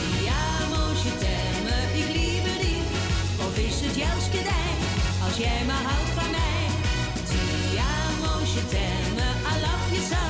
amo, 0.50 0.84
je 1.04 1.12
ik 2.02 2.10
liebe 2.18 2.54
die. 2.64 2.82
Of 3.46 3.54
is 3.68 3.78
het 3.86 3.96
juist 3.96 4.30
gedij, 4.38 4.72
als 5.26 5.36
jij 5.38 5.62
maar 5.70 5.86
houdt 5.92 6.14
van 6.20 6.32
mij. 6.38 6.64
Ti 7.30 7.44
amo, 8.00 8.34
je 8.54 8.64
t'aime, 8.74 9.28
I 9.52 9.54
love 9.66 9.90
you 9.96 10.04
so. 10.12 10.24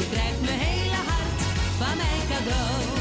Je 0.00 0.06
krijgt 0.12 0.40
mijn 0.40 0.58
hele 0.58 1.00
hart 1.10 1.40
van 1.78 1.96
mij 1.96 2.18
cadeau. 2.30 2.95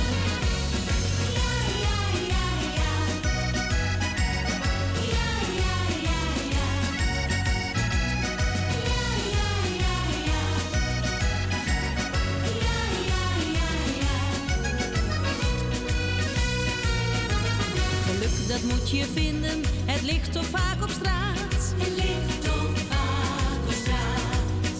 Moet 18.66 18.90
je 18.90 19.06
vinden, 19.14 19.62
het 19.86 20.02
ligt 20.02 20.32
toch 20.32 20.46
vaak 20.46 20.84
op 20.84 20.90
straat. 20.90 21.74
Het 21.78 21.96
ligt 21.96 22.42
toch 22.44 22.78
vaak 22.90 23.62
op 23.68 23.74
straat. 23.84 24.78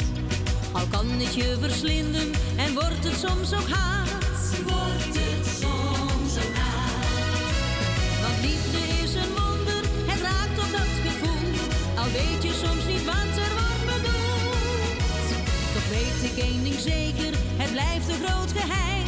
Al 0.72 0.88
kan 0.88 1.08
het 1.10 1.36
je 1.36 1.58
verslinden 1.60 2.32
en 2.56 2.74
wordt 2.74 3.04
het 3.04 3.18
soms 3.26 3.54
ook 3.54 3.70
haat. 3.70 4.40
Wordt 4.64 5.16
het 5.22 5.46
soms 5.62 6.34
ook 6.44 6.56
haat. 6.56 8.22
Want 8.24 8.38
liefde 8.48 8.82
is 9.04 9.14
een 9.22 9.32
wonder, 9.40 9.84
het 10.12 10.22
raakt 10.22 10.58
op 10.66 10.72
dat 10.80 10.94
gevoel. 11.08 11.54
Al 12.02 12.10
weet 12.20 12.42
je 12.48 12.54
soms 12.66 12.84
niet 12.92 13.06
wat 13.06 13.34
er 13.46 13.54
wordt 13.60 13.86
bedoeld. 13.94 15.28
Toch 15.74 15.88
weet 15.98 16.20
ik 16.30 16.38
één 16.48 16.64
ding 16.64 16.80
zeker, 16.80 17.32
het 17.62 17.72
blijft 17.72 18.08
een 18.10 18.22
groot 18.26 18.52
geheim. 18.60 19.08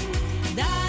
Daar 0.55 0.86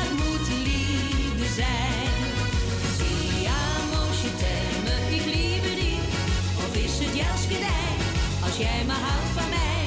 jij 8.59 8.85
me 8.87 8.93
houdt 8.93 9.31
van 9.37 9.49
mij. 9.49 9.87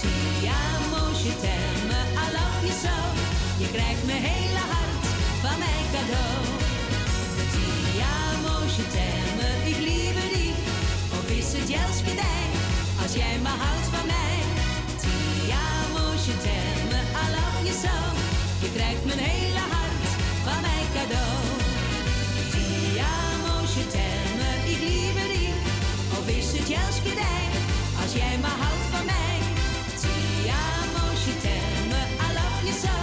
Tia 0.00 0.60
je 1.24 1.34
terme, 1.44 1.98
I 2.24 2.26
love 2.36 2.62
you 2.66 2.74
so. 2.84 2.96
Je 3.62 3.68
krijgt 3.76 4.04
mijn 4.06 4.22
hele 4.30 4.62
hart 4.72 5.04
van 5.42 5.58
mij 5.64 5.82
cadeau. 5.94 6.40
Tia 7.52 8.14
je 8.76 8.86
terme, 8.96 9.48
ik 9.70 9.78
lieve 9.88 10.26
die. 10.34 10.54
Of 11.18 11.26
is 11.38 11.52
het 11.58 11.68
juist 11.68 12.02
gedij, 12.08 12.44
als 13.02 13.12
jij 13.20 13.36
me 13.46 13.52
houdt 13.64 13.88
van 13.94 14.06
mij. 14.14 14.38
Tia 15.02 15.64
je 16.26 16.34
terme, 16.46 16.98
I 17.22 17.24
love 17.36 17.62
you 17.66 17.76
so. 17.84 17.96
Je 18.62 18.70
krijgt 18.76 19.04
mijn 19.04 19.22
hele 19.30 19.64
hart 19.74 20.08
van 20.46 20.60
mij 20.66 20.84
cadeau. 20.96 21.40
Tia 22.52 23.14
je 23.74 23.84
terme, 23.96 24.48
ik 24.72 24.80
lieve 24.88 25.24
die. 25.32 25.54
Of 26.18 26.24
is 26.38 26.58
het 26.58 26.68
juist 26.68 27.00
gedij 27.08 27.51
jij 28.32 28.40
maar 28.40 28.58
houdt 28.64 28.86
van 28.94 29.04
mij. 29.04 29.38
Ti 30.00 30.14
amo, 30.48 31.04
je 31.24 31.34
me, 31.90 32.02
I 32.26 32.28
love 32.38 32.62
you 32.66 32.76
so. 32.84 32.94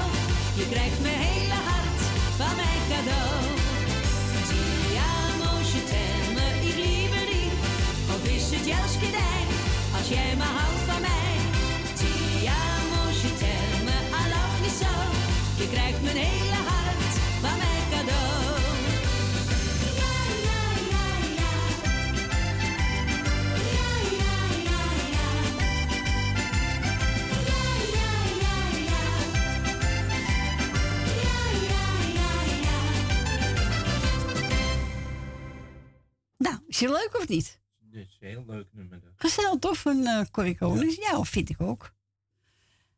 Je 0.59 0.65
krijgt 0.69 0.99
me 1.01 1.13
hele 1.27 1.59
hart 1.69 2.01
van 2.39 2.53
mijn 2.61 2.81
cadeau. 2.91 3.41
Ti 4.49 4.63
amo, 5.17 5.51
je 5.71 5.81
me, 6.35 6.45
ik 6.69 6.75
liebe 6.85 7.21
dich. 7.31 7.57
Of 8.13 8.21
is 8.35 8.45
het 8.55 8.65
juist 8.65 8.97
gedijn 9.03 9.47
als 9.97 10.07
jij 10.07 10.35
me 10.37 10.47
houdt 10.57 10.83
van 10.87 11.01
mij? 11.01 11.18
Je 36.79 36.87
leuk 36.87 37.17
of 37.17 37.27
niet? 37.27 37.59
Dit 37.79 38.07
is 38.07 38.17
een 38.19 38.27
heel 38.27 38.43
leuk 38.47 38.67
nummer. 38.71 39.01
Dus. 39.01 39.11
Gezellig 39.15 39.59
tof, 39.59 39.85
een 39.85 40.01
uh, 40.01 40.21
Corrie 40.31 40.57
Ja. 41.01 41.23
vind 41.23 41.49
ik 41.49 41.61
ook. 41.61 41.93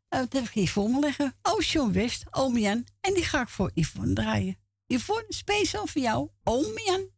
Eh, 0.08 0.18
uh, 0.18 0.24
dat 0.24 0.32
heb 0.32 0.44
ik 0.44 0.50
hier 0.50 0.68
voor 0.68 0.90
me 0.90 0.98
liggen. 0.98 1.34
Oh, 1.42 1.52
Ocean 1.52 1.92
West, 1.92 2.24
Omian 2.30 2.86
En 3.00 3.14
die 3.14 3.24
ga 3.24 3.40
ik 3.40 3.48
voor 3.48 3.70
Yvonne 3.74 4.12
draaien. 4.12 4.56
Yvonne, 4.86 5.24
speciaal 5.28 5.86
voor 5.86 6.02
jou, 6.02 6.28
Omian. 6.42 7.10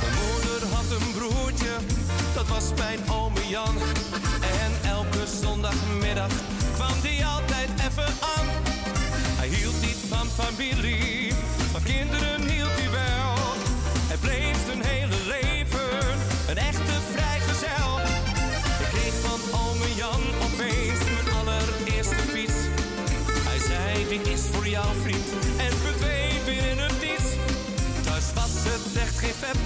Mijn 0.00 0.14
moeder 0.14 0.68
had 0.68 0.90
een 0.90 1.12
broertje, 1.12 1.76
dat 2.34 2.48
was 2.48 2.74
mijn 2.74 3.10
oom 3.10 3.34
Jan. 3.48 3.89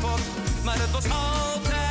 pot, 0.00 0.20
maar 0.64 0.78
het 0.78 0.90
was 0.90 1.04
altijd. 1.10 1.83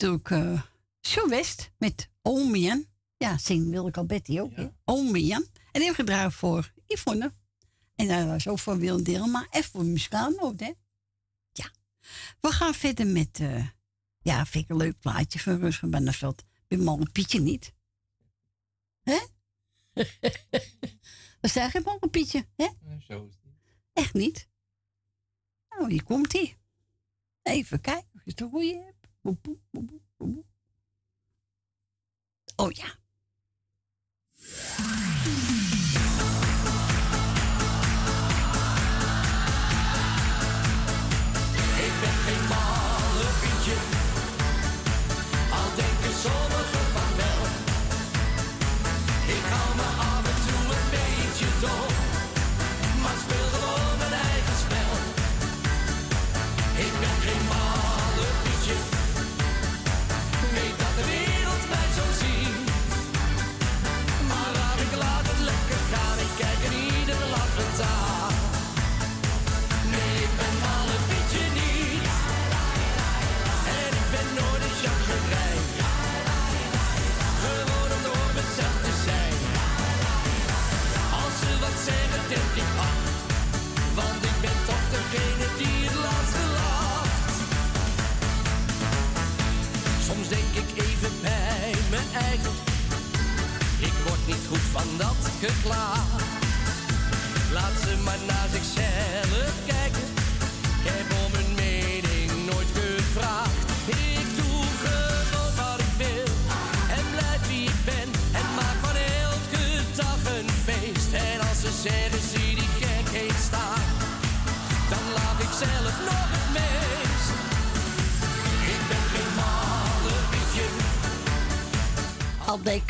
natuurlijk 0.00 0.30
uh, 0.30 1.28
West 1.28 1.70
met 1.78 2.10
Omian. 2.22 2.86
Ja, 3.16 3.38
zing 3.38 3.70
al 3.96 4.04
Betty 4.04 4.40
ook. 4.40 4.52
Ja. 4.56 4.72
Omian. 4.84 5.46
En 5.72 5.82
heel 5.82 5.94
gedraaid 5.94 6.34
voor 6.34 6.72
Yvonne. 6.86 7.32
En 7.94 8.08
dat 8.08 8.26
was 8.26 8.48
ook 8.48 8.58
voor 8.58 8.78
Wil 8.78 9.02
maar 9.26 9.46
even 9.50 9.70
voor 9.70 9.84
hoor, 10.38 10.54
hè. 10.56 10.72
Ja. 11.52 11.70
We 12.40 12.52
gaan 12.52 12.74
verder 12.74 13.06
met, 13.06 13.40
eh, 13.40 13.66
ja, 14.18 14.46
vind 14.46 14.64
ik 14.64 14.70
een 14.70 14.76
leuk 14.76 14.98
plaatje 14.98 15.38
van 15.38 15.58
Rus 15.60 15.78
van 15.78 15.90
Benneveld. 15.90 16.44
Bij 16.68 16.78
Pietje 17.12 17.40
niet. 17.40 17.74
Hè? 19.02 19.18
We 21.40 21.48
zijn 21.48 21.70
geen 21.70 22.10
Pietje, 22.10 22.46
hè? 22.56 22.68
Nou, 22.80 23.00
zo 23.00 23.26
is 23.26 23.34
het 23.34 23.44
niet. 23.44 23.78
Echt 23.92 24.14
niet. 24.14 24.48
Nou, 25.68 25.90
hier 25.90 26.04
komt 26.04 26.32
hij. 26.32 26.58
Even 27.42 27.80
kijken 27.80 28.08
is 28.12 28.20
je 28.24 28.30
het 28.30 28.50
goede 28.50 28.89
Oh 32.58 32.70
ja. 32.70 32.86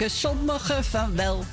sommigen 0.08 0.84
van 0.84 1.16
wel. 1.16 1.44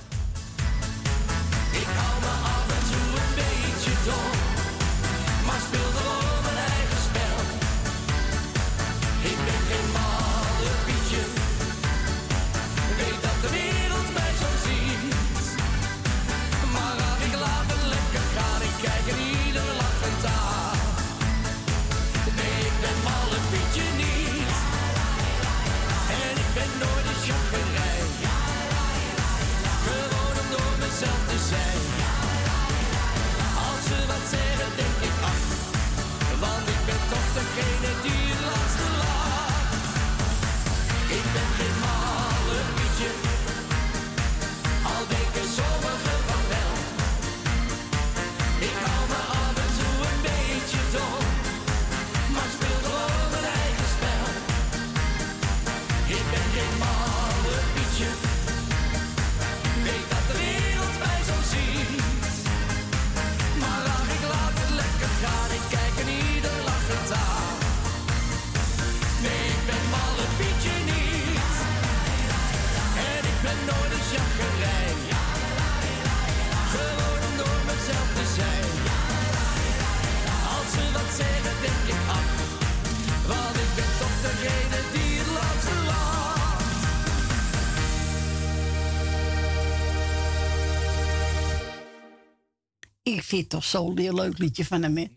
Toch 93.45 93.63
zo'n 93.63 93.97
heel 93.97 94.13
leuk 94.13 94.37
liedje 94.37 94.65
van 94.65 94.83
hem. 94.83 94.97
hè. 94.97 95.07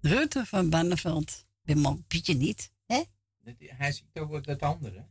Rutte 0.00 0.46
van 0.46 0.70
Banneveld. 0.70 1.46
Ben 1.62 1.78
man, 1.78 2.04
Pietje 2.06 2.34
niet, 2.34 2.72
hè? 2.86 3.02
Hij 3.58 3.92
ziet 3.92 4.18
ook 4.18 4.44
dat 4.44 4.60
andere. 4.62 5.06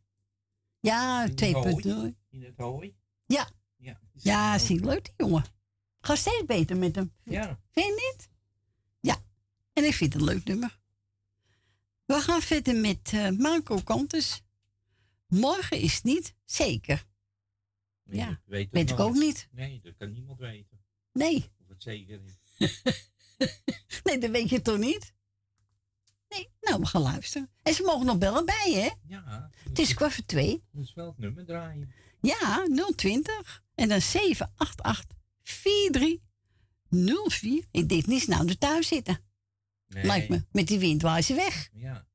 Ja, 0.80 1.24
In 1.24 1.30
het 1.30 1.42
2.0. 1.42 1.52
hooi. 1.92 2.16
In 2.30 2.44
het 2.44 2.58
hooi. 2.58 2.96
Ja. 3.26 3.50
Ja. 3.78 4.00
Ja, 4.14 4.58
zie 4.58 4.80
leuk 4.86 5.04
die 5.06 5.14
jongen. 5.18 5.44
Ga 6.00 6.16
steeds 6.16 6.46
beter 6.46 6.78
met 6.78 6.96
hem. 6.96 7.14
Ja. 7.24 7.60
Vind 7.72 7.86
je 7.86 8.12
niet? 8.14 8.30
Ja. 9.00 9.24
En 9.74 9.84
ik 9.84 9.94
vind 9.94 10.14
het 10.14 10.22
een 10.22 10.28
leuk 10.28 10.44
nummer. 10.44 10.80
We 12.06 12.14
gaan 12.22 12.42
verder 12.42 12.76
met 12.76 13.12
eh, 13.14 13.30
Marco 13.30 13.80
Kantus. 13.82 14.42
Morgen 15.28 15.80
is 15.80 16.02
niet 16.02 16.36
zeker. 16.46 17.06
Nee, 18.04 18.20
Ja, 18.20 18.42
weet, 18.46 18.72
weet 18.72 18.90
ik 18.90 19.00
ook 19.00 19.14
niet. 19.14 19.48
Nee, 19.52 19.80
dat 19.84 19.96
kan 19.98 20.12
niemand 20.12 20.40
weten. 20.40 20.80
Nee. 21.14 21.50
Zeker 21.86 22.20
is. 22.24 22.34
Nee, 24.04 24.18
dat 24.18 24.30
weet 24.30 24.50
je 24.50 24.62
toch 24.62 24.78
niet? 24.78 25.14
Nee, 26.30 26.50
nou, 26.62 26.80
we 26.80 26.86
gaan 26.86 27.02
luisteren. 27.02 27.50
En 27.64 27.74
ze 27.74 27.84
mogen 27.84 28.06
nog 28.06 28.18
bellen 28.18 28.46
bij, 28.46 28.72
hè? 28.74 28.90
Ja. 29.08 29.50
Het 29.64 29.80
is 29.80 29.94
kwart 29.94 30.14
voor 30.14 30.26
twee. 30.26 30.64
Moet 30.72 30.94
wel 30.94 31.08
het 31.08 31.18
nummer 31.18 31.46
draaien. 31.46 31.94
Ja, 32.22 32.68
020. 32.96 33.64
En 33.76 33.90
dan 33.90 34.02
788 34.02 35.18
4304. 35.42 37.66
Ik 37.72 37.90
denk 37.90 38.06
niet 38.06 38.28
nou 38.28 38.48
er 38.48 38.58
thuis 38.58 38.88
zitten. 38.88 39.20
Nee. 39.88 40.04
Lijkt 40.04 40.30
me. 40.30 40.46
Met 40.52 40.68
die 40.68 40.80
wind 40.80 41.02
waar 41.02 41.22
ze 41.22 41.34
weg. 41.34 41.70
Ja. 41.74 42.08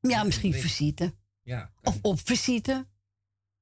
Ja, 0.00 0.22
misschien 0.24 0.54
visite. 0.54 1.14
Ja. 1.42 1.72
Of 1.82 1.98
op 2.02 2.20
visite. 2.24 2.86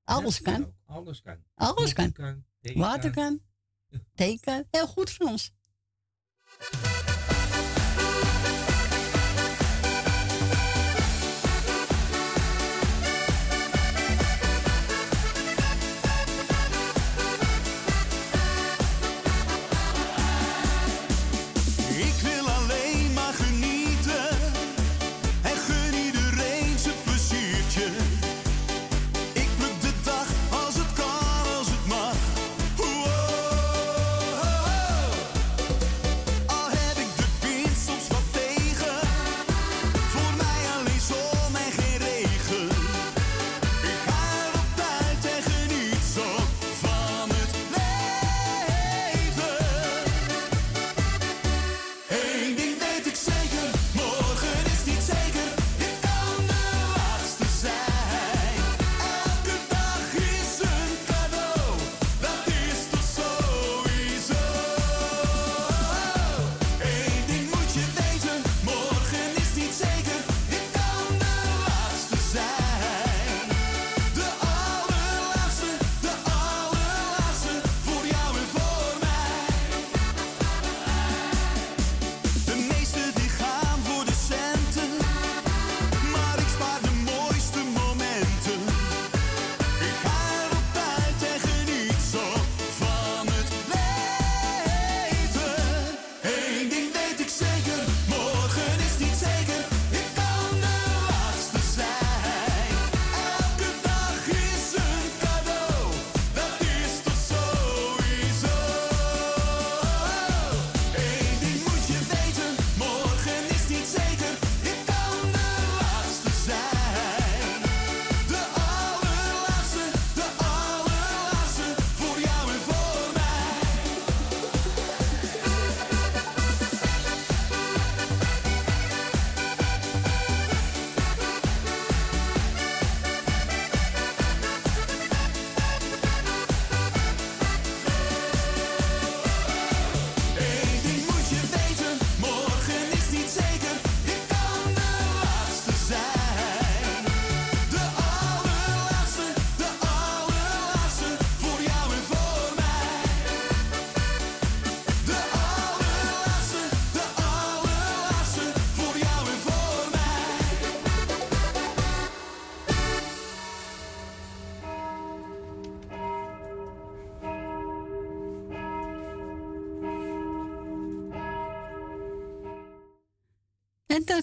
Alles 0.05 0.36
Ja, 0.36 0.42
kan. 0.42 0.74
Alles 0.84 1.22
kan. 1.22 1.44
Alles 1.55 1.92
kan. 1.92 2.12
kan. 2.12 2.44
Water 2.60 3.10
kan. 3.10 3.40
Thee 4.15 4.40
kan. 4.40 4.65
Heel 4.70 4.86
goed 4.86 5.10
voor 5.10 5.27
ons. 5.27 5.52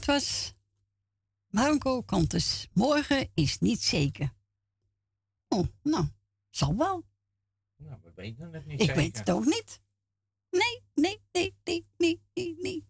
Dat 0.06 0.16
was 0.16 0.54
Marco 1.48 2.02
Kantus. 2.02 2.68
Morgen 2.74 3.30
is 3.34 3.60
niet 3.60 3.82
zeker. 3.82 4.34
Oh, 5.48 5.68
nou, 5.84 6.08
zal 6.50 6.76
wel. 6.78 7.06
Nou, 7.78 8.00
we 8.04 8.12
weten 8.16 8.54
het 8.54 8.66
niet 8.66 8.74
Ik 8.74 8.86
zeker. 8.86 8.96
weet 8.96 9.18
het 9.18 9.32
ook 9.32 9.46
niet. 9.46 9.82
Nee, 10.50 10.84
nee, 10.94 11.22
nee, 11.32 11.56
nee, 11.64 11.86
nee, 11.98 12.22
nee, 12.34 12.56
nee. 12.62 12.88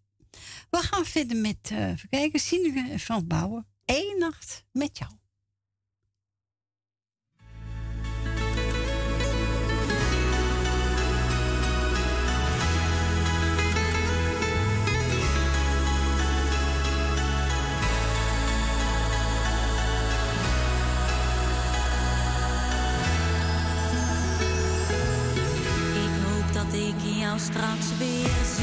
We 0.70 0.78
gaan 0.78 1.06
verder 1.06 1.38
met, 1.38 1.58
eh 1.72 1.90
even 1.90 2.10
kijken, 2.10 2.40
Sineke 2.40 3.00
Frans 3.00 3.26
Bouwen. 3.28 3.68
Eén 3.86 4.16
nacht 4.20 4.66
met 4.72 4.98
jou. 4.98 5.12
nou 27.36 27.48
straks 27.48 27.98
weer. 27.98 28.55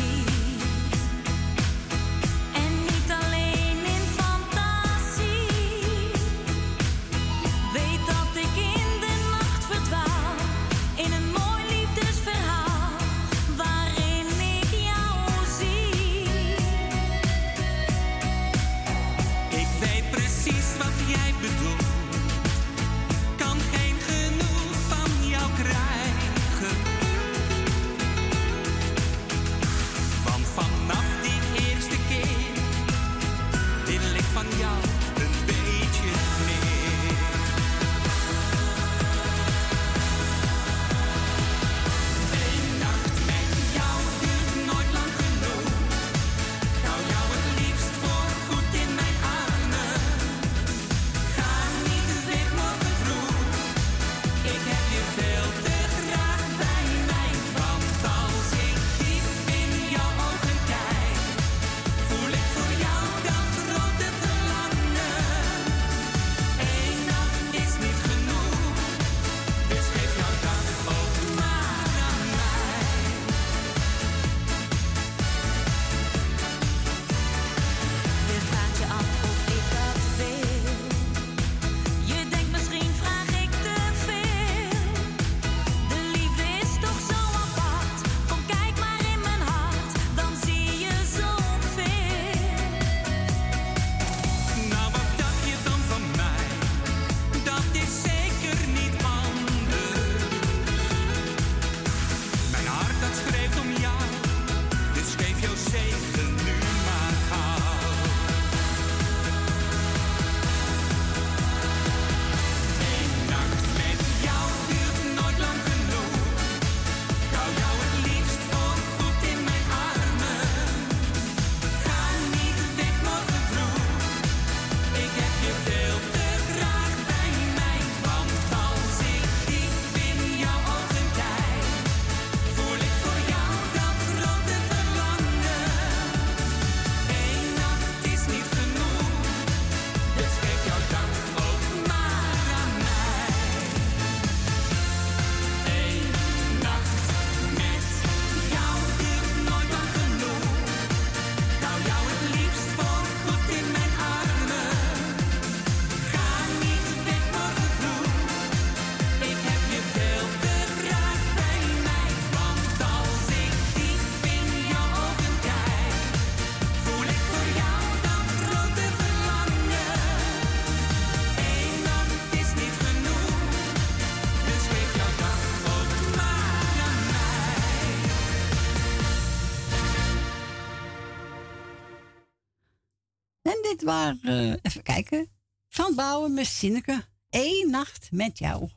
Dit 184.13 184.23
waren, 184.23 184.53
eh, 184.53 184.59
even 184.63 184.83
kijken, 184.83 185.31
Van 185.69 185.95
Bouwen 185.95 186.35
met 186.35 186.47
Sinneke. 186.47 187.05
Eén 187.31 187.71
nacht 187.71 188.13
met 188.13 188.39
jou. 188.39 188.71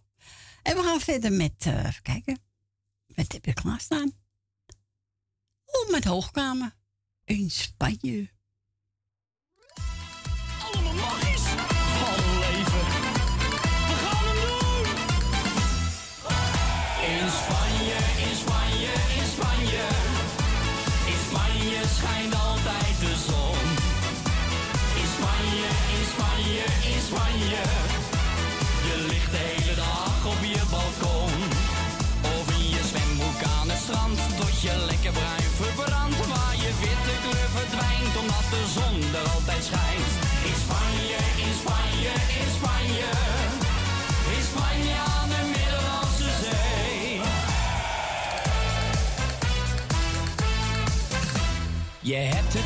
En 0.63 0.75
we 0.75 0.83
gaan 0.83 0.99
verder 0.99 1.31
met, 1.31 1.53
eh, 1.57 1.85
even 1.85 2.01
kijken, 2.01 2.39
wat 3.07 3.31
heb 3.31 3.45
je 3.45 3.53
klaarstaan? 3.53 4.11
Oh, 5.65 5.91
met 5.91 6.03
Hoogkamer 6.03 6.75
in 7.23 7.49
Spanje. 7.51 8.34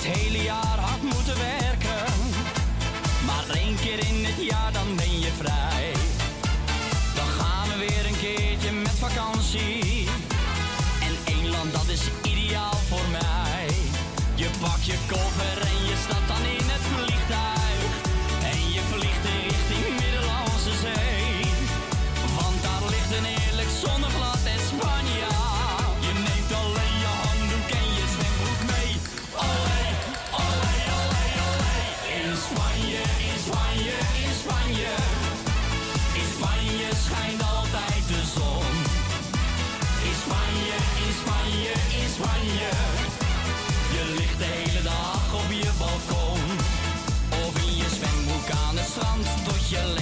Het 0.01 0.17
hele 0.17 0.43
jaar 0.43 0.79
hard 0.79 1.01
moeten 1.01 1.37
werken. 1.37 2.03
Maar 3.25 3.55
één 3.55 3.75
keer 3.75 3.99
in 3.99 4.25
het 4.25 4.49
jaar 4.49 4.71
dan 4.71 4.95
ben 4.95 5.19
je 5.19 5.31
vrij. 5.37 5.91
Dan 7.15 7.27
gaan 7.39 7.67
we 7.69 7.77
weer 7.77 8.05
een 8.05 8.19
keertje 8.19 8.71
met 8.71 8.97
vakantie. 9.07 10.07
En 11.07 11.33
één 11.33 11.49
land 11.49 11.71
dat 11.73 11.87
is 11.87 12.03
ideaal 12.23 12.77
voor 12.89 13.07
mij. 13.11 13.67
Je 14.35 14.49
pakt 14.61 14.85
je 14.85 14.97
koffer 15.07 15.68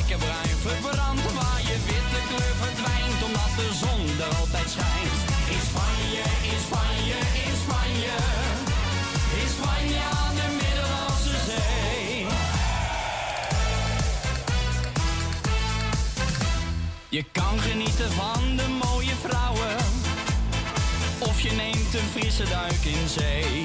Lekker 0.08 0.26
bruin 0.26 0.58
verbrandt. 0.58 1.34
Waar 1.34 1.62
je 1.62 1.78
witte 1.86 2.22
kleur 2.28 2.56
verdwijnt. 2.62 3.24
Omdat 3.28 3.52
de 3.56 3.70
zon 3.82 4.26
er 4.26 4.36
altijd 4.36 4.70
schijnt. 4.70 5.18
In 5.56 5.62
Spanje, 5.70 6.24
in 6.52 6.60
Spanje, 6.68 7.18
in 7.46 7.56
Spanje. 7.64 8.16
In 9.42 9.50
Spanje 9.56 10.02
aan 10.22 10.36
de 10.40 10.48
Middellandse 10.62 11.38
Zee. 11.48 12.26
Je 17.10 17.24
kan 17.32 17.60
genieten 17.60 18.12
van 18.12 18.56
de 18.56 18.68
mooie 18.84 19.16
vrouwen. 19.26 19.76
Of 21.20 21.42
je 21.42 21.52
neemt 21.52 21.94
een 21.94 22.10
frisse 22.12 22.44
duik 22.44 22.84
in 22.84 23.08
zee. 23.08 23.64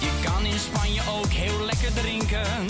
Je 0.00 0.12
kan 0.24 0.44
in 0.44 0.58
Spanje 0.58 1.00
ook 1.08 1.32
heel 1.32 1.60
lekker 1.64 1.92
drinken. 1.94 2.66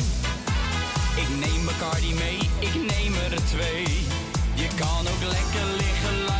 Ik 1.22 1.28
neem 1.28 1.64
Bacardi 1.64 2.14
mee, 2.14 2.38
ik 2.58 2.74
neem 2.74 3.14
er 3.14 3.44
twee. 3.44 3.86
Je 4.54 4.68
kan 4.78 5.06
ook 5.12 5.22
lekker 5.22 5.66
liggen 5.76 6.31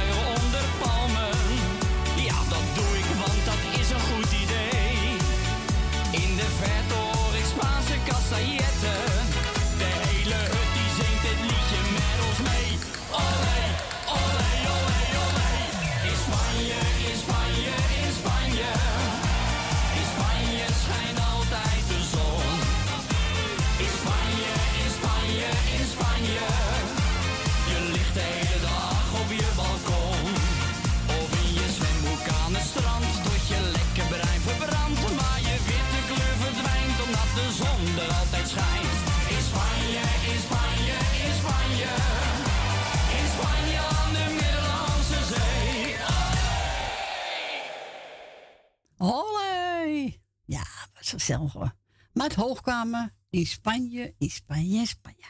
Hoor. 51.52 51.74
Met 52.12 52.34
Hoogkamer 52.34 53.14
in 53.30 53.46
Spanje, 53.46 54.14
in 54.18 54.30
Spanje, 54.30 54.78
in 54.78 54.86
Spanje. 54.86 55.26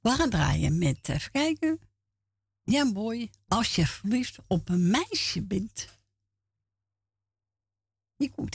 We 0.00 0.10
gaan 0.10 0.30
draaien 0.30 0.78
met, 0.78 1.08
even 1.08 1.30
kijken. 1.30 1.80
Ja, 2.62 2.92
boy, 2.92 3.30
als 3.48 3.74
je 3.74 3.86
verliefd 3.86 4.38
op 4.46 4.68
een 4.68 4.90
meisje 4.90 5.42
bent. 5.42 6.00
Hier 8.16 8.30
komt 8.30 8.54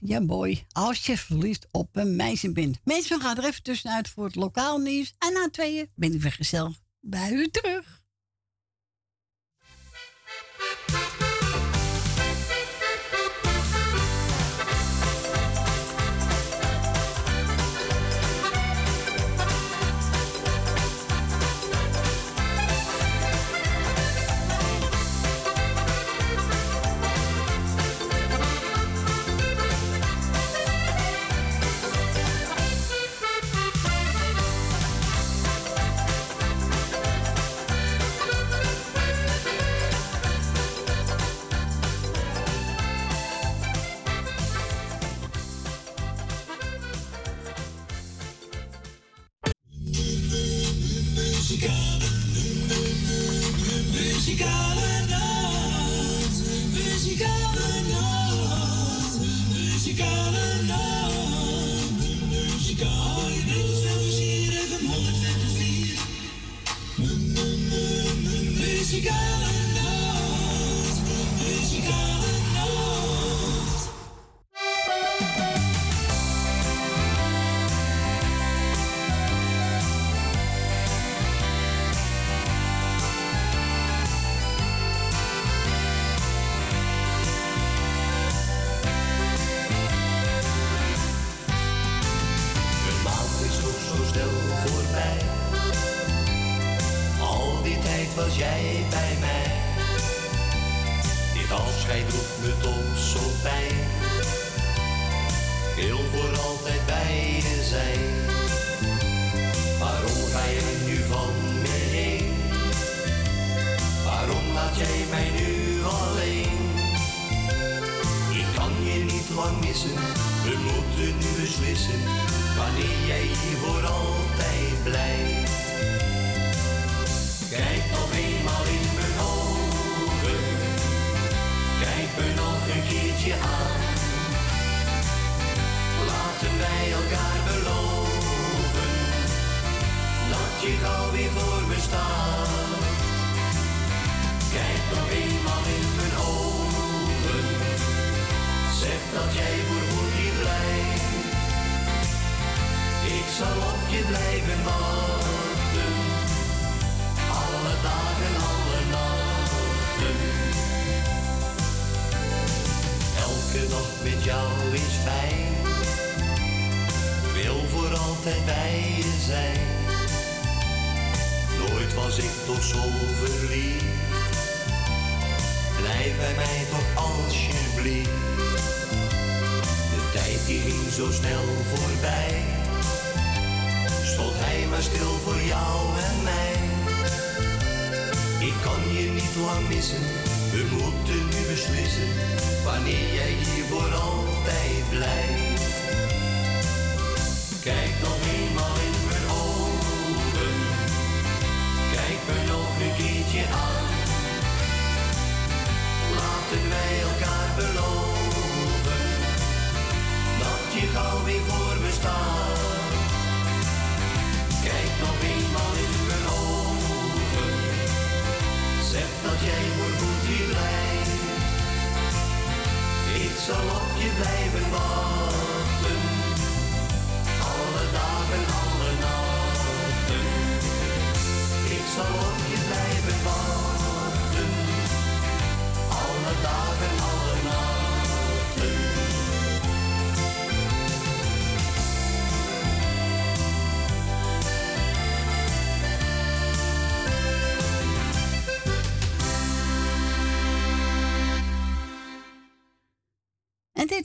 Ja 0.00 0.20
boy, 0.20 0.66
als 0.72 1.06
je 1.06 1.18
verliefd 1.18 1.66
op 1.70 1.96
een 1.96 2.16
meisje 2.16 2.52
bent. 2.52 2.78
Mensen, 2.84 3.20
gaat 3.20 3.26
gaan 3.26 3.44
er 3.44 3.50
even 3.50 3.62
tussenuit 3.62 4.08
voor 4.08 4.24
het 4.24 4.34
lokaal 4.34 4.78
nieuws. 4.78 5.14
En 5.18 5.32
na 5.32 5.48
tweeën 5.50 5.90
ben 5.94 6.14
ik 6.14 6.22
weer 6.22 6.32
gezellig 6.32 6.80
bij 7.00 7.32
u 7.32 7.48
terug. 7.48 7.99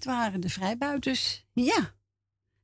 waren 0.06 0.42
de 0.42 0.50
vrijbuiters. 0.50 1.46
Ja. 1.54 1.94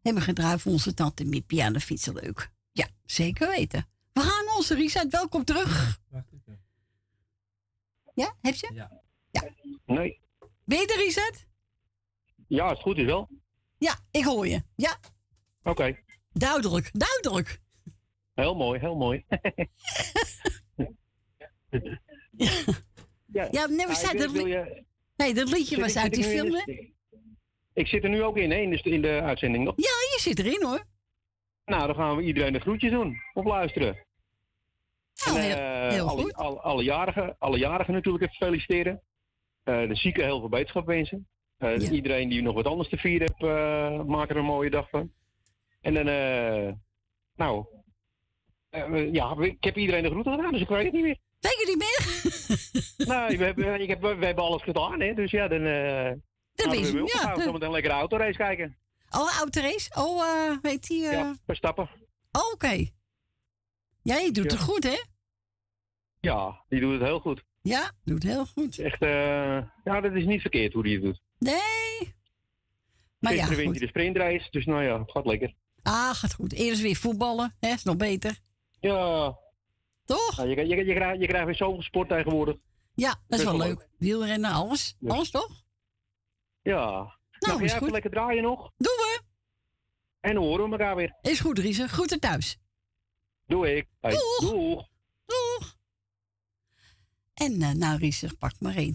Hebben 0.01 0.23
gedraaid 0.23 0.61
voor 0.61 0.71
onze 0.71 0.93
tante 0.93 1.25
Mippie 1.25 1.63
aan 1.63 1.73
de 1.73 1.79
fiets. 1.79 2.05
Leuk. 2.05 2.51
Ja, 2.71 2.87
zeker 3.05 3.47
weten. 3.47 3.87
We 4.13 4.21
gaan 4.21 4.55
onze 4.55 4.75
reset. 4.75 5.11
Welkom 5.11 5.43
terug. 5.43 5.99
Ja, 8.13 8.35
heb 8.41 8.55
je? 8.55 8.71
Ja. 8.73 9.01
ja. 9.31 9.43
Nee. 9.85 10.19
Ben 10.63 10.79
je 10.79 10.87
de? 10.87 11.45
Ja, 12.47 12.69
het 12.69 12.79
goed 12.79 12.97
is 12.97 13.05
wel. 13.05 13.29
Ja, 13.77 13.99
ik 14.11 14.23
hoor 14.23 14.47
je. 14.47 14.63
Ja. 14.75 14.99
Oké. 15.63 15.97
Duidelijk, 16.33 16.89
duidelijk. 16.93 17.61
Heel 18.33 18.55
mooi, 18.55 18.79
heel 18.79 18.95
mooi. 18.95 19.25
ja, 23.25 23.47
ja 23.51 23.65
never 23.65 23.95
dat, 24.17 24.33
dat 25.33 25.49
liedje 25.49 25.79
was 25.79 25.97
uit 25.97 26.13
die 26.13 26.23
film. 26.23 26.63
Ik 27.73 27.87
zit 27.87 28.03
er 28.03 28.09
nu 28.09 28.23
ook 28.23 28.37
in, 28.37 28.51
hè, 28.51 28.57
in, 28.57 28.69
de, 28.69 28.81
in 28.83 29.01
de 29.01 29.21
uitzending. 29.21 29.65
Ja, 29.65 29.73
je 30.11 30.17
zit 30.19 30.39
erin 30.39 30.63
hoor. 30.63 30.83
Nou, 31.65 31.85
dan 31.85 31.95
gaan 31.95 32.15
we 32.15 32.23
iedereen 32.23 32.55
een 32.55 32.61
groetje 32.61 32.89
doen. 32.89 33.17
Of 33.33 33.45
luisteren. 33.45 34.05
Eh, 35.25 35.33
heel, 35.89 36.07
alle, 36.07 36.21
goed. 36.21 36.33
Alle, 36.33 36.59
alle, 36.59 36.83
jarigen, 36.83 37.35
alle 37.39 37.57
jarigen 37.57 37.93
natuurlijk 37.93 38.23
even 38.23 38.35
feliciteren. 38.35 39.01
Eh, 39.63 39.87
de 39.87 39.95
zieken 39.95 40.23
heel 40.23 40.39
veel 40.39 40.49
beterschap 40.49 40.85
wensen. 40.85 41.27
Eh, 41.57 41.91
iedereen 41.91 42.29
die 42.29 42.41
nog 42.41 42.55
wat 42.55 42.65
anders 42.65 42.89
te 42.89 42.97
vieren 42.97 43.27
heeft, 43.27 43.53
uh, 43.53 44.03
maak 44.03 44.29
er 44.29 44.37
een 44.37 44.45
mooie 44.45 44.69
dag 44.69 44.89
van. 44.89 45.11
En 45.81 45.93
dan, 45.93 46.07
uh, 46.07 46.71
nou, 47.35 47.65
ja, 49.11 49.35
ik 49.39 49.63
heb 49.63 49.77
iedereen 49.77 50.03
de 50.03 50.09
groeten 50.09 50.33
gedaan, 50.33 50.51
dus 50.51 50.61
ik 50.61 50.67
weet 50.67 50.83
het 50.83 50.93
niet 50.93 51.03
meer. 51.03 51.17
Weet 51.39 51.59
je 51.59 51.65
niet 51.67 51.77
meer? 51.77 53.07
nou, 53.15 53.37
we 53.37 53.43
hebben, 53.43 53.81
ik 53.81 53.89
heb, 53.89 54.01
we, 54.01 54.15
we 54.15 54.25
hebben 54.25 54.43
alles 54.43 54.61
gedaan, 54.61 54.99
hè, 54.99 55.13
dus 55.13 55.31
ja, 55.31 55.47
dan, 55.47 55.61
gaan 56.61 56.69
we 56.71 56.85
je, 56.85 56.91
weer 56.91 57.03
ja. 57.15 57.33
ja. 57.35 57.43
Zometeen 57.43 57.67
een 57.67 57.71
lekkere 57.71 57.93
autorace 57.93 58.37
kijken. 58.37 58.77
Oh, 59.09 59.37
autorace? 59.37 59.89
Oh, 59.95 60.23
eh 60.23 60.57
weet 60.61 60.87
die... 60.87 61.05
eh 61.05 61.11
Ja, 61.11 61.35
Verstappen. 61.45 61.89
oh, 62.31 62.51
Oké. 62.53 62.87
Ja, 64.03 64.17
je 64.17 64.31
doet 64.31 64.51
Ja. 64.51 64.57
het 64.57 64.59
goed, 64.67 64.83
hè? 64.83 65.03
Ja, 66.19 66.63
die 66.69 66.79
doet 66.79 66.93
het 66.93 67.01
heel 67.01 67.19
goed. 67.19 67.43
Ja, 67.61 67.91
doet 68.03 68.23
heel 68.23 68.45
goed. 68.45 68.77
Echt, 68.79 69.01
eh, 69.01 69.57
ja, 69.83 70.01
dat 70.01 70.13
is 70.13 70.25
niet 70.25 70.41
verkeerd 70.41 70.73
hoe 70.73 70.83
die 70.83 70.93
het 70.93 71.03
doet. 71.03 71.21
Nee. 71.37 72.15
Maar 73.19 73.33
ja, 73.33 73.45
Gisteren 73.45 73.55
wint 73.57 73.67
goed. 73.67 73.77
hij 73.77 73.79
de 73.79 73.87
sprintrace, 73.87 74.47
dus 74.51 74.65
nou 74.65 74.83
ja, 74.83 74.99
het 74.99 75.11
gaat 75.11 75.25
lekker. 75.25 75.53
Ah, 75.81 76.09
gaat 76.13 76.33
goed. 76.33 76.53
Eerst 76.53 76.81
weer 76.81 76.95
voetballen, 76.95 77.55
hè? 77.59 77.69
Is 77.73 77.83
nog 77.83 77.95
beter. 77.97 78.37
Ja. 78.79 79.37
Toch? 80.05 80.35
Ja, 80.37 80.43
je, 80.43 80.67
je, 80.67 80.85
je, 80.85 80.93
krijgt, 80.93 81.19
je 81.21 81.27
krijgt 81.27 81.45
weer 81.45 81.55
zoveel 81.55 81.81
sport 81.81 82.09
tegenwoordig. 82.09 82.55
Ja, 82.93 83.15
dat 83.27 83.39
is 83.39 83.45
wel 83.45 83.57
wel 83.57 83.67
leuk. 83.67 83.87
Wielrennen, 83.97 84.51
alles. 84.51 84.95
Alles 85.07 85.31
toch? 85.31 85.60
Ja. 86.61 87.19
Nou, 87.39 87.63
is 87.63 87.71
ga 87.71 87.77
jij 87.77 87.77
goed. 87.77 87.91
lekker 87.91 88.11
draaien 88.11 88.43
nog? 88.43 88.71
Doen 88.77 88.95
we. 88.95 89.21
En 90.19 90.33
dan 90.33 90.43
horen 90.43 90.65
we 90.65 90.71
elkaar 90.71 90.95
weer. 90.95 91.17
Is 91.21 91.39
goed, 91.39 91.59
Riese. 91.59 91.87
Groeten 91.87 92.19
thuis. 92.19 92.57
Doe 93.45 93.75
ik. 93.75 93.87
Doeg. 93.99 94.39
Doeg. 94.39 94.87
Doeg. 95.25 95.75
En 97.33 97.61
eh, 97.61 97.71
nou, 97.71 97.97
Riese, 97.97 98.35
pak 98.37 98.53
maar 98.59 98.75
één. 98.75 98.93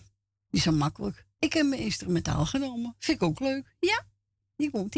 Die 0.49 0.61
is 0.61 0.63
zo 0.63 0.73
makkelijk. 0.73 1.27
Ik 1.39 1.53
heb 1.53 1.67
mijn 1.67 1.81
instrumentaal 1.81 2.45
genomen. 2.47 2.97
Vind 2.99 3.23
ik 3.23 3.29
ook 3.29 3.41
leuk. 3.41 3.77
Ja, 3.81 4.07
die 4.57 4.71
komt 4.71 4.95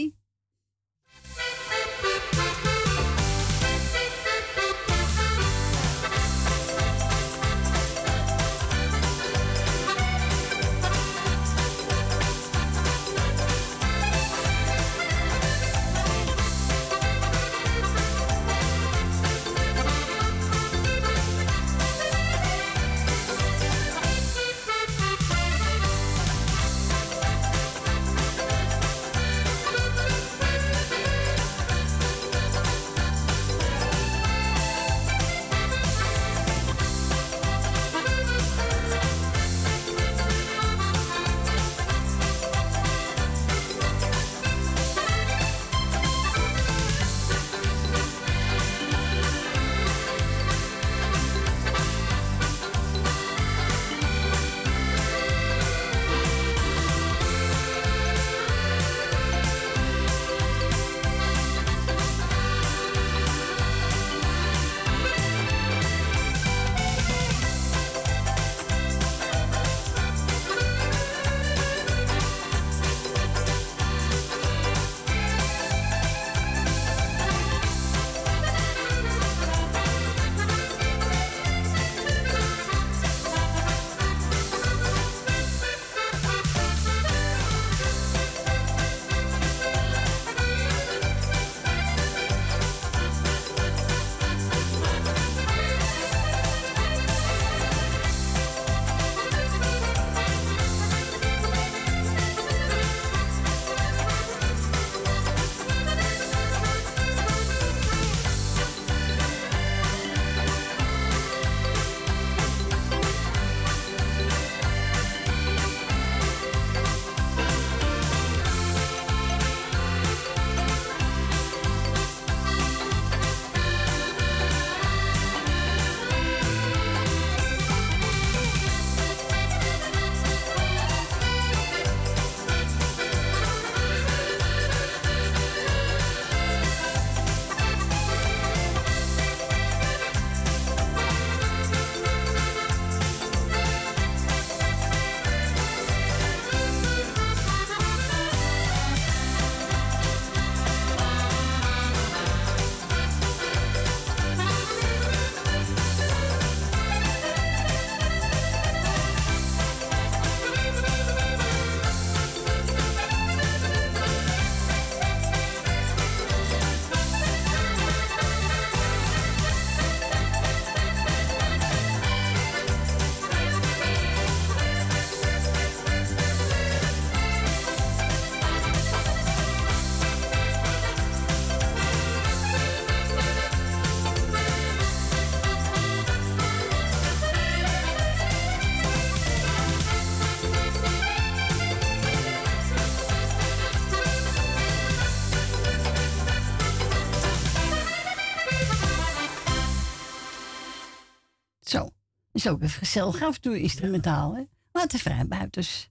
Is 202.38 202.48
ook 202.48 202.70
gezellig 202.70 203.22
af 203.22 203.38
toe 203.38 203.60
instrumentaal, 203.60 204.34
hè? 204.36 204.42
Maar 204.72 204.86
te 204.86 204.98
vrij 204.98 205.26
buitens. 205.26 205.90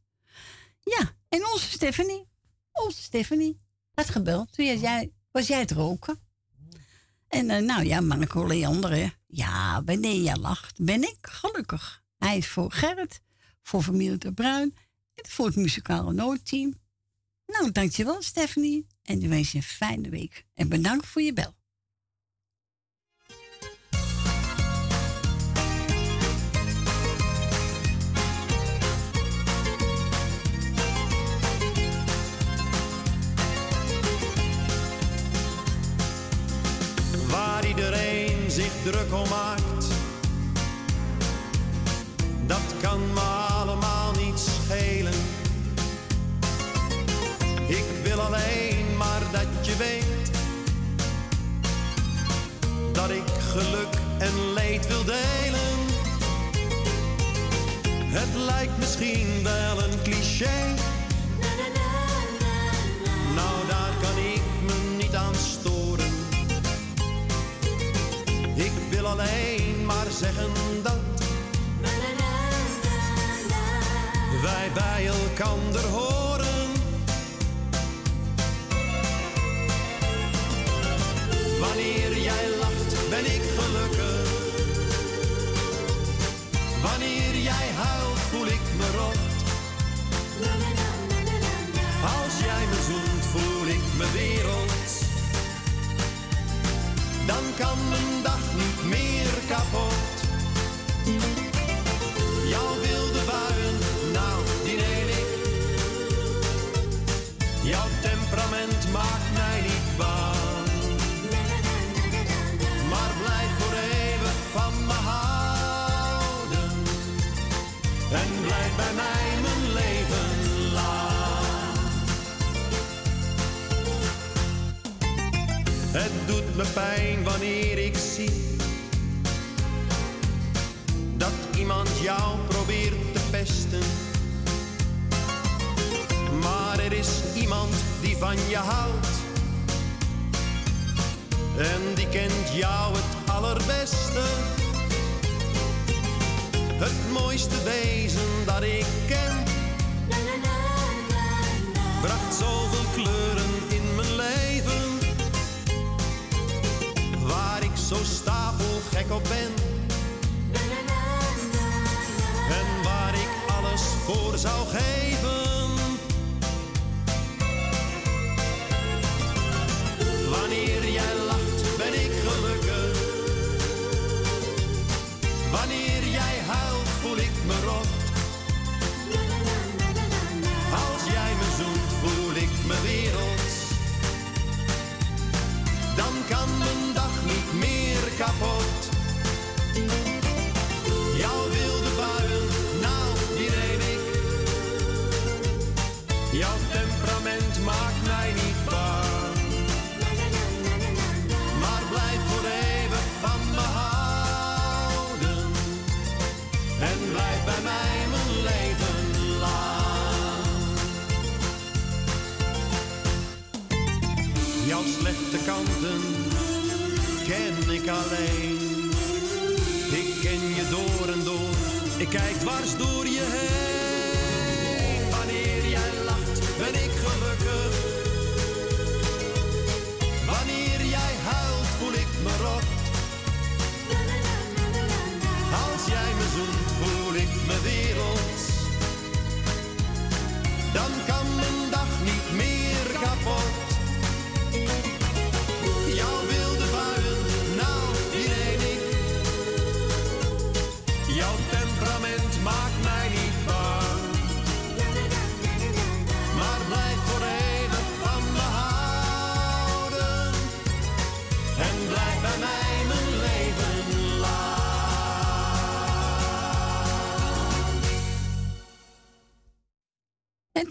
Ja, 0.80 1.15
en 1.30 1.48
onze 1.52 1.69
Stephanie. 1.69 2.28
Onze 2.72 3.02
Stephanie. 3.02 3.57
Had 3.94 4.10
gebeld. 4.10 4.53
Toen 4.53 4.65
jij, 4.65 5.11
was 5.32 5.48
jij 5.48 5.60
het 5.60 5.72
roken? 5.72 6.19
En 7.28 7.49
eh, 7.49 7.61
nou 7.64 7.84
ja, 7.84 8.02
Marco 8.02 8.48
Leander, 8.48 8.91
hè. 8.91 9.07
Ja, 9.26 9.84
wanneer 9.84 10.22
jij 10.22 10.36
lacht, 10.36 10.84
ben 10.84 11.02
ik 11.02 11.18
gelukkig. 11.22 12.03
Hij 12.18 12.38
is 12.38 12.48
voor 12.48 12.72
Gerrit, 12.72 13.22
voor 13.61 13.82
familie 13.82 14.18
de 14.18 14.34
Bruin 14.34 14.78
en 15.15 15.30
voor 15.30 15.45
het 15.45 15.56
muzikale 15.56 16.14
noodteam. 16.14 16.80
Nou, 17.45 17.72
dankjewel 17.72 18.22
Stephanie. 18.22 18.88
En 19.03 19.30
wens 19.30 19.52
je 19.52 19.57
een 19.57 19.64
fijne 19.64 20.10
week. 20.10 20.45
En 20.53 20.69
bedankt 20.69 21.06
voor 21.06 21.22
je 21.22 21.34
bel. 21.34 21.56
Come 39.10 39.32
on. 39.32 39.47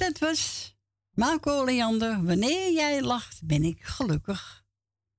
dat 0.07 0.19
was 0.19 0.75
Marco 1.11 1.65
Leander. 1.65 2.25
Wanneer 2.25 2.73
jij 2.73 3.03
lacht, 3.03 3.41
ben 3.45 3.63
ik 3.63 3.83
gelukkig. 3.83 4.65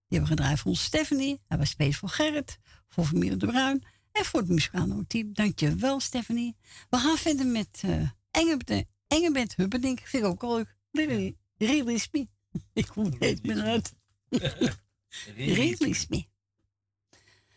Die 0.07 0.19
hebben 0.19 0.37
gedraaid 0.37 0.59
voor 0.59 0.71
ons 0.71 0.83
Stephanie. 0.83 1.41
Hij 1.47 1.57
was 1.57 1.69
space 1.69 1.97
voor 1.97 2.09
Gerrit, 2.09 2.59
voor 2.87 3.05
familie 3.05 3.37
De 3.37 3.45
Bruin 3.45 3.83
en 4.11 4.25
voor 4.25 4.39
het 4.39 4.49
Muscano-team. 4.49 5.33
Dankjewel, 5.33 5.99
Stephanie. 5.99 6.55
We 6.89 6.97
gaan 6.97 7.17
verder 7.17 7.45
met 7.45 7.81
eh, 7.81 8.01
uh, 8.01 8.09
Engelbert, 8.31 8.85
Engelbert 9.07 9.53
Vind 9.53 10.13
ik 10.13 10.25
ook 10.25 10.43
al 10.43 10.55
leuk. 10.91 11.35
Really, 11.57 12.07
me. 12.11 12.27
Ik 12.73 12.87
kom 12.87 13.15
het 13.19 13.43
meer 13.43 13.61
uit. 13.61 13.93
really 15.35 15.95
me. 16.09 16.25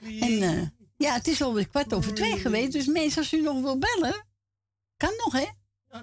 En 0.00 0.42
eh, 0.42 0.68
ja, 0.96 1.14
het 1.14 1.26
is 1.26 1.42
alweer 1.42 1.68
kwart 1.68 1.94
over 1.94 2.14
twee 2.14 2.38
geweest. 2.38 2.72
Dus 2.72 2.86
mensen, 2.86 3.18
als 3.18 3.32
u 3.32 3.42
nog 3.42 3.60
wil 3.60 3.78
bellen, 3.78 4.26
kan 4.96 5.12
nog, 5.16 5.32
hè? 5.32 5.46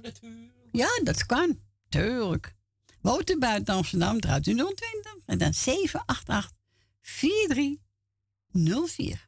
Natuurlijk. 0.02 0.57
Ja, 0.78 1.00
dat 1.04 1.26
kan. 1.26 1.60
Tuurlijk. 1.90 2.56
Woont 3.02 3.40
buiten 3.40 3.74
Amsterdam, 3.74 4.20
draait 4.20 4.48
u 4.48 4.54
020 4.54 4.76
en 5.26 5.38
dan 5.38 5.54
788 5.54 6.52
4304. 7.02 9.27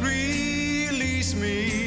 Release 0.00 1.34
me. 1.34 1.77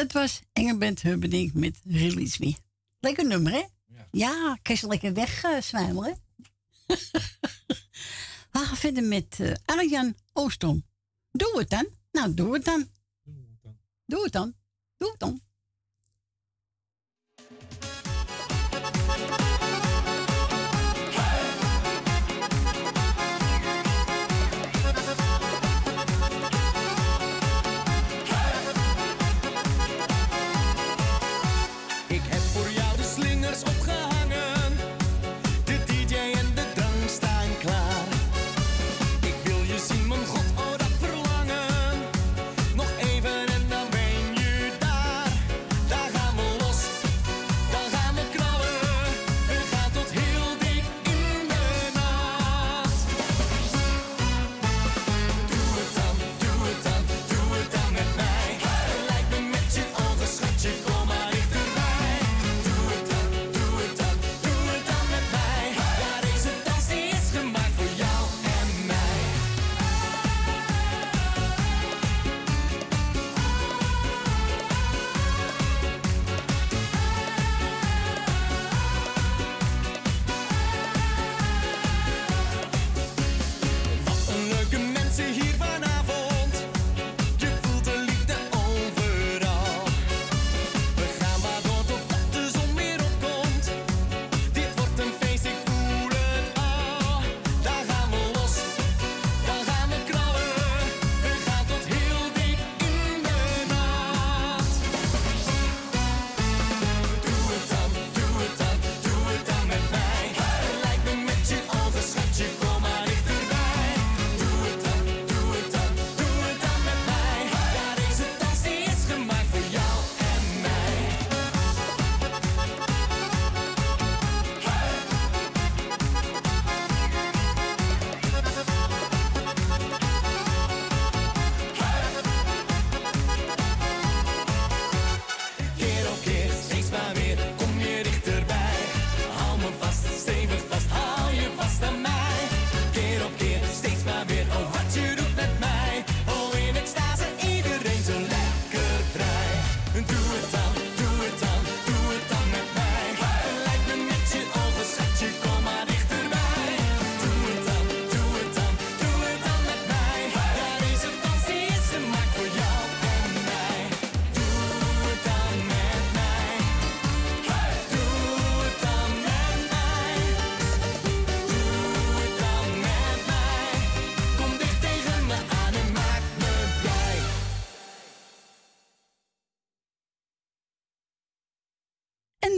dat 0.00 0.12
was 0.12 0.40
Engelbert 0.52 1.02
Hubbeding 1.02 1.52
met 1.54 1.80
Release 1.84 2.36
Me. 2.40 2.54
Lekker 3.00 3.26
nummer, 3.26 3.52
hè? 3.52 3.64
Ja, 3.86 4.06
ja 4.10 4.58
je 4.62 4.86
lekker 4.86 5.12
wegzwijmelen. 5.14 6.18
Uh, 6.86 6.96
We 8.52 8.58
gaan 8.58 8.76
met 9.08 9.38
uh, 9.40 9.52
Arjan 9.64 10.14
Oostom. 10.32 10.86
Doe 11.32 11.58
het 11.58 11.70
dan. 11.70 11.86
Nou, 12.12 12.34
doe 12.34 12.54
het 12.54 12.64
dan. 12.64 12.88
Doe 13.22 13.42
het 13.52 13.62
dan. 13.62 13.76
Doe 14.06 14.22
het 14.22 14.32
dan. 14.32 14.54
Doe 14.96 15.10
het 15.10 15.20
dan. 15.20 15.40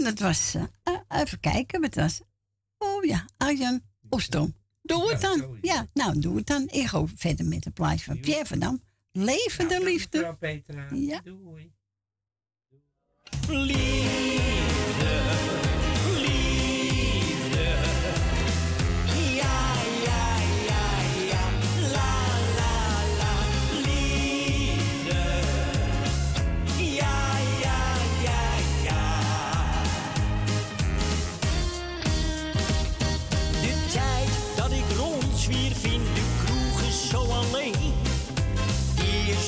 Dat 0.05 0.19
was, 0.19 0.55
eh, 0.55 0.63
eh, 0.83 1.21
even 1.21 1.41
kijken, 1.41 1.81
wat 1.81 1.95
was 1.95 2.21
Oh 2.83 3.05
ja, 3.05 3.25
Arjan 3.37 3.81
Oostom. 4.09 4.55
Doe 4.83 5.11
het 5.11 5.21
dan. 5.21 5.59
Ja, 5.61 5.87
nou, 5.93 6.19
doe 6.19 6.37
het 6.37 6.47
dan. 6.47 6.69
Ik 6.71 6.87
ga 6.87 7.05
verder 7.17 7.47
met 7.47 7.67
een 7.67 7.73
plaatje 7.73 8.05
van 8.05 8.21
Pierre 8.21 8.47
van 8.47 8.59
Dam. 8.59 8.83
Levende 9.13 9.85
liefde. 9.85 10.19
Mevrouw 10.19 10.37
Petra. 10.37 10.87
Ja. 10.95 11.21
Doei. 11.25 11.73
Liefde, 13.49 14.12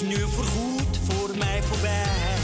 nu 0.09 0.28
voorgoed 0.28 0.98
voor 1.02 1.36
mij 1.39 1.62
voorbij. 1.62 2.43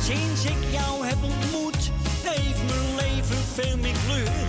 Sinds 0.00 0.44
ik 0.44 0.70
jou 0.70 1.06
heb 1.06 1.22
ontmoet, 1.22 1.90
heeft 2.22 2.62
mijn 2.66 2.94
leven 2.94 3.44
veel 3.54 3.76
meer 3.76 3.96
kleur. 4.06 4.46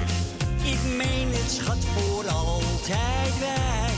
Ik 0.63 0.81
meen 0.97 1.27
het 1.31 1.51
schat 1.51 1.85
voor 1.93 2.27
altijd 2.27 3.39
wij. 3.39 3.93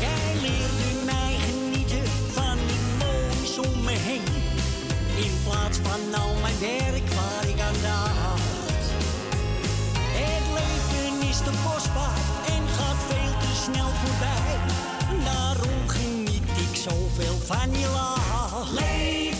Jij 0.00 0.40
leerde 0.40 1.04
mij 1.04 1.36
genieten 1.48 2.06
van 2.32 2.58
het 2.70 2.84
moois 3.00 3.58
om 3.68 3.84
me 3.84 3.96
heen. 4.08 4.32
In 5.24 5.34
plaats 5.44 5.78
van 5.78 6.20
al 6.22 6.34
mijn 6.40 6.58
werk 6.60 7.08
waar 7.18 7.48
ik 7.48 7.60
aan 7.60 7.80
dacht. 7.82 8.84
Het 10.20 10.46
leven 10.58 11.28
is 11.28 11.38
te 11.38 11.52
kostbaar 11.66 12.18
en 12.54 12.62
gaat 12.76 13.00
veel 13.08 13.32
te 13.38 13.52
snel 13.64 13.90
voorbij. 14.02 14.93
Daarom 15.24 15.88
geniet 15.88 16.42
ik 16.42 16.76
zoveel 16.76 17.38
van 17.46 17.70
je 17.70 17.88
lach. 17.92 19.33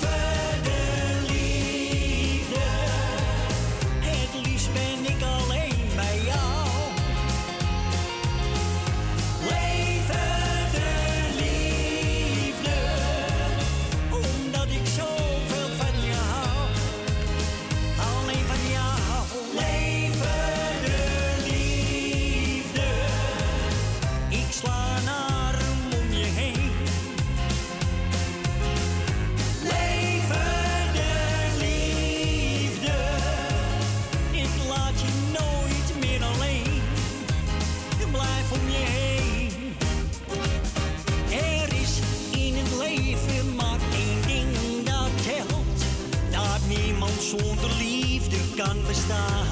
Liefde 48.75 48.95
kan 49.09 49.44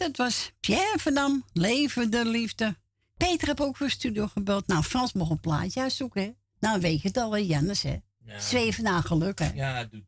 dat 0.00 0.16
was 0.16 0.52
Pierre 0.60 0.98
van 0.98 1.14
Dam, 1.14 1.44
Leven 1.52 2.10
de 2.10 2.24
Liefde. 2.24 2.76
Peter 3.16 3.48
heb 3.48 3.60
ook 3.60 3.76
voor 3.76 3.90
studio 3.90 4.26
gebeld. 4.26 4.66
Nou, 4.66 4.82
Frans 4.82 5.12
mocht 5.12 5.30
een 5.30 5.40
plaatje 5.40 5.80
uitzoeken, 5.80 6.22
hè? 6.22 6.30
Nou, 6.60 6.80
weet 6.80 7.02
je 7.02 7.08
het 7.08 7.16
al, 7.16 7.32
hè, 7.32 7.38
Jannes, 7.38 7.82
hè? 7.82 7.96
Ja. 8.24 8.40
Zweven 8.40 8.84
naar 8.84 9.02
geluk, 9.02 9.38
hè? 9.38 9.50
Ja, 9.52 9.84
doet 9.84 10.04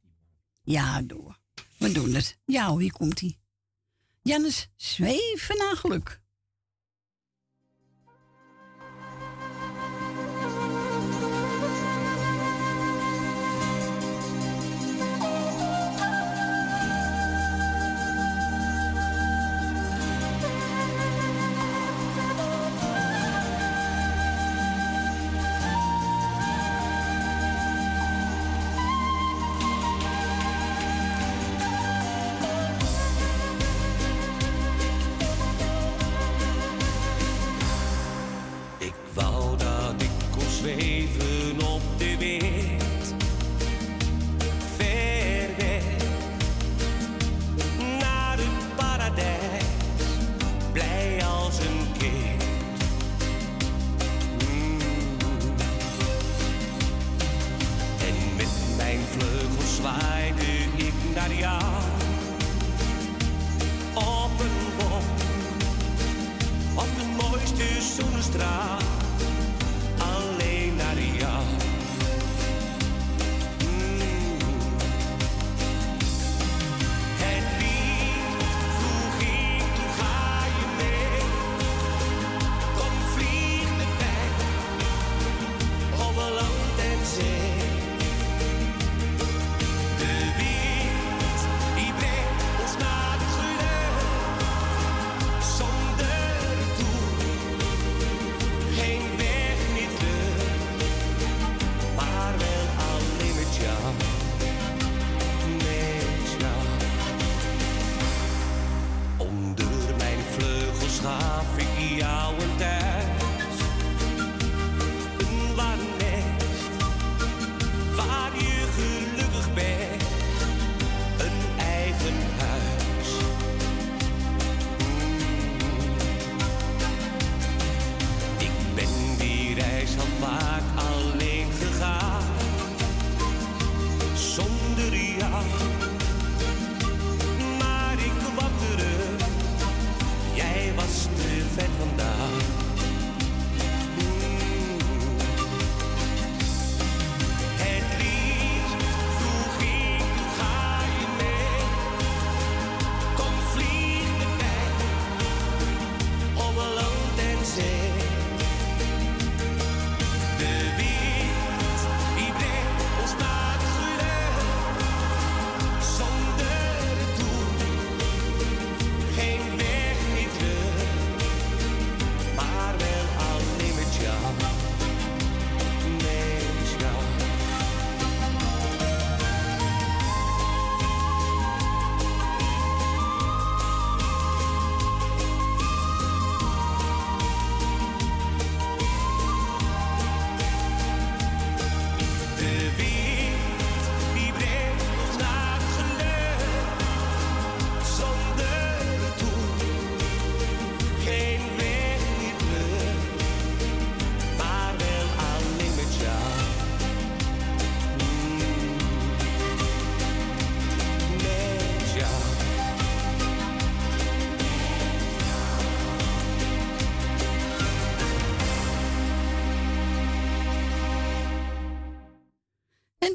Ja, 0.63 1.03
door. 1.03 1.39
We 1.79 1.93
doen 1.93 2.15
het. 2.15 2.39
Ja, 2.45 2.77
hier 2.77 2.93
komt 2.93 3.21
hij. 3.21 3.39
Jannes, 4.23 4.69
zweven 4.77 5.57
naar 5.57 5.77
geluk. 5.77 6.22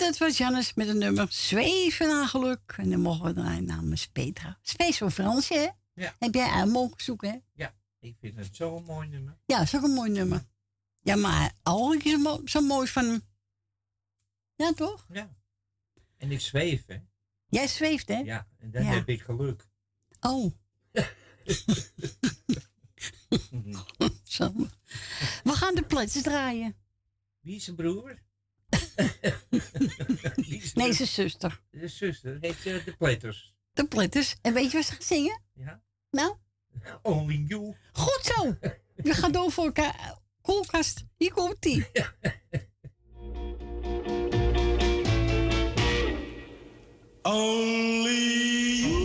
Dat 0.08 0.18
was 0.18 0.38
Jannes 0.38 0.74
met 0.74 0.88
een 0.88 0.98
nummer 0.98 1.28
Zweven 1.32 2.08
naar 2.08 2.28
geluk. 2.28 2.74
En 2.78 2.90
dan 2.90 3.00
mogen 3.02 3.26
we 3.26 3.34
draaien 3.34 3.66
namens 3.66 4.08
Petra. 4.08 4.58
Space 4.62 4.98
voor 4.98 5.12
Fransje, 5.12 5.54
hè? 5.54 5.70
Ja. 6.04 6.16
Heb 6.20 6.34
jij 6.34 6.50
uit 6.50 6.70
mogen 6.70 7.02
zoeken, 7.04 7.30
hè? 7.30 7.38
Ja, 7.54 7.76
ik 8.00 8.16
vind 8.20 8.36
het 8.38 8.56
zo'n 8.56 8.84
mooi 8.84 9.08
nummer. 9.08 9.38
Ja, 9.46 9.62
ook 9.76 9.84
een 9.84 9.92
mooi 9.94 10.12
nummer. 10.12 10.46
Ja, 11.02 11.16
maar 11.16 11.54
Alrik 11.64 12.04
is 12.04 12.18
mo- 12.18 12.42
zo 12.46 12.62
mooi 12.62 12.88
van 12.88 13.06
hem. 13.06 13.22
Ja, 14.56 14.74
toch? 14.74 15.06
Ja. 15.12 15.36
En 16.18 16.32
ik 16.32 16.42
zweef, 16.42 16.84
hè? 16.86 16.98
Jij 17.48 17.68
zweeft, 17.68 18.08
hè? 18.08 18.18
Ja, 18.18 18.48
en 18.60 18.72
dan 18.72 18.84
Ja. 18.84 18.90
heb 18.90 19.10
ik 19.10 19.22
geluk. 19.22 19.68
Oh. 20.20 20.52
Zo. 24.24 24.54
We 25.44 25.52
gaan 25.54 25.76
de 25.76 25.84
plaats 25.88 26.22
draaien. 26.22 26.76
Wie 27.40 27.56
is 27.56 27.64
zijn 27.64 27.76
broer? 27.76 28.20
Nee, 30.74 30.94
zijn 30.94 31.08
zuster. 31.08 31.62
De 31.72 31.88
zuster 31.88 32.38
heet 32.42 32.66
eh, 32.66 32.86
de 32.86 32.96
Pletters. 32.98 33.54
De 33.74 33.88
platters. 33.88 34.36
En 34.42 34.54
weet 34.54 34.72
je 34.72 34.78
wat 34.78 34.86
ze 34.86 34.94
gaat 34.94 35.04
zingen? 35.04 35.42
Ja. 35.54 35.82
Nou? 36.12 36.36
Only 37.02 37.44
you. 37.48 37.76
Goed 37.92 38.20
zo. 38.24 38.56
We 38.96 39.14
gaan 39.14 39.32
door 39.32 39.52
voor 39.52 39.66
elkaar. 39.66 40.18
Koelkast. 40.42 41.04
Hier 41.18 41.34
komt 41.34 41.62
die. 41.62 41.86
Only 47.22 48.82
you 48.82 48.97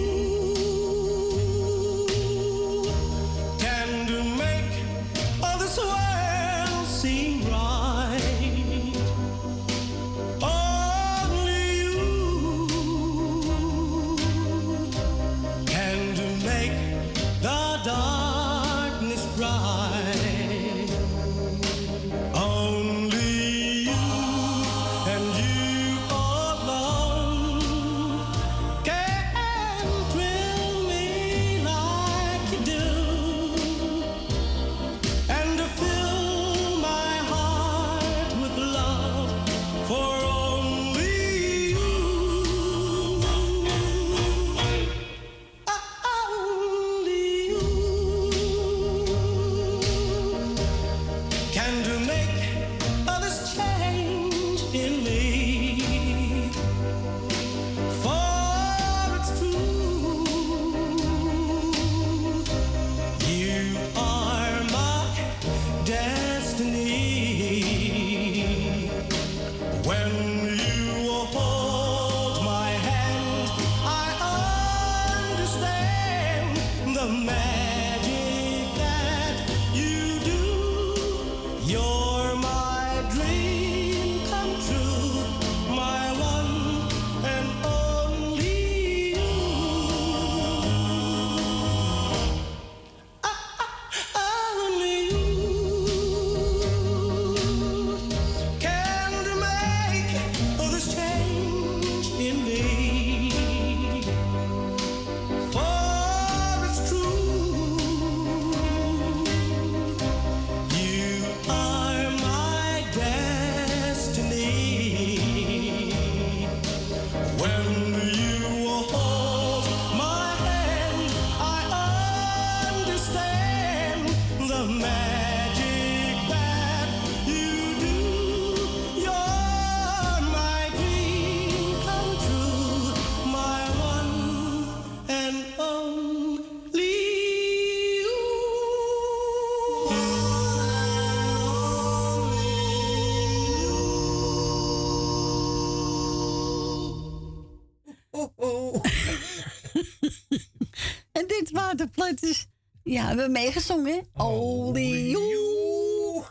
Ja, 153.23 153.23
we 153.23 153.23
hebben 153.23 153.33
meegezongen. 153.33 153.95
hè? 154.13 154.23
Only 154.25 155.11
you. 155.11 156.25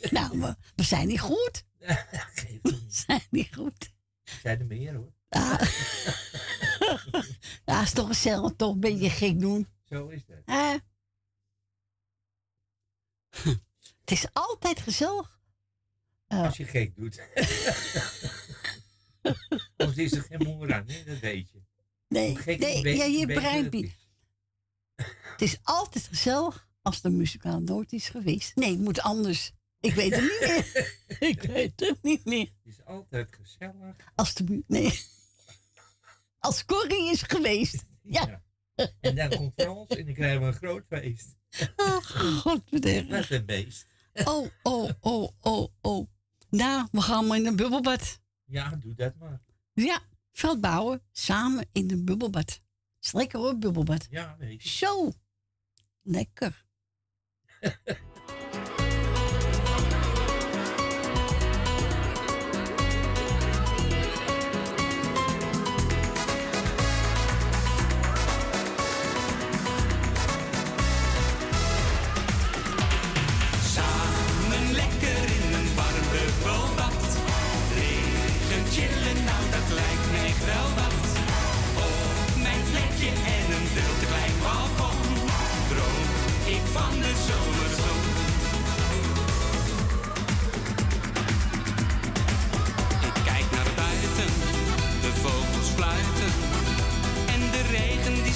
nou, 0.10 0.40
we, 0.40 0.56
we 0.76 0.82
zijn 0.82 1.06
niet 1.08 1.20
goed. 1.20 1.64
We 2.62 2.84
zijn 2.88 3.22
niet 3.30 3.54
goed. 3.54 3.92
Zijn 4.22 4.60
er 4.60 4.66
meer 4.66 4.94
hoor. 4.94 5.12
Ja, 5.28 5.60
ja 7.64 7.82
is 7.82 7.92
toch 7.92 8.06
gezellig, 8.06 8.52
toch 8.56 8.72
een 8.74 8.80
beetje 8.80 9.10
gek 9.10 9.40
doen. 9.40 9.68
Zo 9.84 10.08
is 10.08 10.24
dat. 10.26 10.38
Het 14.00 14.10
is 14.10 14.26
altijd 14.32 14.80
gezellig. 14.80 15.40
Eh, 16.26 16.42
Als 16.42 16.56
je 16.56 16.64
gek 16.64 16.96
doet. 16.96 17.20
Of 19.76 19.96
is 19.96 20.12
er 20.12 20.22
geen 20.22 20.42
moer 20.42 20.74
aan, 20.74 20.88
hè? 20.88 21.04
dat 21.04 21.18
weet 21.18 21.50
je. 21.50 21.62
Nee, 22.08 22.38
nee 22.44 22.96
ja, 22.96 23.04
je 23.04 23.68
niet. 23.70 23.96
Het 25.22 25.42
is 25.42 25.58
altijd 25.62 26.06
gezellig 26.06 26.68
als 26.82 27.00
de 27.00 27.10
muzikaal 27.10 27.60
nooit 27.60 27.92
is 27.92 28.08
geweest. 28.08 28.56
Nee, 28.56 28.70
het 28.70 28.80
moet 28.80 29.00
anders. 29.00 29.52
Ik 29.80 29.94
weet 29.94 30.14
het 30.14 30.22
niet 30.22 30.40
meer. 30.40 30.98
Ik 31.30 31.42
weet 31.42 31.80
het 31.80 32.02
niet 32.02 32.24
meer. 32.24 32.50
Het 32.62 32.76
is 32.76 32.84
altijd 32.84 33.28
gezellig. 33.40 33.96
Als 34.14 34.34
de 34.34 34.64
Nee. 34.66 35.00
Als 36.38 36.64
Corrie 36.64 37.10
is 37.10 37.22
geweest. 37.22 37.84
Ja. 38.02 38.42
En 39.00 39.14
dan 39.16 39.28
komt 39.28 39.52
Frans 39.56 39.88
en 39.88 40.04
dan 40.04 40.14
krijgen 40.14 40.40
we 40.40 40.46
een 40.46 40.52
groot 40.52 40.84
feest. 40.88 41.36
Oh, 41.76 41.96
godverdomme. 41.96 43.06
Wat 43.08 43.30
een 43.30 43.46
beest. 43.46 43.86
Oh, 44.24 44.46
oh, 44.62 44.90
oh, 45.00 45.30
oh, 45.40 45.68
oh. 45.80 46.08
Nou, 46.48 46.88
we 46.92 47.00
gaan 47.00 47.26
maar 47.26 47.36
in 47.36 47.46
een 47.46 47.56
bubbelbad. 47.56 48.20
Ja, 48.44 48.76
doe 48.76 48.94
dat 48.94 49.14
maar. 49.16 49.40
Ja, 49.72 50.00
veld 50.32 50.60
bouwen. 50.60 51.02
Samen 51.12 51.68
in 51.72 51.90
een 51.90 52.04
bubbelbad. 52.04 52.60
Is 53.00 53.12
lekker 53.12 53.38
hoor, 53.38 53.58
bubbelbad. 53.58 54.06
Ja, 54.10 54.36
weet 54.38 54.62
je. 54.62 54.68
Zo. 54.68 55.12
Lekker. 56.02 56.64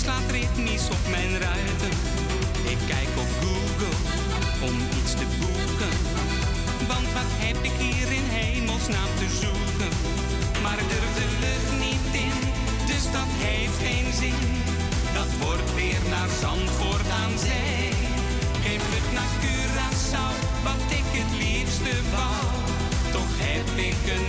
slaat 0.05 0.31
ritmisch 0.31 0.89
op 0.97 1.05
mijn 1.10 1.32
ruiten. 1.48 1.92
Ik 2.73 2.81
kijk 2.92 3.12
op 3.24 3.31
Google 3.42 3.97
om 4.68 4.76
iets 4.98 5.12
te 5.20 5.26
boeken. 5.40 5.94
Want 6.90 7.08
wat 7.18 7.31
heb 7.44 7.58
ik 7.70 7.76
hier 7.86 8.08
in 8.20 8.28
hemelsnaam 8.40 9.12
te 9.20 9.28
zoeken? 9.42 9.92
Maar 10.62 10.81
durf 10.92 11.10
de 11.20 11.28
lucht 11.44 11.73
niet 11.86 12.08
in, 12.26 12.39
dus 12.90 13.05
dat 13.16 13.31
heeft 13.47 13.78
geen 13.86 14.10
zin. 14.23 14.44
Dat 15.18 15.31
wordt 15.42 15.70
weer 15.81 16.02
naar 16.14 16.31
Zandvoort 16.42 17.08
aan 17.23 17.34
zee. 17.48 17.92
Geen 18.64 18.81
vlucht 18.86 19.12
naar 19.18 19.32
Curaçao, 19.42 20.34
wat 20.68 20.84
ik 21.00 21.08
het 21.20 21.32
liefste 21.44 21.94
wou. 22.14 22.44
Toch 23.16 23.34
heb 23.48 23.68
ik 23.90 24.02
een 24.16 24.28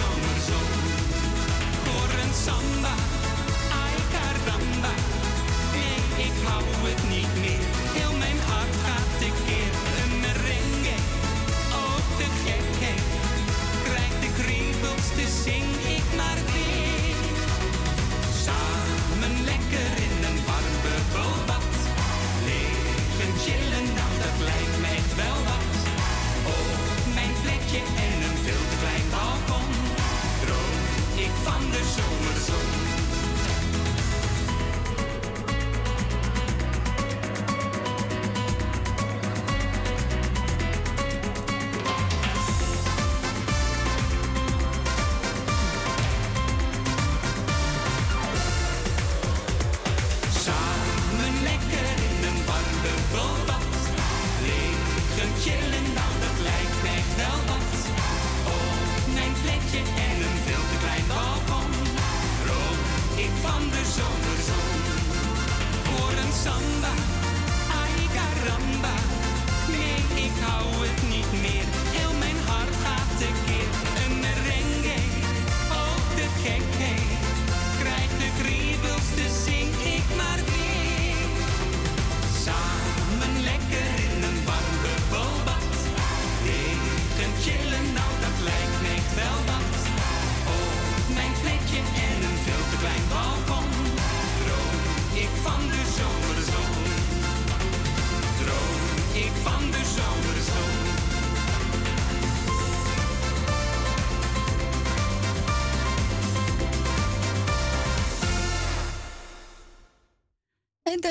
van 0.00 0.29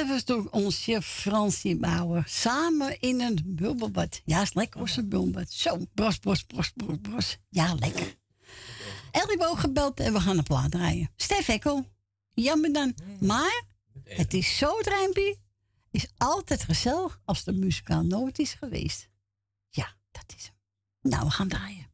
Was 0.08 0.24
toch 0.24 0.50
onze 0.50 1.02
Fransie 1.02 1.76
Bauer. 1.76 2.24
Samen 2.28 3.00
in 3.00 3.22
een 3.22 3.42
bubbelbad. 3.46 4.22
Ja, 4.26 4.42
is 4.42 4.54
lekker 4.54 4.80
was 4.80 4.98
een 4.98 5.10
bubbelbad. 5.10 5.52
Zo, 5.52 5.78
bros, 5.94 6.18
bros, 6.18 6.44
bros, 6.44 6.72
bros, 6.76 6.98
bros. 7.02 7.38
Ja, 7.50 7.76
lekker. 7.76 8.16
Elliebo 9.12 9.56
gebeld 9.56 10.00
en 10.00 10.14
we 10.14 10.20
gaan 10.20 10.38
een 10.38 10.44
plaat 10.44 10.72
draaien. 10.72 11.12
Stef 11.16 11.48
Ekkel. 11.48 11.86
Jammer 12.34 12.74
dan. 12.74 12.96
Maar 13.20 13.64
het 14.04 14.34
is 14.34 14.58
zo 14.58 14.78
het 14.78 14.88
rijmpie. 14.88 15.40
Is 15.92 16.08
altijd 16.18 16.64
gezellig 16.64 17.22
als 17.26 17.44
de 17.44 17.52
muzikaal 17.52 18.04
nooit 18.04 18.40
is 18.40 18.54
geweest. 18.54 19.10
Ja, 19.70 19.96
dat 20.12 20.34
is 20.38 20.44
hem. 20.44 21.12
Nou, 21.12 21.26
we 21.26 21.32
gaan 21.32 21.48
draaien. 21.48 21.88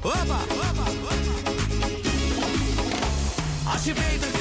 Hoppa, 0.00 0.53
je 3.84 3.92
beter 3.92 4.33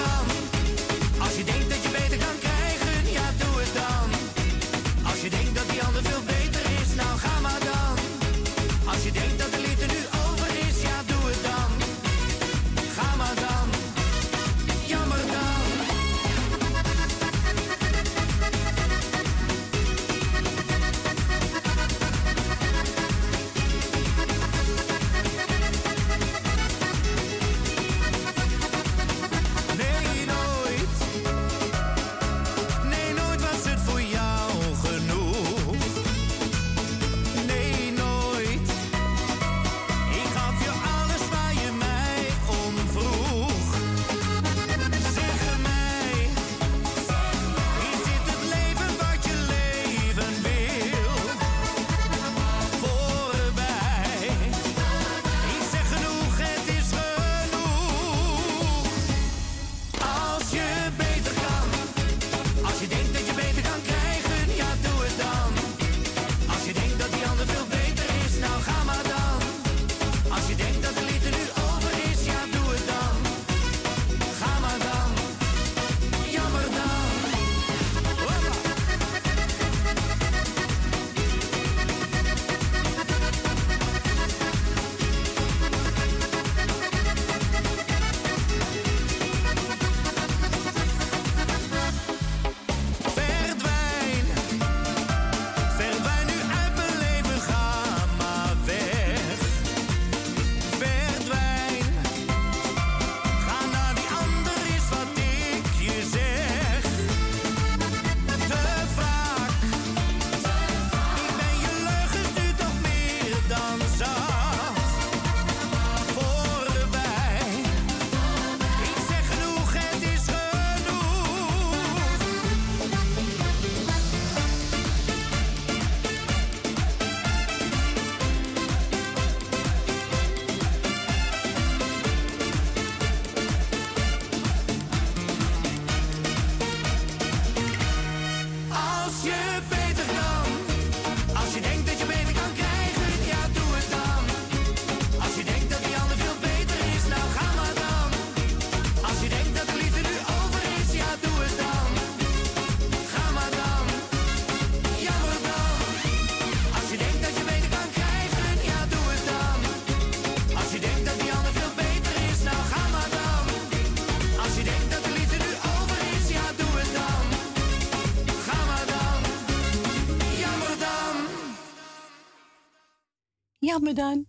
me 173.84 173.94
dan. 173.94 174.28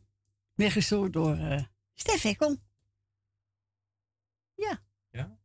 Weggezoord 0.54 1.12
door 1.12 1.36
uh, 1.36 1.62
Stef 1.94 2.24
Ekkel. 2.24 2.56
Ja. 4.54 4.82
Ja? 5.10 5.38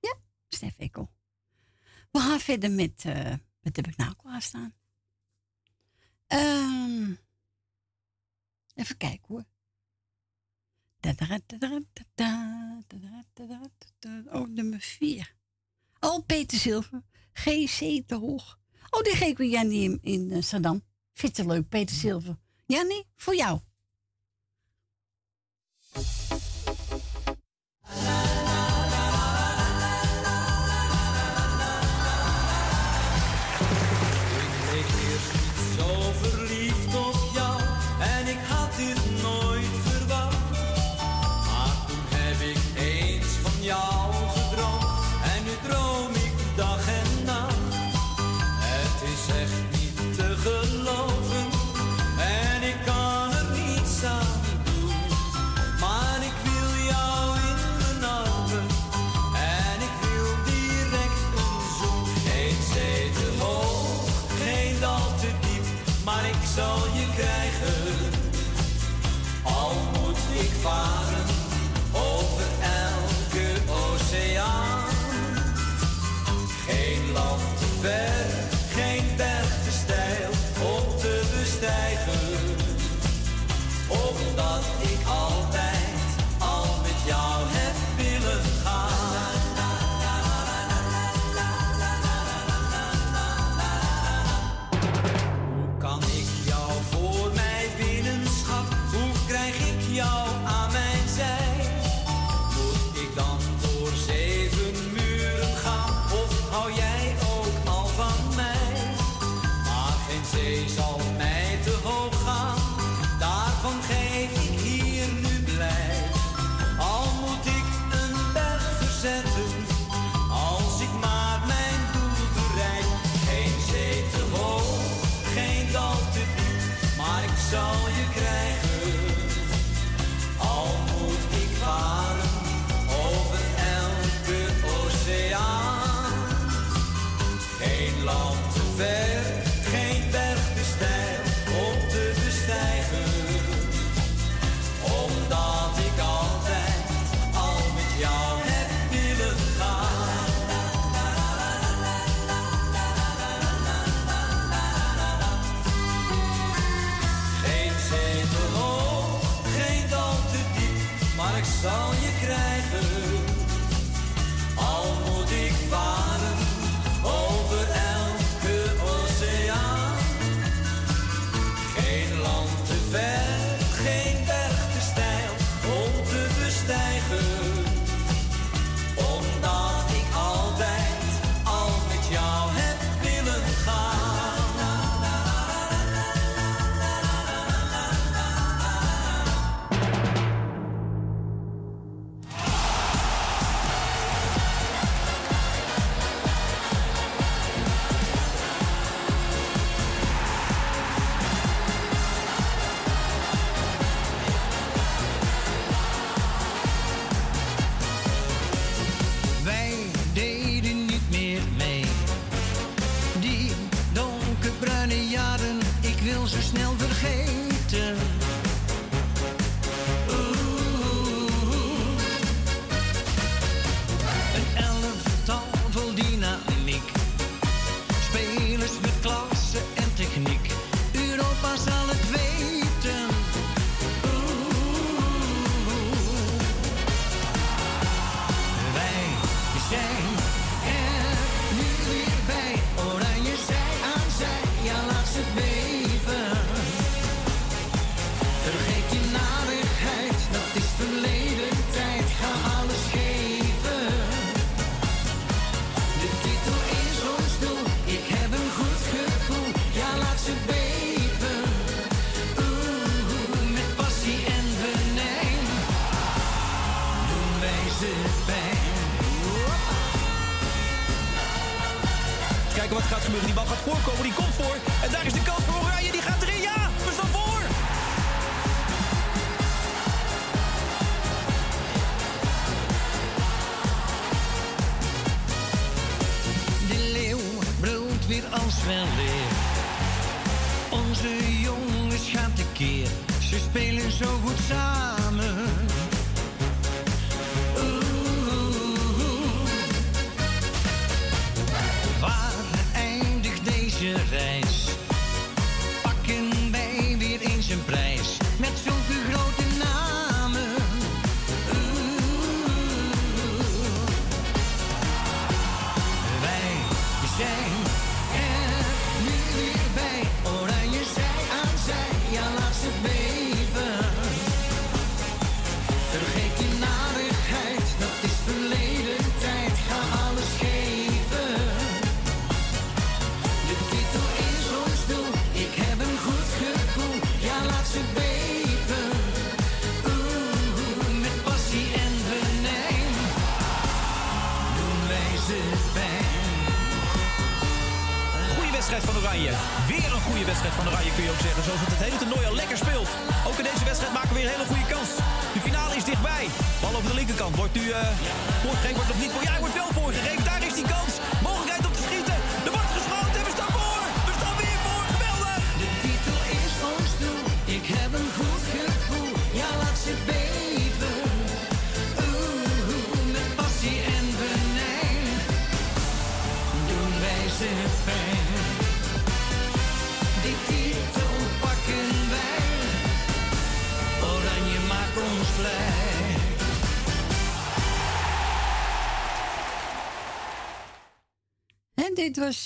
Ja, 0.00 0.14
Stef 0.48 0.78
Ekkel. 0.78 1.12
We 2.10 2.18
gaan 2.18 2.40
verder 2.40 2.70
met, 2.70 3.04
met 3.60 3.74
de 3.74 3.82
benakel 3.82 4.40
staan. 4.40 4.74
Um, 6.28 7.18
even 8.74 8.96
kijken 8.96 9.26
hoor. 9.28 9.44
Oh, 14.30 14.48
nummer 14.48 14.80
4. 14.80 15.34
Oh, 16.00 16.26
Peter 16.26 16.58
Zilver. 16.58 17.02
GC 17.32 18.02
te 18.06 18.14
hoog. 18.14 18.60
Oh, 18.90 19.02
die 19.02 19.14
geef 19.16 19.28
ik 19.28 19.36
weer 19.36 19.72
in, 19.72 19.98
in 20.02 20.30
uh, 20.30 20.74
Vind 21.12 21.36
je 21.36 21.46
leuk, 21.46 21.68
Peter 21.68 21.96
Zilver. 21.96 22.38
Jannie, 22.66 23.06
voor 23.16 23.34
jou. 23.34 23.60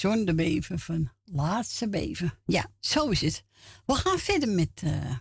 John 0.01 0.79
van 0.79 1.11
Laatste 1.25 1.89
beven 1.89 2.39
Ja, 2.47 2.71
zo 2.81 3.09
is 3.09 3.21
het. 3.21 3.45
We 3.87 3.95
gaan 3.95 4.19
verder 4.19 4.49
met, 4.49 4.83
uh, 4.85 5.17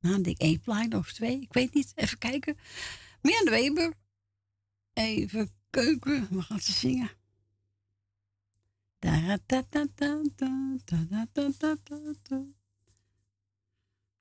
nou, 0.00 0.22
denk 0.22 0.38
één 0.38 0.94
of 0.94 1.12
twee, 1.12 1.40
ik 1.40 1.52
weet 1.52 1.74
niet. 1.74 1.92
Even 1.94 2.18
kijken. 2.18 2.58
Mirjam 3.22 3.44
de 3.44 3.50
Weber. 3.50 3.92
Even 4.92 5.50
keuken, 5.70 6.28
we 6.30 6.42
gaan 6.42 6.60
ze 6.60 6.72
zingen. 6.72 7.10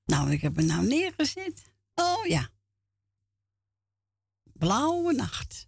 Nou, 0.05 0.31
ik 0.31 0.41
heb 0.41 0.55
hem 0.55 0.65
nou 0.65 0.87
neergezet. 0.87 1.71
Oh 1.95 2.25
ja. 2.25 2.49
Blauwe 4.43 5.13
nacht. 5.13 5.66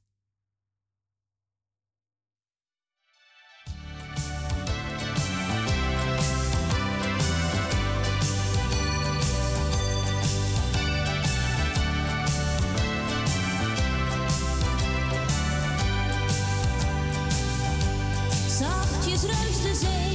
is 19.24 19.26
reus 19.26 19.62
de 19.62 19.76
zee. 19.76 20.09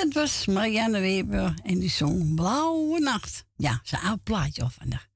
Dat 0.00 0.12
was 0.12 0.46
Marianne 0.46 1.00
Weber 1.00 1.54
en 1.62 1.78
die 1.78 1.90
zong 1.90 2.34
Blauwe 2.34 3.00
Nacht. 3.00 3.44
Ja, 3.56 3.80
zijn 3.82 4.02
oud 4.02 4.22
plaatje 4.22 4.62
al 4.62 4.70
vandaag. 4.70 5.08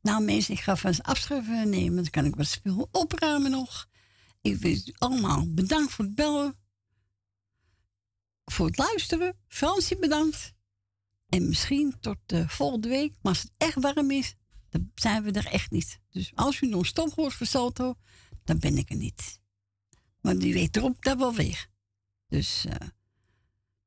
Nou 0.00 0.24
mensen, 0.24 0.54
ik 0.54 0.60
ga 0.60 0.76
vast 0.76 1.02
afscheid 1.02 1.46
nemen. 1.64 1.94
Dan 1.94 2.10
kan 2.10 2.24
ik 2.24 2.36
wat 2.36 2.46
spul 2.46 2.88
opruimen 2.90 3.50
nog. 3.50 3.88
Ik 4.40 4.56
wil 4.56 4.72
u 4.72 4.94
allemaal 4.98 5.54
bedankt 5.54 5.92
voor 5.92 6.04
het 6.04 6.14
bellen. 6.14 6.54
Voor 8.44 8.66
het 8.66 8.78
luisteren. 8.78 9.36
Fransie 9.48 9.98
bedankt. 9.98 10.52
En 11.28 11.48
misschien 11.48 11.96
tot 12.00 12.16
de 12.26 12.48
volgende 12.48 12.88
week. 12.88 13.12
Maar 13.22 13.32
als 13.32 13.42
het 13.42 13.52
echt 13.56 13.80
warm 13.80 14.10
is, 14.10 14.34
dan 14.70 14.90
zijn 14.94 15.22
we 15.22 15.30
er 15.30 15.46
echt 15.46 15.70
niet. 15.70 16.00
Dus 16.10 16.32
als 16.34 16.60
u 16.60 16.66
nog 16.68 16.86
stop 16.86 17.14
hoort 17.14 17.32
voor 17.32 17.46
Salto, 17.46 17.94
dan 18.44 18.58
ben 18.58 18.76
ik 18.76 18.90
er 18.90 18.96
niet. 18.96 19.40
Maar 20.20 20.38
die 20.38 20.52
weet 20.52 20.76
erop 20.76 21.04
dat 21.04 21.18
wel 21.18 21.34
weer. 21.34 21.68
Dus, 22.28 22.64
eh 22.64 22.88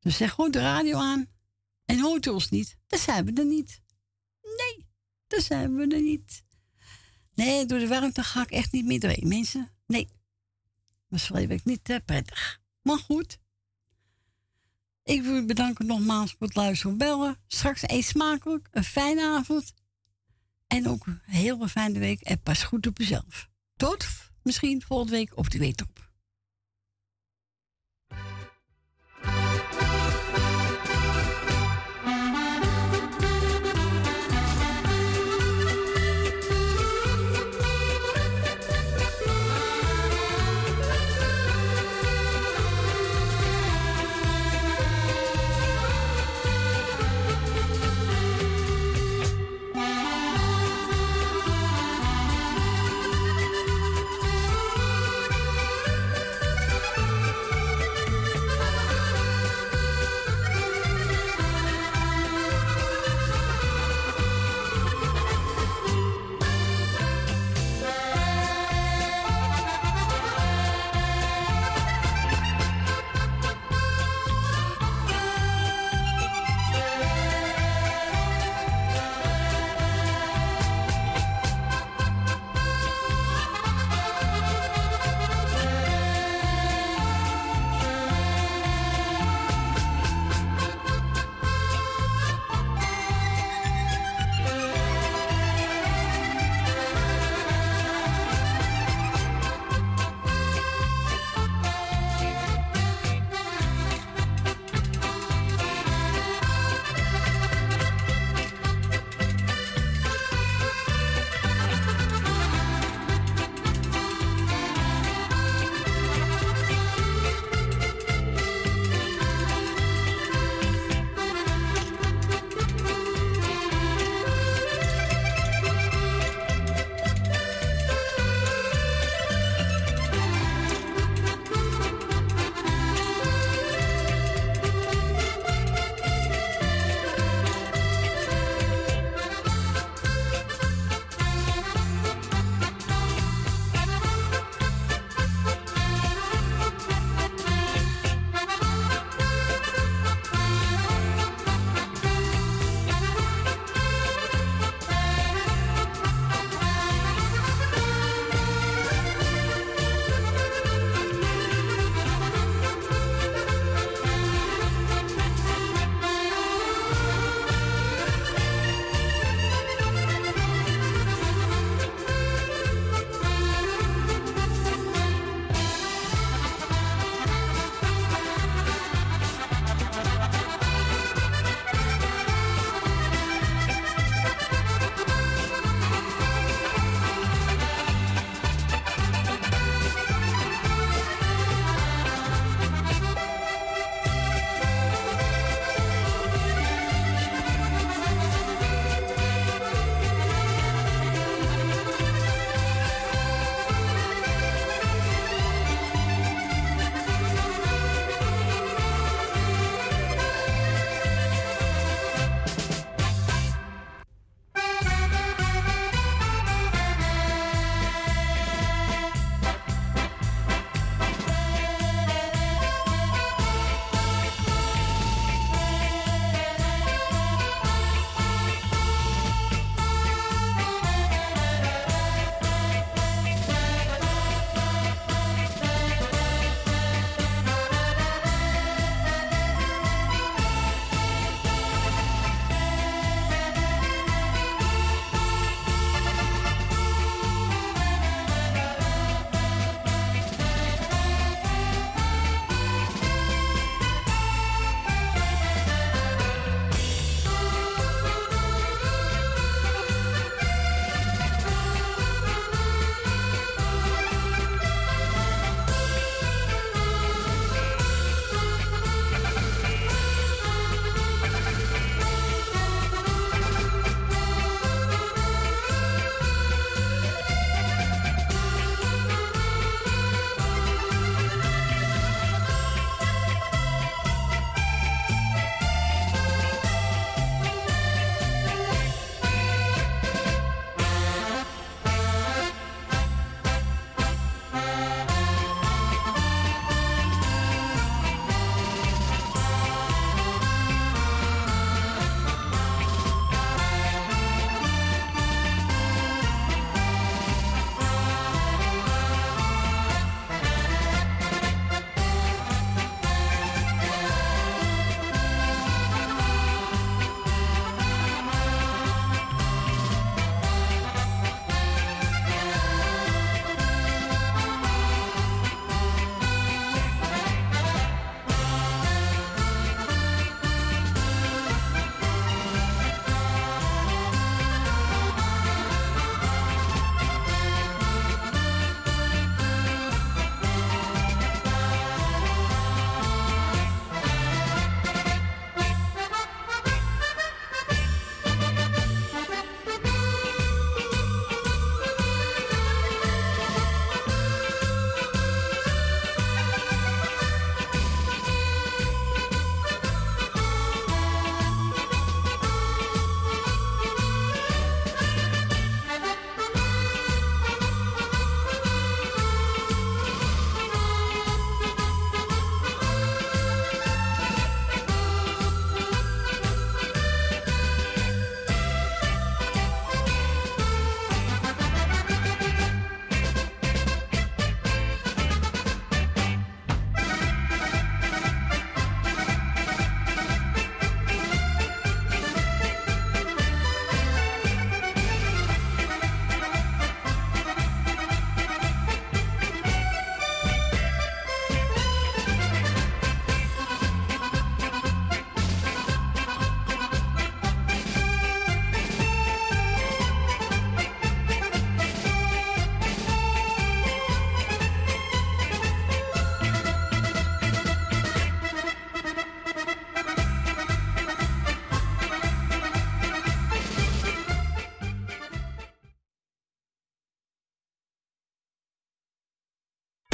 dus 0.06 0.18
zeg 0.18 0.32
gewoon 0.32 0.52
de 0.52 0.60
radio 0.60 0.98
aan. 0.98 1.28
En 1.86 2.00
hoort 2.00 2.26
u 2.26 2.30
ons 2.30 2.50
niet, 2.50 2.78
dan 2.88 3.00
zijn 3.00 3.26
we 3.26 3.34
er 3.34 3.46
niet. 3.46 3.82
Nee, 4.42 4.88
dan 5.28 5.42
zijn 5.42 5.76
we 5.76 5.88
er 5.88 6.02
niet. 6.02 6.44
Nee, 7.34 7.66
door 7.66 7.80
de 7.80 7.88
warmte 7.88 8.24
ga 8.24 8.42
ik 8.42 8.52
echt 8.52 8.72
niet 8.72 8.86
meer 8.86 9.00
doorheen, 9.00 9.28
mensen. 9.28 9.72
Nee, 9.88 10.08
dat 11.10 11.20
is 11.20 11.30
ik 11.30 11.66
niet 11.66 11.90
eh, 11.90 11.98
prettig. 12.06 12.62
Maar 12.82 12.98
goed. 12.98 13.38
Ik 15.04 15.22
wil 15.22 15.36
u 15.36 15.46
bedanken 15.46 15.86
nogmaals 15.86 16.32
voor 16.32 16.48
het 16.48 16.56
luisteren 16.56 16.92
en 16.92 16.98
bellen. 16.98 17.38
Straks 17.48 17.82
eet 17.90 18.06
smakelijk, 18.06 18.68
een 18.72 18.84
fijne 18.84 19.22
avond. 19.22 19.74
En 20.68 20.88
ook 20.88 21.06
een 21.06 21.22
hele 21.26 21.70
fijne 21.70 22.00
week. 22.00 22.22
En 22.22 22.42
pas 22.42 22.64
goed 22.64 22.88
op 22.88 22.98
jezelf. 22.98 23.50
Tot 23.76 24.08
misschien 24.44 24.82
volgende 24.82 25.12
week 25.12 25.38
op 25.38 25.50
de 25.50 25.58
week 25.58 25.82
op. 25.82 26.05